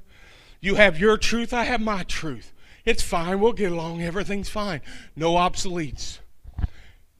You 0.60 0.74
have 0.74 0.98
your 0.98 1.16
truth, 1.16 1.52
I 1.52 1.64
have 1.64 1.80
my 1.80 2.02
truth. 2.02 2.52
It's 2.84 3.02
fine, 3.02 3.40
we'll 3.40 3.52
get 3.52 3.72
along, 3.72 4.02
everything's 4.02 4.48
fine. 4.48 4.80
No 5.14 5.34
obsoletes. 5.34 6.18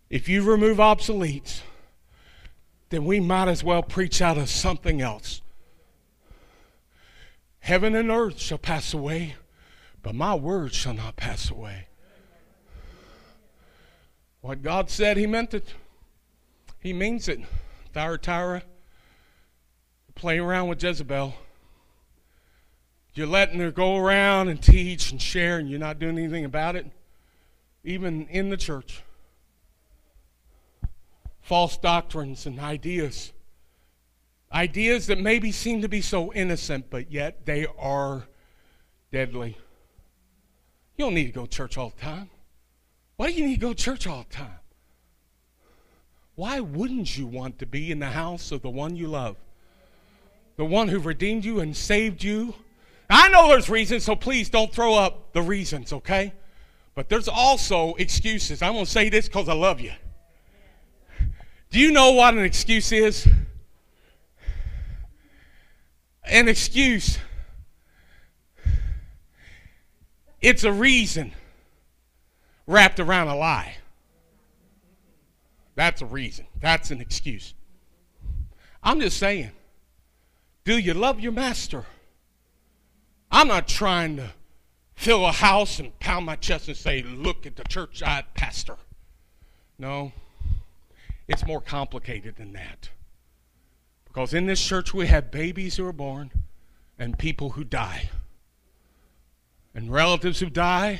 If 0.08 0.28
you 0.28 0.42
remove 0.42 0.78
obsoletes, 0.78 1.60
then 2.88 3.04
we 3.04 3.20
might 3.20 3.48
as 3.48 3.62
well 3.62 3.82
preach 3.82 4.20
out 4.20 4.36
of 4.36 4.50
something 4.50 5.00
else. 5.00 5.40
Heaven 7.60 7.94
and 7.94 8.10
earth 8.10 8.40
shall 8.40 8.58
pass 8.58 8.92
away, 8.92 9.36
but 10.02 10.14
my 10.14 10.34
word 10.34 10.72
shall 10.72 10.94
not 10.94 11.16
pass 11.16 11.50
away. 11.50 11.86
What 14.40 14.62
God 14.62 14.90
said, 14.90 15.16
He 15.16 15.26
meant 15.26 15.54
it. 15.54 15.74
He 16.78 16.92
means 16.92 17.28
it. 17.28 17.40
Thyatira, 17.92 18.62
playing 20.14 20.40
around 20.40 20.68
with 20.68 20.82
Jezebel. 20.82 21.34
You're 23.12 23.26
letting 23.26 23.60
her 23.60 23.70
go 23.70 23.96
around 23.96 24.48
and 24.48 24.62
teach 24.62 25.10
and 25.10 25.20
share, 25.20 25.58
and 25.58 25.68
you're 25.68 25.78
not 25.78 25.98
doing 25.98 26.16
anything 26.16 26.44
about 26.44 26.76
it, 26.76 26.86
even 27.84 28.26
in 28.28 28.48
the 28.48 28.56
church. 28.56 29.02
False 31.40 31.76
doctrines 31.76 32.46
and 32.46 32.60
ideas 32.60 33.32
Ideas 34.52 35.06
that 35.06 35.18
maybe 35.18 35.52
seem 35.52 35.82
to 35.82 35.88
be 35.88 36.00
so 36.00 36.32
innocent, 36.32 36.90
but 36.90 37.12
yet 37.12 37.46
they 37.46 37.66
are 37.78 38.26
deadly. 39.12 39.56
You 40.96 41.06
don't 41.06 41.14
need 41.14 41.26
to 41.26 41.32
go 41.32 41.46
to 41.46 41.50
church 41.50 41.78
all 41.78 41.90
the 41.90 42.00
time. 42.00 42.30
Why 43.16 43.28
do 43.28 43.34
you 43.34 43.46
need 43.46 43.56
to 43.56 43.60
go 43.60 43.72
to 43.72 43.82
church 43.82 44.06
all 44.06 44.26
the 44.28 44.36
time? 44.36 44.58
Why 46.34 46.60
wouldn't 46.60 47.16
you 47.16 47.26
want 47.26 47.58
to 47.58 47.66
be 47.66 47.92
in 47.92 47.98
the 47.98 48.06
house 48.06 48.50
of 48.50 48.62
the 48.62 48.70
one 48.70 48.96
you 48.96 49.06
love? 49.06 49.36
The 50.56 50.64
one 50.64 50.88
who 50.88 50.98
redeemed 50.98 51.44
you 51.44 51.60
and 51.60 51.76
saved 51.76 52.24
you? 52.24 52.54
I 53.08 53.28
know 53.28 53.48
there's 53.48 53.68
reasons, 53.68 54.04
so 54.04 54.16
please 54.16 54.48
don't 54.48 54.72
throw 54.72 54.94
up 54.94 55.32
the 55.32 55.42
reasons, 55.42 55.92
okay? 55.92 56.32
But 56.94 57.08
there's 57.08 57.28
also 57.28 57.94
excuses. 57.94 58.62
I'm 58.62 58.72
going 58.72 58.84
to 58.84 58.90
say 58.90 59.08
this 59.08 59.28
because 59.28 59.48
I 59.48 59.54
love 59.54 59.80
you. 59.80 59.92
Do 61.70 61.78
you 61.78 61.92
know 61.92 62.12
what 62.12 62.34
an 62.34 62.44
excuse 62.44 62.90
is? 62.90 63.28
An 66.30 66.48
excuse. 66.48 67.18
It's 70.40 70.64
a 70.64 70.72
reason 70.72 71.32
wrapped 72.66 73.00
around 73.00 73.28
a 73.28 73.36
lie. 73.36 73.76
That's 75.74 76.00
a 76.02 76.06
reason. 76.06 76.46
That's 76.60 76.90
an 76.90 77.00
excuse. 77.00 77.54
I'm 78.82 79.00
just 79.00 79.18
saying, 79.18 79.50
do 80.64 80.78
you 80.78 80.94
love 80.94 81.20
your 81.20 81.32
master? 81.32 81.84
I'm 83.30 83.48
not 83.48 83.68
trying 83.68 84.16
to 84.16 84.30
fill 84.94 85.24
a 85.26 85.32
house 85.32 85.78
and 85.78 85.98
pound 85.98 86.26
my 86.26 86.36
chest 86.36 86.68
and 86.68 86.76
say, 86.76 87.02
Look 87.02 87.46
at 87.46 87.56
the 87.56 87.64
church 87.64 88.02
I 88.02 88.24
pastor. 88.34 88.76
No, 89.78 90.12
it's 91.28 91.46
more 91.46 91.60
complicated 91.60 92.36
than 92.36 92.52
that. 92.54 92.90
Because 94.12 94.34
in 94.34 94.46
this 94.46 94.60
church, 94.60 94.92
we 94.92 95.06
have 95.06 95.30
babies 95.30 95.76
who 95.76 95.86
are 95.86 95.92
born 95.92 96.32
and 96.98 97.16
people 97.16 97.50
who 97.50 97.62
die, 97.62 98.10
and 99.72 99.92
relatives 99.92 100.40
who 100.40 100.50
die. 100.50 100.98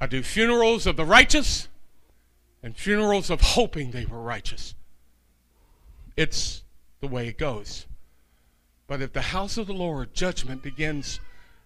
I 0.00 0.06
do 0.06 0.22
funerals 0.22 0.86
of 0.86 0.96
the 0.96 1.04
righteous 1.04 1.68
and 2.62 2.76
funerals 2.76 3.30
of 3.30 3.40
hoping 3.40 3.90
they 3.90 4.06
were 4.06 4.20
righteous. 4.20 4.76
It's 6.16 6.62
the 7.00 7.08
way 7.08 7.26
it 7.26 7.36
goes. 7.36 7.86
But 8.86 9.02
if 9.02 9.12
the 9.12 9.20
house 9.20 9.58
of 9.58 9.66
the 9.66 9.74
Lord, 9.74 10.14
judgment 10.14 10.62
begins 10.62 11.18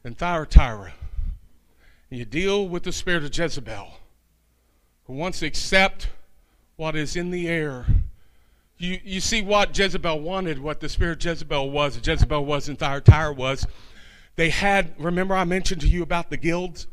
in 0.02 0.14
Thyatira, 0.14 0.94
and 2.10 2.18
you 2.18 2.24
deal 2.24 2.66
with 2.66 2.84
the 2.84 2.92
spirit 2.92 3.22
of 3.22 3.36
Jezebel, 3.36 3.92
who 5.06 5.12
wants 5.12 5.40
to 5.40 5.46
accept 5.46 6.08
what 6.76 6.96
is 6.96 7.16
in 7.16 7.30
the 7.30 7.48
air. 7.48 7.86
You, 8.78 8.98
you 9.02 9.20
see 9.20 9.42
what 9.42 9.76
Jezebel 9.76 10.20
wanted, 10.20 10.60
what 10.60 10.80
the 10.80 10.88
spirit 10.88 11.24
Jezebel 11.24 11.70
was, 11.70 12.00
Jezebel 12.04 12.44
was 12.44 12.68
and 12.68 12.78
Thyatira 12.78 13.32
was. 13.32 13.66
They 14.36 14.50
had, 14.50 14.94
remember 14.98 15.34
I 15.34 15.44
mentioned 15.44 15.80
to 15.80 15.88
you 15.88 16.02
about 16.02 16.30
the 16.30 16.36
guilds? 16.36 16.86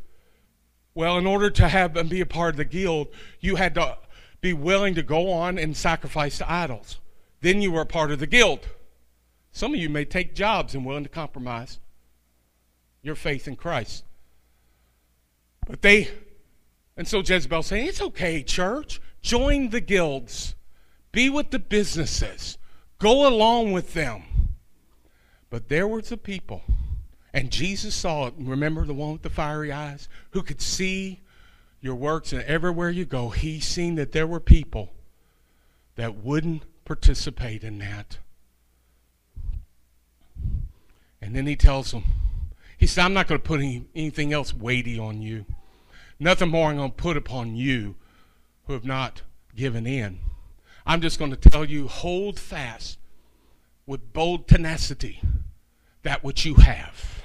Well, 0.94 1.16
in 1.16 1.26
order 1.26 1.48
to 1.50 1.68
have 1.68 1.96
and 1.96 2.10
be 2.10 2.20
a 2.20 2.26
part 2.26 2.54
of 2.54 2.56
the 2.56 2.64
guild, 2.64 3.08
you 3.38 3.56
had 3.56 3.74
to 3.76 3.98
be 4.40 4.52
willing 4.52 4.96
to 4.96 5.02
go 5.02 5.30
on 5.30 5.58
and 5.58 5.76
sacrifice 5.76 6.38
to 6.38 6.50
idols. 6.50 6.98
Then 7.40 7.62
you 7.62 7.70
were 7.70 7.82
a 7.82 7.86
part 7.86 8.10
of 8.10 8.18
the 8.18 8.26
guild. 8.26 8.66
Some 9.52 9.72
of 9.72 9.80
you 9.80 9.88
may 9.88 10.04
take 10.04 10.34
jobs 10.34 10.74
and 10.74 10.84
willing 10.84 11.04
to 11.04 11.08
compromise 11.08 11.78
your 13.02 13.14
faith 13.14 13.46
in 13.46 13.54
Christ. 13.54 14.04
But 15.68 15.82
they, 15.82 16.08
and 16.96 17.06
so 17.06 17.20
Jezebel 17.20 17.62
saying, 17.62 17.86
it's 17.86 18.02
okay, 18.02 18.42
church. 18.42 19.00
Join 19.22 19.70
the 19.70 19.80
guilds. 19.80 20.54
Be 21.16 21.30
with 21.30 21.48
the 21.48 21.58
businesses. 21.58 22.58
Go 22.98 23.26
along 23.26 23.72
with 23.72 23.94
them. 23.94 24.50
But 25.48 25.70
there 25.70 25.88
were 25.88 26.02
a 26.10 26.16
people, 26.18 26.62
and 27.32 27.50
Jesus 27.50 27.94
saw 27.94 28.26
it. 28.26 28.34
Remember 28.36 28.84
the 28.84 28.92
one 28.92 29.12
with 29.12 29.22
the 29.22 29.30
fiery 29.30 29.72
eyes 29.72 30.10
who 30.32 30.42
could 30.42 30.60
see 30.60 31.20
your 31.80 31.94
works, 31.94 32.34
and 32.34 32.42
everywhere 32.42 32.90
you 32.90 33.06
go, 33.06 33.30
he 33.30 33.60
seen 33.60 33.94
that 33.94 34.12
there 34.12 34.26
were 34.26 34.40
people 34.40 34.92
that 35.94 36.16
wouldn't 36.16 36.64
participate 36.84 37.64
in 37.64 37.78
that. 37.78 38.18
And 41.22 41.34
then 41.34 41.46
he 41.46 41.56
tells 41.56 41.92
them, 41.92 42.04
he 42.76 42.86
said, 42.86 43.06
I'm 43.06 43.14
not 43.14 43.26
going 43.26 43.40
to 43.40 43.48
put 43.48 43.60
any, 43.60 43.86
anything 43.94 44.34
else 44.34 44.52
weighty 44.52 44.98
on 44.98 45.22
you. 45.22 45.46
Nothing 46.20 46.50
more 46.50 46.68
I'm 46.68 46.76
going 46.76 46.90
to 46.90 46.94
put 46.94 47.16
upon 47.16 47.56
you 47.56 47.94
who 48.66 48.74
have 48.74 48.84
not 48.84 49.22
given 49.54 49.86
in. 49.86 50.18
I'm 50.86 51.00
just 51.00 51.18
going 51.18 51.34
to 51.34 51.50
tell 51.50 51.64
you 51.64 51.88
hold 51.88 52.38
fast 52.38 52.98
with 53.86 54.12
bold 54.12 54.46
tenacity 54.46 55.20
that 56.02 56.22
which 56.22 56.44
you 56.44 56.54
have. 56.54 57.24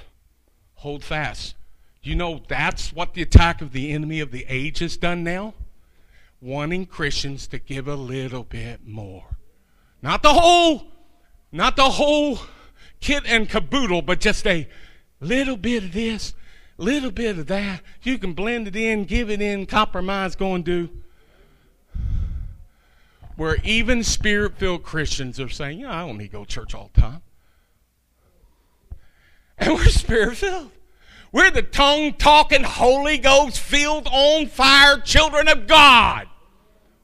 Hold 0.74 1.04
fast. 1.04 1.54
You 2.02 2.16
know 2.16 2.42
that's 2.48 2.92
what 2.92 3.14
the 3.14 3.22
attack 3.22 3.62
of 3.62 3.72
the 3.72 3.92
enemy 3.92 4.18
of 4.18 4.32
the 4.32 4.44
age 4.48 4.80
has 4.80 4.96
done 4.96 5.22
now? 5.22 5.54
Wanting 6.40 6.86
Christians 6.86 7.46
to 7.48 7.60
give 7.60 7.86
a 7.86 7.94
little 7.94 8.42
bit 8.42 8.84
more. 8.84 9.36
Not 10.02 10.24
the 10.24 10.32
whole, 10.32 10.88
not 11.52 11.76
the 11.76 11.90
whole 11.90 12.40
kit 12.98 13.22
and 13.26 13.48
caboodle, 13.48 14.02
but 14.02 14.18
just 14.18 14.44
a 14.48 14.68
little 15.20 15.56
bit 15.56 15.84
of 15.84 15.92
this, 15.92 16.34
little 16.76 17.12
bit 17.12 17.38
of 17.38 17.46
that. 17.46 17.82
You 18.02 18.18
can 18.18 18.32
blend 18.32 18.66
it 18.66 18.74
in, 18.74 19.04
give 19.04 19.30
it 19.30 19.40
in, 19.40 19.66
compromise, 19.66 20.34
go 20.34 20.56
and 20.56 20.64
do. 20.64 20.90
Where 23.42 23.58
even 23.64 24.04
spirit 24.04 24.56
filled 24.56 24.84
Christians 24.84 25.40
are 25.40 25.48
saying, 25.48 25.80
yeah, 25.80 25.90
I 25.92 26.06
don't 26.06 26.16
need 26.16 26.28
to 26.28 26.32
go 26.32 26.44
to 26.44 26.48
church 26.48 26.76
all 26.76 26.92
the 26.94 27.00
time. 27.00 27.22
And 29.58 29.74
we're 29.74 29.86
spirit 29.86 30.36
filled. 30.36 30.70
We're 31.32 31.50
the 31.50 31.62
tongue 31.62 32.12
talking, 32.12 32.62
Holy 32.62 33.18
Ghost 33.18 33.58
filled, 33.58 34.06
on 34.06 34.46
fire 34.46 35.00
children 35.00 35.48
of 35.48 35.66
God. 35.66 36.28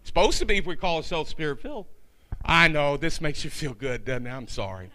Supposed 0.04 0.38
to 0.38 0.46
be 0.46 0.58
if 0.58 0.64
we 0.64 0.76
call 0.76 0.98
ourselves 0.98 1.28
spirit 1.28 1.60
filled. 1.60 1.86
I 2.44 2.68
know 2.68 2.96
this 2.96 3.20
makes 3.20 3.42
you 3.42 3.50
feel 3.50 3.74
good, 3.74 4.04
doesn't 4.04 4.28
it? 4.28 4.30
I'm 4.30 4.46
sorry. 4.46 4.90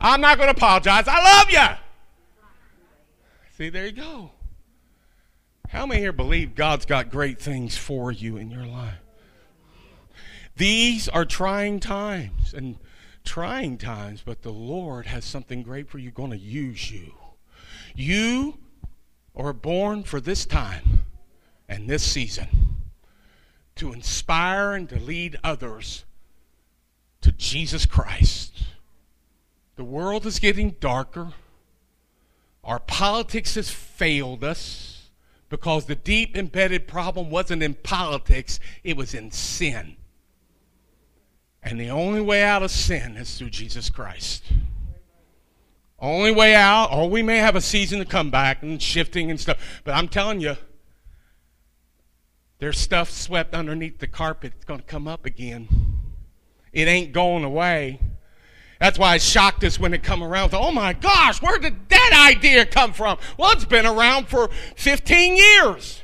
I'm 0.00 0.20
not 0.20 0.36
going 0.36 0.46
to 0.46 0.56
apologize. 0.56 1.08
I 1.08 1.40
love 1.40 1.50
you. 1.50 1.76
See, 3.58 3.68
there 3.68 3.86
you 3.86 3.92
go. 3.92 4.30
How 5.70 5.86
many 5.86 6.02
here 6.02 6.12
believe 6.12 6.54
God's 6.54 6.86
got 6.86 7.10
great 7.10 7.40
things 7.40 7.76
for 7.76 8.12
you 8.12 8.36
in 8.36 8.48
your 8.48 8.64
life? 8.64 9.03
These 10.56 11.08
are 11.08 11.24
trying 11.24 11.80
times 11.80 12.54
and 12.54 12.76
trying 13.24 13.78
times, 13.78 14.22
but 14.24 14.42
the 14.42 14.52
Lord 14.52 15.06
has 15.06 15.24
something 15.24 15.62
great 15.62 15.88
for 15.88 15.98
you, 15.98 16.10
going 16.10 16.30
to 16.30 16.36
use 16.36 16.90
you. 16.90 17.14
You 17.94 18.58
are 19.34 19.52
born 19.52 20.04
for 20.04 20.20
this 20.20 20.46
time 20.46 21.06
and 21.68 21.88
this 21.88 22.04
season 22.04 22.48
to 23.76 23.92
inspire 23.92 24.74
and 24.74 24.88
to 24.90 25.00
lead 25.00 25.38
others 25.42 26.04
to 27.20 27.32
Jesus 27.32 27.86
Christ. 27.86 28.62
The 29.76 29.84
world 29.84 30.24
is 30.26 30.38
getting 30.38 30.76
darker. 30.78 31.32
Our 32.62 32.78
politics 32.78 33.56
has 33.56 33.70
failed 33.70 34.44
us 34.44 35.10
because 35.48 35.86
the 35.86 35.96
deep 35.96 36.36
embedded 36.36 36.86
problem 36.86 37.30
wasn't 37.30 37.62
in 37.62 37.74
politics, 37.74 38.60
it 38.84 38.96
was 38.96 39.14
in 39.14 39.30
sin. 39.32 39.96
And 41.64 41.80
the 41.80 41.88
only 41.88 42.20
way 42.20 42.42
out 42.42 42.62
of 42.62 42.70
sin 42.70 43.16
is 43.16 43.38
through 43.38 43.50
Jesus 43.50 43.88
Christ. 43.88 44.44
Only 45.98 46.30
way 46.30 46.54
out, 46.54 46.92
or 46.92 47.08
we 47.08 47.22
may 47.22 47.38
have 47.38 47.56
a 47.56 47.60
season 47.62 47.98
to 48.00 48.04
come 48.04 48.30
back 48.30 48.62
and 48.62 48.80
shifting 48.80 49.30
and 49.30 49.40
stuff, 49.40 49.58
but 49.84 49.94
I'm 49.94 50.08
telling 50.08 50.40
you, 50.40 50.56
there's 52.58 52.78
stuff 52.78 53.10
swept 53.10 53.54
underneath 53.54 53.98
the 53.98 54.06
carpet. 54.06 54.52
It's 54.56 54.66
going 54.66 54.80
to 54.80 54.86
come 54.86 55.08
up 55.08 55.24
again. 55.24 55.68
It 56.72 56.88
ain't 56.88 57.12
going 57.12 57.44
away. 57.44 58.00
That's 58.80 58.98
why 58.98 59.14
it 59.14 59.22
shocked 59.22 59.64
us 59.64 59.80
when 59.80 59.94
it 59.94 60.02
come 60.02 60.22
around. 60.22 60.52
Oh 60.52 60.70
my 60.70 60.92
gosh, 60.92 61.40
where 61.40 61.58
did 61.58 61.88
that 61.88 62.30
idea 62.34 62.66
come 62.66 62.92
from? 62.92 63.16
Well, 63.38 63.52
it's 63.52 63.64
been 63.64 63.86
around 63.86 64.28
for 64.28 64.50
15 64.76 65.36
years. 65.36 66.02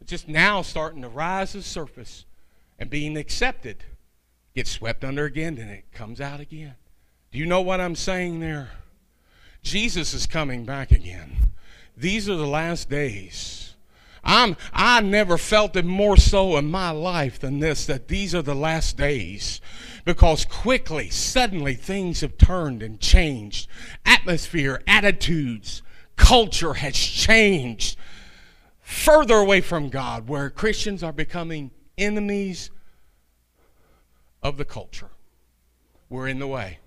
It's 0.00 0.10
just 0.10 0.28
now 0.28 0.60
starting 0.60 1.00
to 1.00 1.08
rise 1.08 1.52
to 1.52 1.58
the 1.58 1.62
surface 1.62 2.26
and 2.78 2.90
being 2.90 3.16
accepted. 3.16 3.84
Gets 4.54 4.70
swept 4.70 5.04
under 5.04 5.24
again, 5.24 5.58
and 5.58 5.70
it 5.70 5.84
comes 5.92 6.20
out 6.20 6.40
again. 6.40 6.74
Do 7.30 7.38
you 7.38 7.46
know 7.46 7.62
what 7.62 7.80
I'm 7.80 7.96
saying 7.96 8.40
there? 8.40 8.70
Jesus 9.62 10.12
is 10.12 10.26
coming 10.26 10.64
back 10.64 10.92
again. 10.92 11.52
These 11.96 12.28
are 12.28 12.36
the 12.36 12.46
last 12.46 12.90
days. 12.90 13.74
I'm, 14.24 14.56
I 14.72 15.00
never 15.00 15.36
felt 15.36 15.76
it 15.76 15.84
more 15.84 16.16
so 16.16 16.56
in 16.56 16.70
my 16.70 16.90
life 16.90 17.38
than 17.38 17.58
this 17.58 17.86
that 17.86 18.08
these 18.08 18.34
are 18.34 18.42
the 18.42 18.54
last 18.54 18.96
days 18.96 19.60
because 20.04 20.44
quickly, 20.44 21.10
suddenly, 21.10 21.74
things 21.74 22.20
have 22.20 22.38
turned 22.38 22.82
and 22.82 23.00
changed. 23.00 23.68
Atmosphere, 24.04 24.82
attitudes, 24.86 25.82
culture 26.16 26.74
has 26.74 26.94
changed 26.94 27.96
further 28.80 29.36
away 29.36 29.60
from 29.60 29.88
God, 29.88 30.28
where 30.28 30.50
Christians 30.50 31.02
are 31.02 31.12
becoming 31.12 31.70
enemies 31.96 32.70
of 34.42 34.56
the 34.56 34.64
culture. 34.64 35.10
We're 36.08 36.28
in 36.28 36.38
the 36.38 36.46
way 36.46 36.78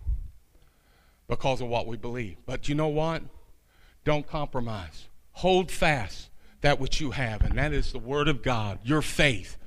because 1.27 1.61
of 1.61 1.67
what 1.67 1.87
we 1.87 1.97
believe. 1.97 2.37
But 2.45 2.69
you 2.69 2.75
know 2.75 2.87
what? 2.87 3.23
Don't 4.03 4.27
compromise. 4.27 5.07
Hold 5.33 5.71
fast 5.71 6.29
that 6.61 6.79
which 6.79 7.01
you 7.01 7.11
have, 7.11 7.41
and 7.41 7.57
that 7.57 7.73
is 7.73 7.91
the 7.91 7.99
Word 7.99 8.27
of 8.27 8.43
God, 8.43 8.79
your 8.83 9.01
faith. 9.01 9.57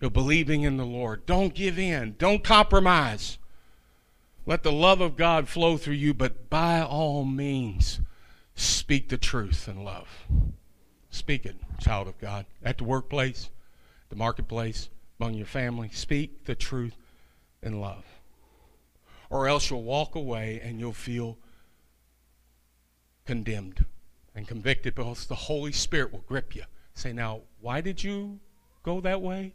You're 0.00 0.10
believing 0.10 0.62
in 0.62 0.76
the 0.76 0.86
Lord. 0.86 1.26
Don't 1.26 1.54
give 1.54 1.78
in. 1.78 2.14
Don't 2.18 2.44
compromise. 2.44 3.38
Let 4.46 4.62
the 4.62 4.72
love 4.72 5.00
of 5.00 5.16
God 5.16 5.48
flow 5.48 5.76
through 5.76 5.94
you, 5.94 6.14
but 6.14 6.48
by 6.48 6.80
all 6.80 7.24
means, 7.24 8.00
speak 8.54 9.08
the 9.08 9.18
truth 9.18 9.68
in 9.68 9.84
love. 9.84 10.08
Speak 11.10 11.44
it, 11.44 11.56
child 11.80 12.08
of 12.08 12.18
God. 12.18 12.46
At 12.62 12.78
the 12.78 12.84
workplace, 12.84 13.50
the 14.08 14.16
marketplace, 14.16 14.88
among 15.20 15.34
your 15.34 15.46
family, 15.46 15.90
speak 15.92 16.44
the 16.44 16.54
truth 16.54 16.94
in 17.62 17.80
love. 17.80 18.04
Or 19.30 19.48
else 19.48 19.70
you'll 19.70 19.82
walk 19.82 20.14
away 20.14 20.60
and 20.62 20.80
you'll 20.80 20.92
feel 20.92 21.36
condemned 23.26 23.84
and 24.34 24.48
convicted 24.48 24.94
because 24.94 25.26
the 25.26 25.34
Holy 25.34 25.72
Spirit 25.72 26.12
will 26.12 26.24
grip 26.26 26.54
you. 26.54 26.62
Say, 26.94 27.12
now, 27.12 27.42
why 27.60 27.80
did 27.80 28.02
you 28.02 28.40
go 28.82 29.00
that 29.00 29.20
way? 29.20 29.52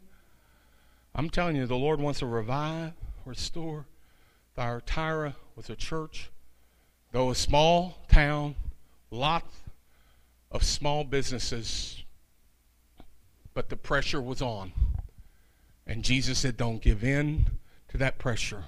I'm 1.14 1.30
telling 1.30 1.56
you, 1.56 1.66
the 1.66 1.76
Lord 1.76 2.00
wants 2.00 2.20
to 2.20 2.26
revive, 2.26 2.92
restore. 3.24 3.86
Thyatira 4.54 5.34
was 5.56 5.70
a 5.70 5.76
church, 5.76 6.30
though 7.12 7.30
a 7.30 7.34
small 7.34 7.98
town, 8.08 8.54
lots 9.10 9.56
of 10.50 10.62
small 10.62 11.02
businesses, 11.02 12.04
but 13.52 13.68
the 13.68 13.76
pressure 13.76 14.20
was 14.20 14.40
on. 14.40 14.72
And 15.86 16.04
Jesus 16.04 16.38
said, 16.38 16.56
Don't 16.56 16.80
give 16.80 17.02
in 17.02 17.46
to 17.94 17.98
that 17.98 18.18
pressure. 18.18 18.64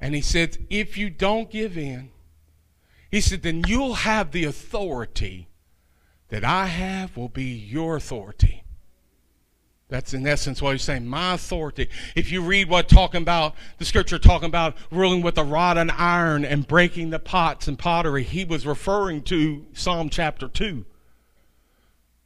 And 0.00 0.14
he 0.14 0.22
said, 0.22 0.56
If 0.70 0.96
you 0.96 1.10
don't 1.10 1.50
give 1.50 1.76
in, 1.76 2.10
he 3.10 3.20
said, 3.20 3.42
then 3.42 3.62
you'll 3.68 3.94
have 3.94 4.32
the 4.32 4.44
authority 4.44 5.48
that 6.30 6.42
I 6.42 6.66
have 6.66 7.18
will 7.18 7.28
be 7.28 7.44
your 7.44 7.96
authority. 7.96 8.64
That's 9.88 10.14
in 10.14 10.26
essence 10.26 10.62
what 10.62 10.72
he's 10.72 10.82
saying. 10.82 11.06
My 11.06 11.34
authority. 11.34 11.90
If 12.16 12.32
you 12.32 12.40
read 12.40 12.70
what 12.70 12.88
talking 12.88 13.20
about 13.20 13.54
the 13.76 13.84
scripture 13.84 14.18
talking 14.18 14.48
about 14.48 14.74
ruling 14.90 15.20
with 15.20 15.36
a 15.36 15.44
rod 15.44 15.76
and 15.76 15.90
iron 15.90 16.46
and 16.46 16.66
breaking 16.66 17.10
the 17.10 17.18
pots 17.18 17.68
and 17.68 17.78
pottery, 17.78 18.22
he 18.24 18.46
was 18.46 18.66
referring 18.66 19.22
to 19.24 19.66
Psalm 19.74 20.08
chapter 20.08 20.48
two. 20.48 20.86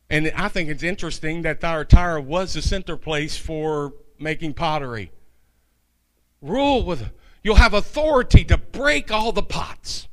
And 0.09 0.33
I 0.37 0.47
think 0.47 0.71
it's 0.71 0.85
interesting 0.85 1.43
that 1.43 1.61
Thyatira 1.61 2.23
was 2.23 2.55
the 2.55 2.62
center 2.62 2.97
place 2.97 3.37
for 3.37 3.93
making 4.19 4.55
pottery. 4.55 5.11
Rule 6.41 6.85
with 6.85 7.11
you'll 7.43 7.57
have 7.57 7.75
authority 7.75 8.45
to 8.45 8.57
break 8.57 9.11
all 9.11 9.33
the 9.33 9.43
pots. 9.43 10.09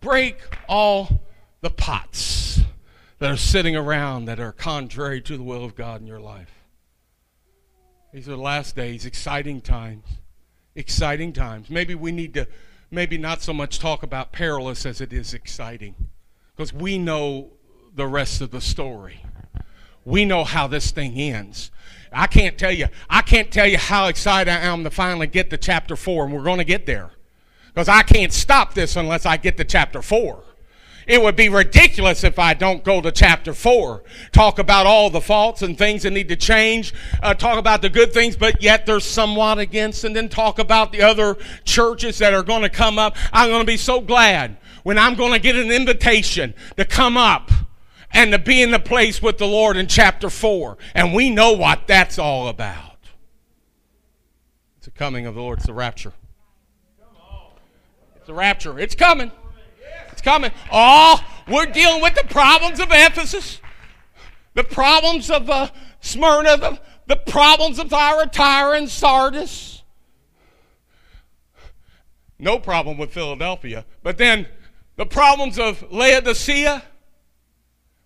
Break 0.00 0.38
all 0.68 1.22
the 1.60 1.70
pots 1.70 2.60
that 3.18 3.30
are 3.30 3.36
sitting 3.36 3.74
around 3.76 4.26
that 4.26 4.38
are 4.38 4.52
contrary 4.52 5.20
to 5.22 5.36
the 5.36 5.42
will 5.42 5.64
of 5.64 5.74
God 5.74 6.00
in 6.00 6.06
your 6.06 6.20
life. 6.20 6.50
These 8.12 8.28
are 8.28 8.32
the 8.32 8.36
last 8.38 8.74
days, 8.76 9.04
exciting 9.04 9.60
times. 9.60 10.04
Exciting 10.74 11.32
times. 11.32 11.68
Maybe 11.68 11.94
we 11.94 12.12
need 12.12 12.34
to, 12.34 12.46
maybe 12.90 13.18
not 13.18 13.42
so 13.42 13.52
much 13.52 13.78
talk 13.78 14.02
about 14.02 14.32
perilous 14.32 14.86
as 14.86 15.00
it 15.00 15.12
is 15.12 15.34
exciting. 15.34 15.94
Because 16.56 16.72
we 16.72 16.98
know 16.98 17.50
the 17.94 18.06
rest 18.06 18.40
of 18.40 18.50
the 18.50 18.60
story. 18.60 19.24
We 20.08 20.24
know 20.24 20.42
how 20.42 20.66
this 20.66 20.90
thing 20.90 21.18
ends. 21.18 21.70
I 22.10 22.28
can't 22.28 22.56
tell 22.56 22.72
you, 22.72 22.88
I 23.10 23.20
can't 23.20 23.52
tell 23.52 23.66
you 23.66 23.76
how 23.76 24.06
excited 24.06 24.50
I 24.50 24.60
am 24.60 24.82
to 24.84 24.90
finally 24.90 25.26
get 25.26 25.50
to 25.50 25.58
chapter 25.58 25.96
4, 25.96 26.24
and 26.24 26.32
we're 26.32 26.42
going 26.42 26.56
to 26.56 26.64
get 26.64 26.86
there. 26.86 27.10
Because 27.66 27.90
I 27.90 28.00
can't 28.00 28.32
stop 28.32 28.72
this 28.72 28.96
unless 28.96 29.26
I 29.26 29.36
get 29.36 29.58
to 29.58 29.64
chapter 29.64 30.00
4. 30.00 30.42
It 31.06 31.20
would 31.20 31.36
be 31.36 31.50
ridiculous 31.50 32.24
if 32.24 32.38
I 32.38 32.54
don't 32.54 32.82
go 32.84 33.02
to 33.02 33.12
chapter 33.12 33.52
4. 33.52 34.02
Talk 34.32 34.58
about 34.58 34.86
all 34.86 35.10
the 35.10 35.20
faults 35.20 35.60
and 35.60 35.76
things 35.76 36.04
that 36.04 36.12
need 36.12 36.30
to 36.30 36.36
change. 36.36 36.94
Uh, 37.22 37.34
talk 37.34 37.58
about 37.58 37.82
the 37.82 37.90
good 37.90 38.14
things, 38.14 38.34
but 38.34 38.62
yet 38.62 38.86
there's 38.86 39.04
somewhat 39.04 39.58
against. 39.58 40.04
And 40.04 40.16
then 40.16 40.30
talk 40.30 40.58
about 40.58 40.90
the 40.90 41.02
other 41.02 41.36
churches 41.64 42.16
that 42.16 42.32
are 42.32 42.42
going 42.42 42.62
to 42.62 42.70
come 42.70 42.98
up. 42.98 43.14
I'm 43.30 43.50
going 43.50 43.60
to 43.60 43.66
be 43.66 43.76
so 43.76 44.00
glad 44.00 44.56
when 44.84 44.96
I'm 44.96 45.16
going 45.16 45.32
to 45.34 45.38
get 45.38 45.54
an 45.54 45.70
invitation 45.70 46.54
to 46.78 46.86
come 46.86 47.18
up 47.18 47.50
and 48.10 48.32
to 48.32 48.38
be 48.38 48.62
in 48.62 48.70
the 48.70 48.78
place 48.78 49.22
with 49.22 49.38
the 49.38 49.46
Lord 49.46 49.76
in 49.76 49.86
chapter 49.86 50.30
4. 50.30 50.78
And 50.94 51.14
we 51.14 51.30
know 51.30 51.52
what 51.52 51.86
that's 51.86 52.18
all 52.18 52.48
about. 52.48 52.96
It's 54.76 54.86
the 54.86 54.90
coming 54.90 55.26
of 55.26 55.34
the 55.34 55.40
Lord, 55.40 55.58
it's 55.58 55.66
the 55.66 55.74
rapture. 55.74 56.12
It's 58.16 58.26
the 58.26 58.34
rapture. 58.34 58.78
It's 58.78 58.94
coming. 58.94 59.30
It's 60.10 60.22
coming. 60.22 60.50
Oh, 60.72 61.20
we're 61.48 61.66
dealing 61.66 62.02
with 62.02 62.14
the 62.14 62.24
problems 62.24 62.80
of 62.80 62.88
Ephesus, 62.90 63.60
the 64.54 64.64
problems 64.64 65.30
of 65.30 65.48
uh, 65.48 65.68
Smyrna, 66.00 66.56
the, 66.56 66.80
the 67.06 67.16
problems 67.16 67.78
of 67.78 67.90
Thyatira 67.90 68.76
and 68.76 68.88
Sardis. 68.88 69.82
No 72.38 72.58
problem 72.58 72.98
with 72.98 73.12
Philadelphia. 73.12 73.84
But 74.02 74.18
then 74.18 74.46
the 74.96 75.06
problems 75.06 75.58
of 75.58 75.90
Laodicea. 75.90 76.82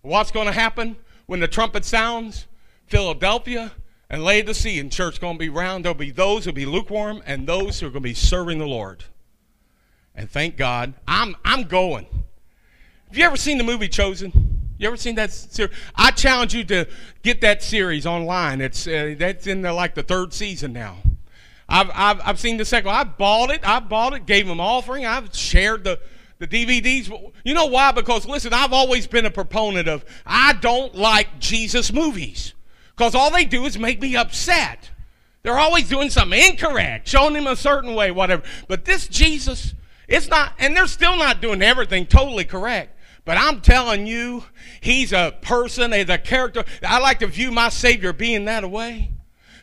What's 0.03 0.31
going 0.31 0.47
to 0.47 0.51
happen 0.51 0.97
when 1.27 1.39
the 1.39 1.47
trumpet 1.47 1.85
sounds? 1.85 2.45
Philadelphia 2.87 3.71
and 4.09 4.21
Laodicea 4.21 4.81
and 4.81 4.91
church 4.91 5.21
going 5.21 5.35
to 5.35 5.39
be 5.39 5.47
round. 5.47 5.85
There'll 5.85 5.97
be 5.97 6.11
those 6.11 6.43
who'll 6.43 6.53
be 6.53 6.65
lukewarm 6.65 7.23
and 7.25 7.47
those 7.47 7.79
who 7.79 7.87
are 7.87 7.89
going 7.89 8.03
to 8.03 8.09
be 8.09 8.13
serving 8.13 8.59
the 8.59 8.67
Lord. 8.67 9.05
And 10.13 10.29
thank 10.29 10.57
God, 10.57 10.93
I'm, 11.07 11.37
I'm 11.45 11.63
going. 11.63 12.05
Have 13.07 13.17
you 13.17 13.23
ever 13.23 13.37
seen 13.37 13.57
the 13.57 13.63
movie 13.63 13.87
Chosen? 13.87 14.59
You 14.77 14.87
ever 14.87 14.97
seen 14.97 15.15
that 15.15 15.31
series? 15.31 15.73
I 15.95 16.11
challenge 16.11 16.53
you 16.53 16.65
to 16.65 16.85
get 17.21 17.39
that 17.39 17.63
series 17.63 18.05
online. 18.05 18.59
It's 18.59 18.85
uh, 18.85 19.15
that's 19.17 19.47
in 19.47 19.61
the, 19.61 19.71
like 19.71 19.95
the 19.95 20.03
third 20.03 20.33
season 20.33 20.73
now. 20.73 20.97
I've, 21.69 21.89
I've, 21.93 22.21
I've 22.25 22.39
seen 22.39 22.57
the 22.57 22.65
second. 22.65 22.89
I 22.91 23.05
bought 23.05 23.51
it. 23.51 23.65
I 23.65 23.79
bought 23.79 24.11
it. 24.11 24.25
Gave 24.25 24.47
them 24.47 24.59
offering. 24.59 25.05
I've 25.05 25.33
shared 25.33 25.85
the 25.85 26.01
the 26.49 26.65
DVDs. 26.65 27.09
You 27.43 27.53
know 27.53 27.67
why? 27.67 27.91
Because 27.91 28.25
listen, 28.25 28.53
I've 28.53 28.73
always 28.73 29.07
been 29.07 29.25
a 29.25 29.31
proponent 29.31 29.87
of 29.87 30.03
I 30.25 30.53
don't 30.53 30.93
like 30.95 31.39
Jesus 31.39 31.93
movies 31.93 32.53
because 32.95 33.15
all 33.15 33.31
they 33.31 33.45
do 33.45 33.65
is 33.65 33.77
make 33.77 34.01
me 34.01 34.15
upset. 34.15 34.89
They're 35.41 35.57
always 35.57 35.89
doing 35.89 36.09
something 36.09 36.39
incorrect, 36.39 37.07
showing 37.07 37.35
him 37.35 37.47
a 37.47 37.55
certain 37.55 37.95
way, 37.95 38.11
whatever. 38.11 38.43
But 38.67 38.85
this 38.85 39.07
Jesus, 39.07 39.73
it's 40.07 40.29
not, 40.29 40.53
and 40.57 40.75
they're 40.75 40.87
still 40.87 41.17
not 41.17 41.41
doing 41.41 41.61
everything 41.61 42.05
totally 42.05 42.45
correct. 42.45 42.97
But 43.25 43.37
I'm 43.37 43.61
telling 43.61 44.05
you, 44.05 44.43
he's 44.81 45.13
a 45.13 45.33
person, 45.41 45.93
he's 45.93 46.09
a 46.09 46.17
character. 46.17 46.65
I 46.85 46.99
like 46.99 47.19
to 47.19 47.27
view 47.27 47.51
my 47.51 47.69
Savior 47.69 48.11
being 48.13 48.45
that 48.45 48.69
way. 48.69 49.11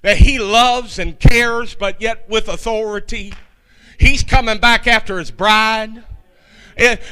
That 0.03 0.17
he 0.17 0.39
loves 0.39 0.99
and 0.99 1.19
cares, 1.19 1.75
but 1.75 2.01
yet 2.01 2.27
with 2.29 2.49
authority. 2.49 3.35
He's 3.99 4.23
coming 4.23 4.59
back 4.59 4.87
after 4.87 5.19
his 5.19 5.31
bride. 5.31 6.05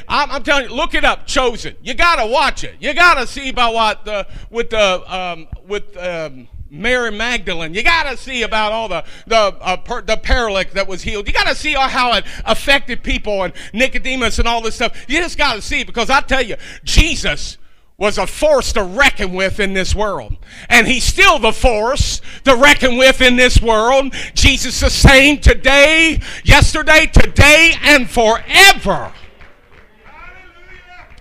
I'm, 0.07 0.31
I'm, 0.31 0.43
telling 0.43 0.69
you, 0.69 0.75
look 0.75 0.93
it 0.93 1.03
up. 1.03 1.27
Chosen. 1.27 1.75
You 1.81 1.93
got 1.93 2.15
to 2.17 2.25
watch 2.25 2.63
it. 2.63 2.75
You 2.79 2.93
got 2.93 3.15
to 3.15 3.27
see 3.27 3.49
about 3.49 3.73
what 3.73 4.05
the 4.05 4.27
with 4.49 4.69
the 4.69 5.15
um, 5.15 5.47
with. 5.67 5.95
Um, 5.97 6.47
Mary 6.71 7.11
Magdalene. 7.11 7.73
You 7.73 7.81
got 7.81 8.03
to 8.03 8.15
see 8.15 8.43
about 8.43 8.71
all 8.71 8.87
the 8.87 9.03
the 9.25 9.35
uh, 9.35 9.77
per, 9.77 10.01
the 10.01 10.17
paralytic 10.17 10.73
that 10.73 10.87
was 10.87 11.01
healed. 11.01 11.27
You 11.27 11.33
got 11.33 11.47
to 11.47 11.55
see 11.55 11.73
how 11.73 12.13
it 12.13 12.25
affected 12.45 13.03
people 13.03 13.43
and 13.43 13.53
Nicodemus 13.73 14.37
and 14.37 14.47
all 14.47 14.61
this 14.61 14.75
stuff. 14.75 15.05
You 15.07 15.19
just 15.19 15.35
got 15.35 15.55
to 15.55 15.63
see 15.63 15.83
because 15.83 16.11
I 16.11 16.21
tell 16.21 16.43
you, 16.43 16.57
Jesus 16.83 17.57
was 17.99 18.17
a 18.17 18.25
force 18.25 18.71
to 18.73 18.83
reckon 18.83 19.33
with 19.33 19.59
in 19.59 19.73
this 19.73 19.93
world. 19.93 20.37
And 20.69 20.87
he's 20.87 21.03
still 21.03 21.37
the 21.37 21.51
force 21.51 22.21
to 22.45 22.55
reckon 22.55 22.97
with 22.97 23.21
in 23.21 23.35
this 23.35 23.61
world. 23.61 24.13
Jesus 24.33 24.79
the 24.79 24.89
same 24.89 25.39
today, 25.39 26.21
yesterday, 26.45 27.07
today, 27.07 27.73
and 27.81 28.09
forever. 28.09 29.11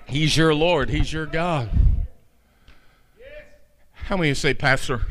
He's 0.08 0.36
your 0.36 0.54
Lord. 0.54 0.90
He's 0.90 1.12
your 1.12 1.26
God. 1.26 1.70
How 3.92 4.16
many 4.16 4.28
of 4.28 4.30
you 4.30 4.34
say, 4.34 4.54
Pastor? 4.54 5.02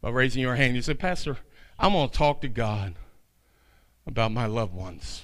by 0.00 0.10
raising 0.10 0.42
your 0.42 0.54
hand. 0.54 0.76
You 0.76 0.82
say, 0.82 0.94
Pastor, 0.94 1.38
I'm 1.78 1.92
going 1.92 2.08
to 2.08 2.16
talk 2.16 2.40
to 2.42 2.48
God 2.48 2.94
about 4.06 4.32
my 4.32 4.46
loved 4.46 4.74
ones. 4.74 5.22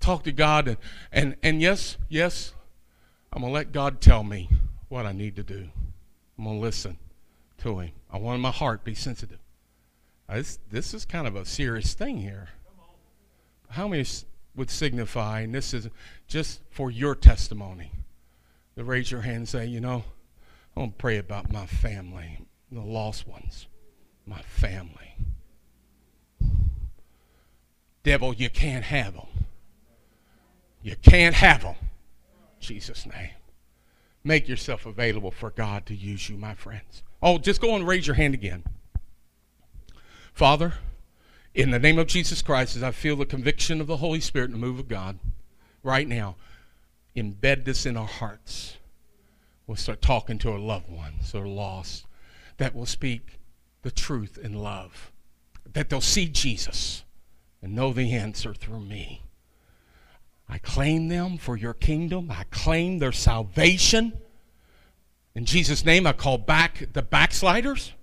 Talk 0.00 0.24
to 0.24 0.32
God, 0.32 0.68
and, 0.68 0.76
and, 1.12 1.36
and 1.42 1.60
yes, 1.60 1.96
yes, 2.08 2.52
I'm 3.32 3.42
going 3.42 3.50
to 3.50 3.54
let 3.54 3.72
God 3.72 4.00
tell 4.00 4.22
me 4.22 4.48
what 4.88 5.06
I 5.06 5.12
need 5.12 5.36
to 5.36 5.42
do. 5.42 5.68
I'm 6.36 6.44
going 6.44 6.56
to 6.56 6.62
listen 6.62 6.98
to 7.58 7.80
Him. 7.80 7.92
I 8.10 8.18
want 8.18 8.40
my 8.40 8.50
heart 8.50 8.80
to 8.80 8.84
be 8.84 8.94
sensitive. 8.94 9.38
This, 10.28 10.58
this 10.70 10.94
is 10.94 11.04
kind 11.04 11.26
of 11.26 11.36
a 11.36 11.44
serious 11.44 11.94
thing 11.94 12.18
here. 12.18 12.50
How 13.70 13.88
many 13.88 14.04
would 14.58 14.70
signify, 14.70 15.40
and 15.40 15.54
this 15.54 15.72
is 15.72 15.88
just 16.26 16.60
for 16.70 16.90
your 16.90 17.14
testimony, 17.14 17.92
to 18.76 18.84
raise 18.84 19.10
your 19.10 19.22
hand 19.22 19.36
and 19.36 19.48
say, 19.48 19.66
you 19.66 19.80
know, 19.80 20.04
I'm 20.76 20.82
going 20.82 20.90
to 20.90 20.96
pray 20.96 21.16
about 21.16 21.50
my 21.50 21.66
family, 21.66 22.44
the 22.70 22.80
lost 22.80 23.26
ones, 23.26 23.66
my 24.26 24.42
family. 24.42 25.16
Devil, 28.02 28.34
you 28.34 28.50
can't 28.50 28.84
have 28.84 29.14
them. 29.14 29.26
You 30.82 30.96
can't 30.96 31.34
have 31.34 31.62
them. 31.62 31.76
Jesus' 32.60 33.06
name. 33.06 33.30
Make 34.24 34.48
yourself 34.48 34.86
available 34.86 35.30
for 35.30 35.50
God 35.50 35.86
to 35.86 35.94
use 35.94 36.28
you, 36.28 36.36
my 36.36 36.54
friends. 36.54 37.02
Oh, 37.22 37.38
just 37.38 37.60
go 37.60 37.74
and 37.74 37.86
raise 37.86 38.06
your 38.06 38.16
hand 38.16 38.34
again. 38.34 38.64
Father, 40.32 40.74
in 41.58 41.72
the 41.72 41.78
name 41.80 41.98
of 41.98 42.06
Jesus 42.06 42.40
Christ, 42.40 42.76
as 42.76 42.84
I 42.84 42.92
feel 42.92 43.16
the 43.16 43.26
conviction 43.26 43.80
of 43.80 43.88
the 43.88 43.96
Holy 43.96 44.20
Spirit 44.20 44.50
and 44.50 44.54
the 44.54 44.64
move 44.64 44.78
of 44.78 44.86
God 44.86 45.18
right 45.82 46.06
now, 46.06 46.36
embed 47.16 47.64
this 47.64 47.84
in 47.84 47.96
our 47.96 48.06
hearts. 48.06 48.76
We'll 49.66 49.76
start 49.76 50.00
talking 50.00 50.38
to 50.38 50.52
our 50.52 50.58
loved 50.58 50.88
ones 50.88 51.32
who 51.32 51.40
are 51.40 51.48
lost 51.48 52.06
that 52.58 52.76
will 52.76 52.86
speak 52.86 53.40
the 53.82 53.90
truth 53.90 54.38
in 54.38 54.54
love, 54.54 55.10
that 55.72 55.90
they'll 55.90 56.00
see 56.00 56.28
Jesus 56.28 57.02
and 57.60 57.74
know 57.74 57.92
the 57.92 58.12
answer 58.12 58.54
through 58.54 58.82
me. 58.82 59.22
I 60.48 60.58
claim 60.58 61.08
them 61.08 61.38
for 61.38 61.56
your 61.56 61.74
kingdom. 61.74 62.30
I 62.30 62.44
claim 62.52 63.00
their 63.00 63.10
salvation. 63.10 64.12
In 65.34 65.44
Jesus' 65.44 65.84
name, 65.84 66.06
I 66.06 66.12
call 66.12 66.38
back 66.38 66.86
the 66.92 67.02
backsliders. 67.02 67.94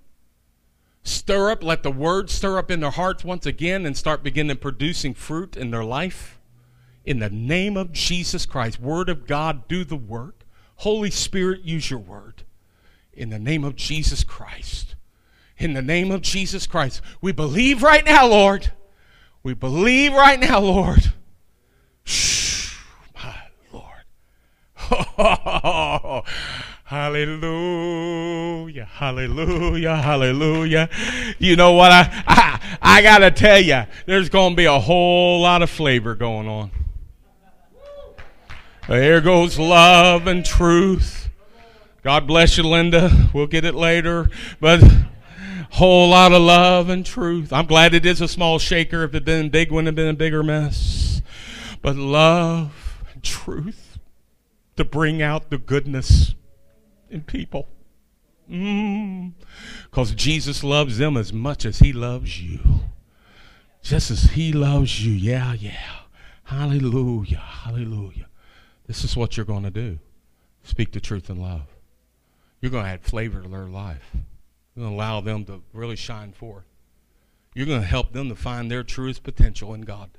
Stir 1.06 1.52
up, 1.52 1.62
let 1.62 1.84
the 1.84 1.92
word 1.92 2.30
stir 2.30 2.58
up 2.58 2.68
in 2.68 2.80
their 2.80 2.90
hearts 2.90 3.22
once 3.22 3.46
again 3.46 3.86
and 3.86 3.96
start 3.96 4.24
beginning 4.24 4.56
producing 4.56 5.14
fruit 5.14 5.56
in 5.56 5.70
their 5.70 5.84
life. 5.84 6.40
In 7.04 7.20
the 7.20 7.30
name 7.30 7.76
of 7.76 7.92
Jesus 7.92 8.44
Christ, 8.44 8.80
Word 8.80 9.08
of 9.08 9.24
God, 9.24 9.68
do 9.68 9.84
the 9.84 9.94
work. 9.94 10.44
Holy 10.78 11.12
Spirit, 11.12 11.62
use 11.62 11.90
your 11.90 12.00
word. 12.00 12.42
In 13.12 13.30
the 13.30 13.38
name 13.38 13.62
of 13.62 13.76
Jesus 13.76 14.24
Christ. 14.24 14.96
In 15.58 15.74
the 15.74 15.80
name 15.80 16.10
of 16.10 16.22
Jesus 16.22 16.66
Christ. 16.66 17.00
We 17.20 17.30
believe 17.30 17.84
right 17.84 18.04
now, 18.04 18.26
Lord. 18.26 18.72
We 19.44 19.54
believe 19.54 20.12
right 20.12 20.40
now, 20.40 20.58
Lord. 20.58 21.12
Shh, 22.02 22.76
my 23.14 23.36
Lord. 23.72 24.02
Oh, 25.18 26.24
hallelujah, 26.86 28.84
hallelujah, 28.84 29.96
hallelujah. 29.96 30.88
You 31.38 31.56
know 31.56 31.72
what? 31.72 31.90
I, 31.90 32.24
I, 32.26 32.78
I 32.80 33.02
got 33.02 33.18
to 33.18 33.30
tell 33.32 33.60
you, 33.60 33.82
there's 34.06 34.28
going 34.28 34.52
to 34.52 34.56
be 34.56 34.66
a 34.66 34.78
whole 34.78 35.42
lot 35.42 35.62
of 35.62 35.70
flavor 35.70 36.14
going 36.14 36.48
on. 36.48 36.70
There 38.88 39.20
goes 39.20 39.58
love 39.58 40.28
and 40.28 40.44
truth. 40.44 41.28
God 42.04 42.28
bless 42.28 42.56
you, 42.56 42.62
Linda. 42.62 43.30
We'll 43.34 43.48
get 43.48 43.64
it 43.64 43.74
later. 43.74 44.30
But 44.60 44.80
whole 45.70 46.10
lot 46.10 46.30
of 46.32 46.40
love 46.40 46.88
and 46.88 47.04
truth. 47.04 47.52
I'm 47.52 47.66
glad 47.66 47.94
it 47.94 48.06
is 48.06 48.20
a 48.20 48.28
small 48.28 48.60
shaker. 48.60 49.02
If 49.02 49.10
it 49.10 49.14
had 49.14 49.24
been 49.24 49.48
big, 49.48 49.72
wouldn't 49.72 49.86
have 49.86 49.96
been 49.96 50.06
a 50.06 50.14
bigger 50.14 50.44
mess. 50.44 51.20
But 51.82 51.96
love 51.96 53.02
and 53.12 53.24
truth 53.24 53.98
to 54.76 54.84
bring 54.84 55.20
out 55.20 55.50
the 55.50 55.58
goodness 55.58 56.36
in 57.10 57.22
people. 57.22 57.68
Because 58.48 60.12
mm. 60.12 60.16
Jesus 60.16 60.62
loves 60.62 60.98
them 60.98 61.16
as 61.16 61.32
much 61.32 61.64
as 61.64 61.80
he 61.80 61.92
loves 61.92 62.40
you. 62.40 62.60
Just 63.82 64.10
as 64.10 64.22
he 64.30 64.52
loves 64.52 65.04
you. 65.04 65.12
Yeah, 65.12 65.54
yeah. 65.54 66.00
Hallelujah. 66.44 67.38
Hallelujah. 67.38 68.28
This 68.86 69.02
is 69.02 69.16
what 69.16 69.36
you're 69.36 69.46
going 69.46 69.64
to 69.64 69.70
do 69.70 69.98
speak 70.62 70.92
the 70.92 71.00
truth 71.00 71.30
in 71.30 71.40
love. 71.40 71.62
You're 72.60 72.72
going 72.72 72.84
to 72.84 72.90
add 72.90 73.02
flavor 73.02 73.40
to 73.40 73.48
their 73.48 73.66
life. 73.66 74.10
You're 74.74 74.84
going 74.84 74.96
to 74.96 74.96
allow 74.96 75.20
them 75.20 75.44
to 75.44 75.62
really 75.72 75.94
shine 75.94 76.32
forth. 76.32 76.64
You're 77.54 77.66
going 77.66 77.82
to 77.82 77.86
help 77.86 78.12
them 78.12 78.28
to 78.28 78.34
find 78.34 78.70
their 78.70 78.82
truest 78.82 79.22
potential 79.22 79.72
in 79.74 79.82
God. 79.82 80.10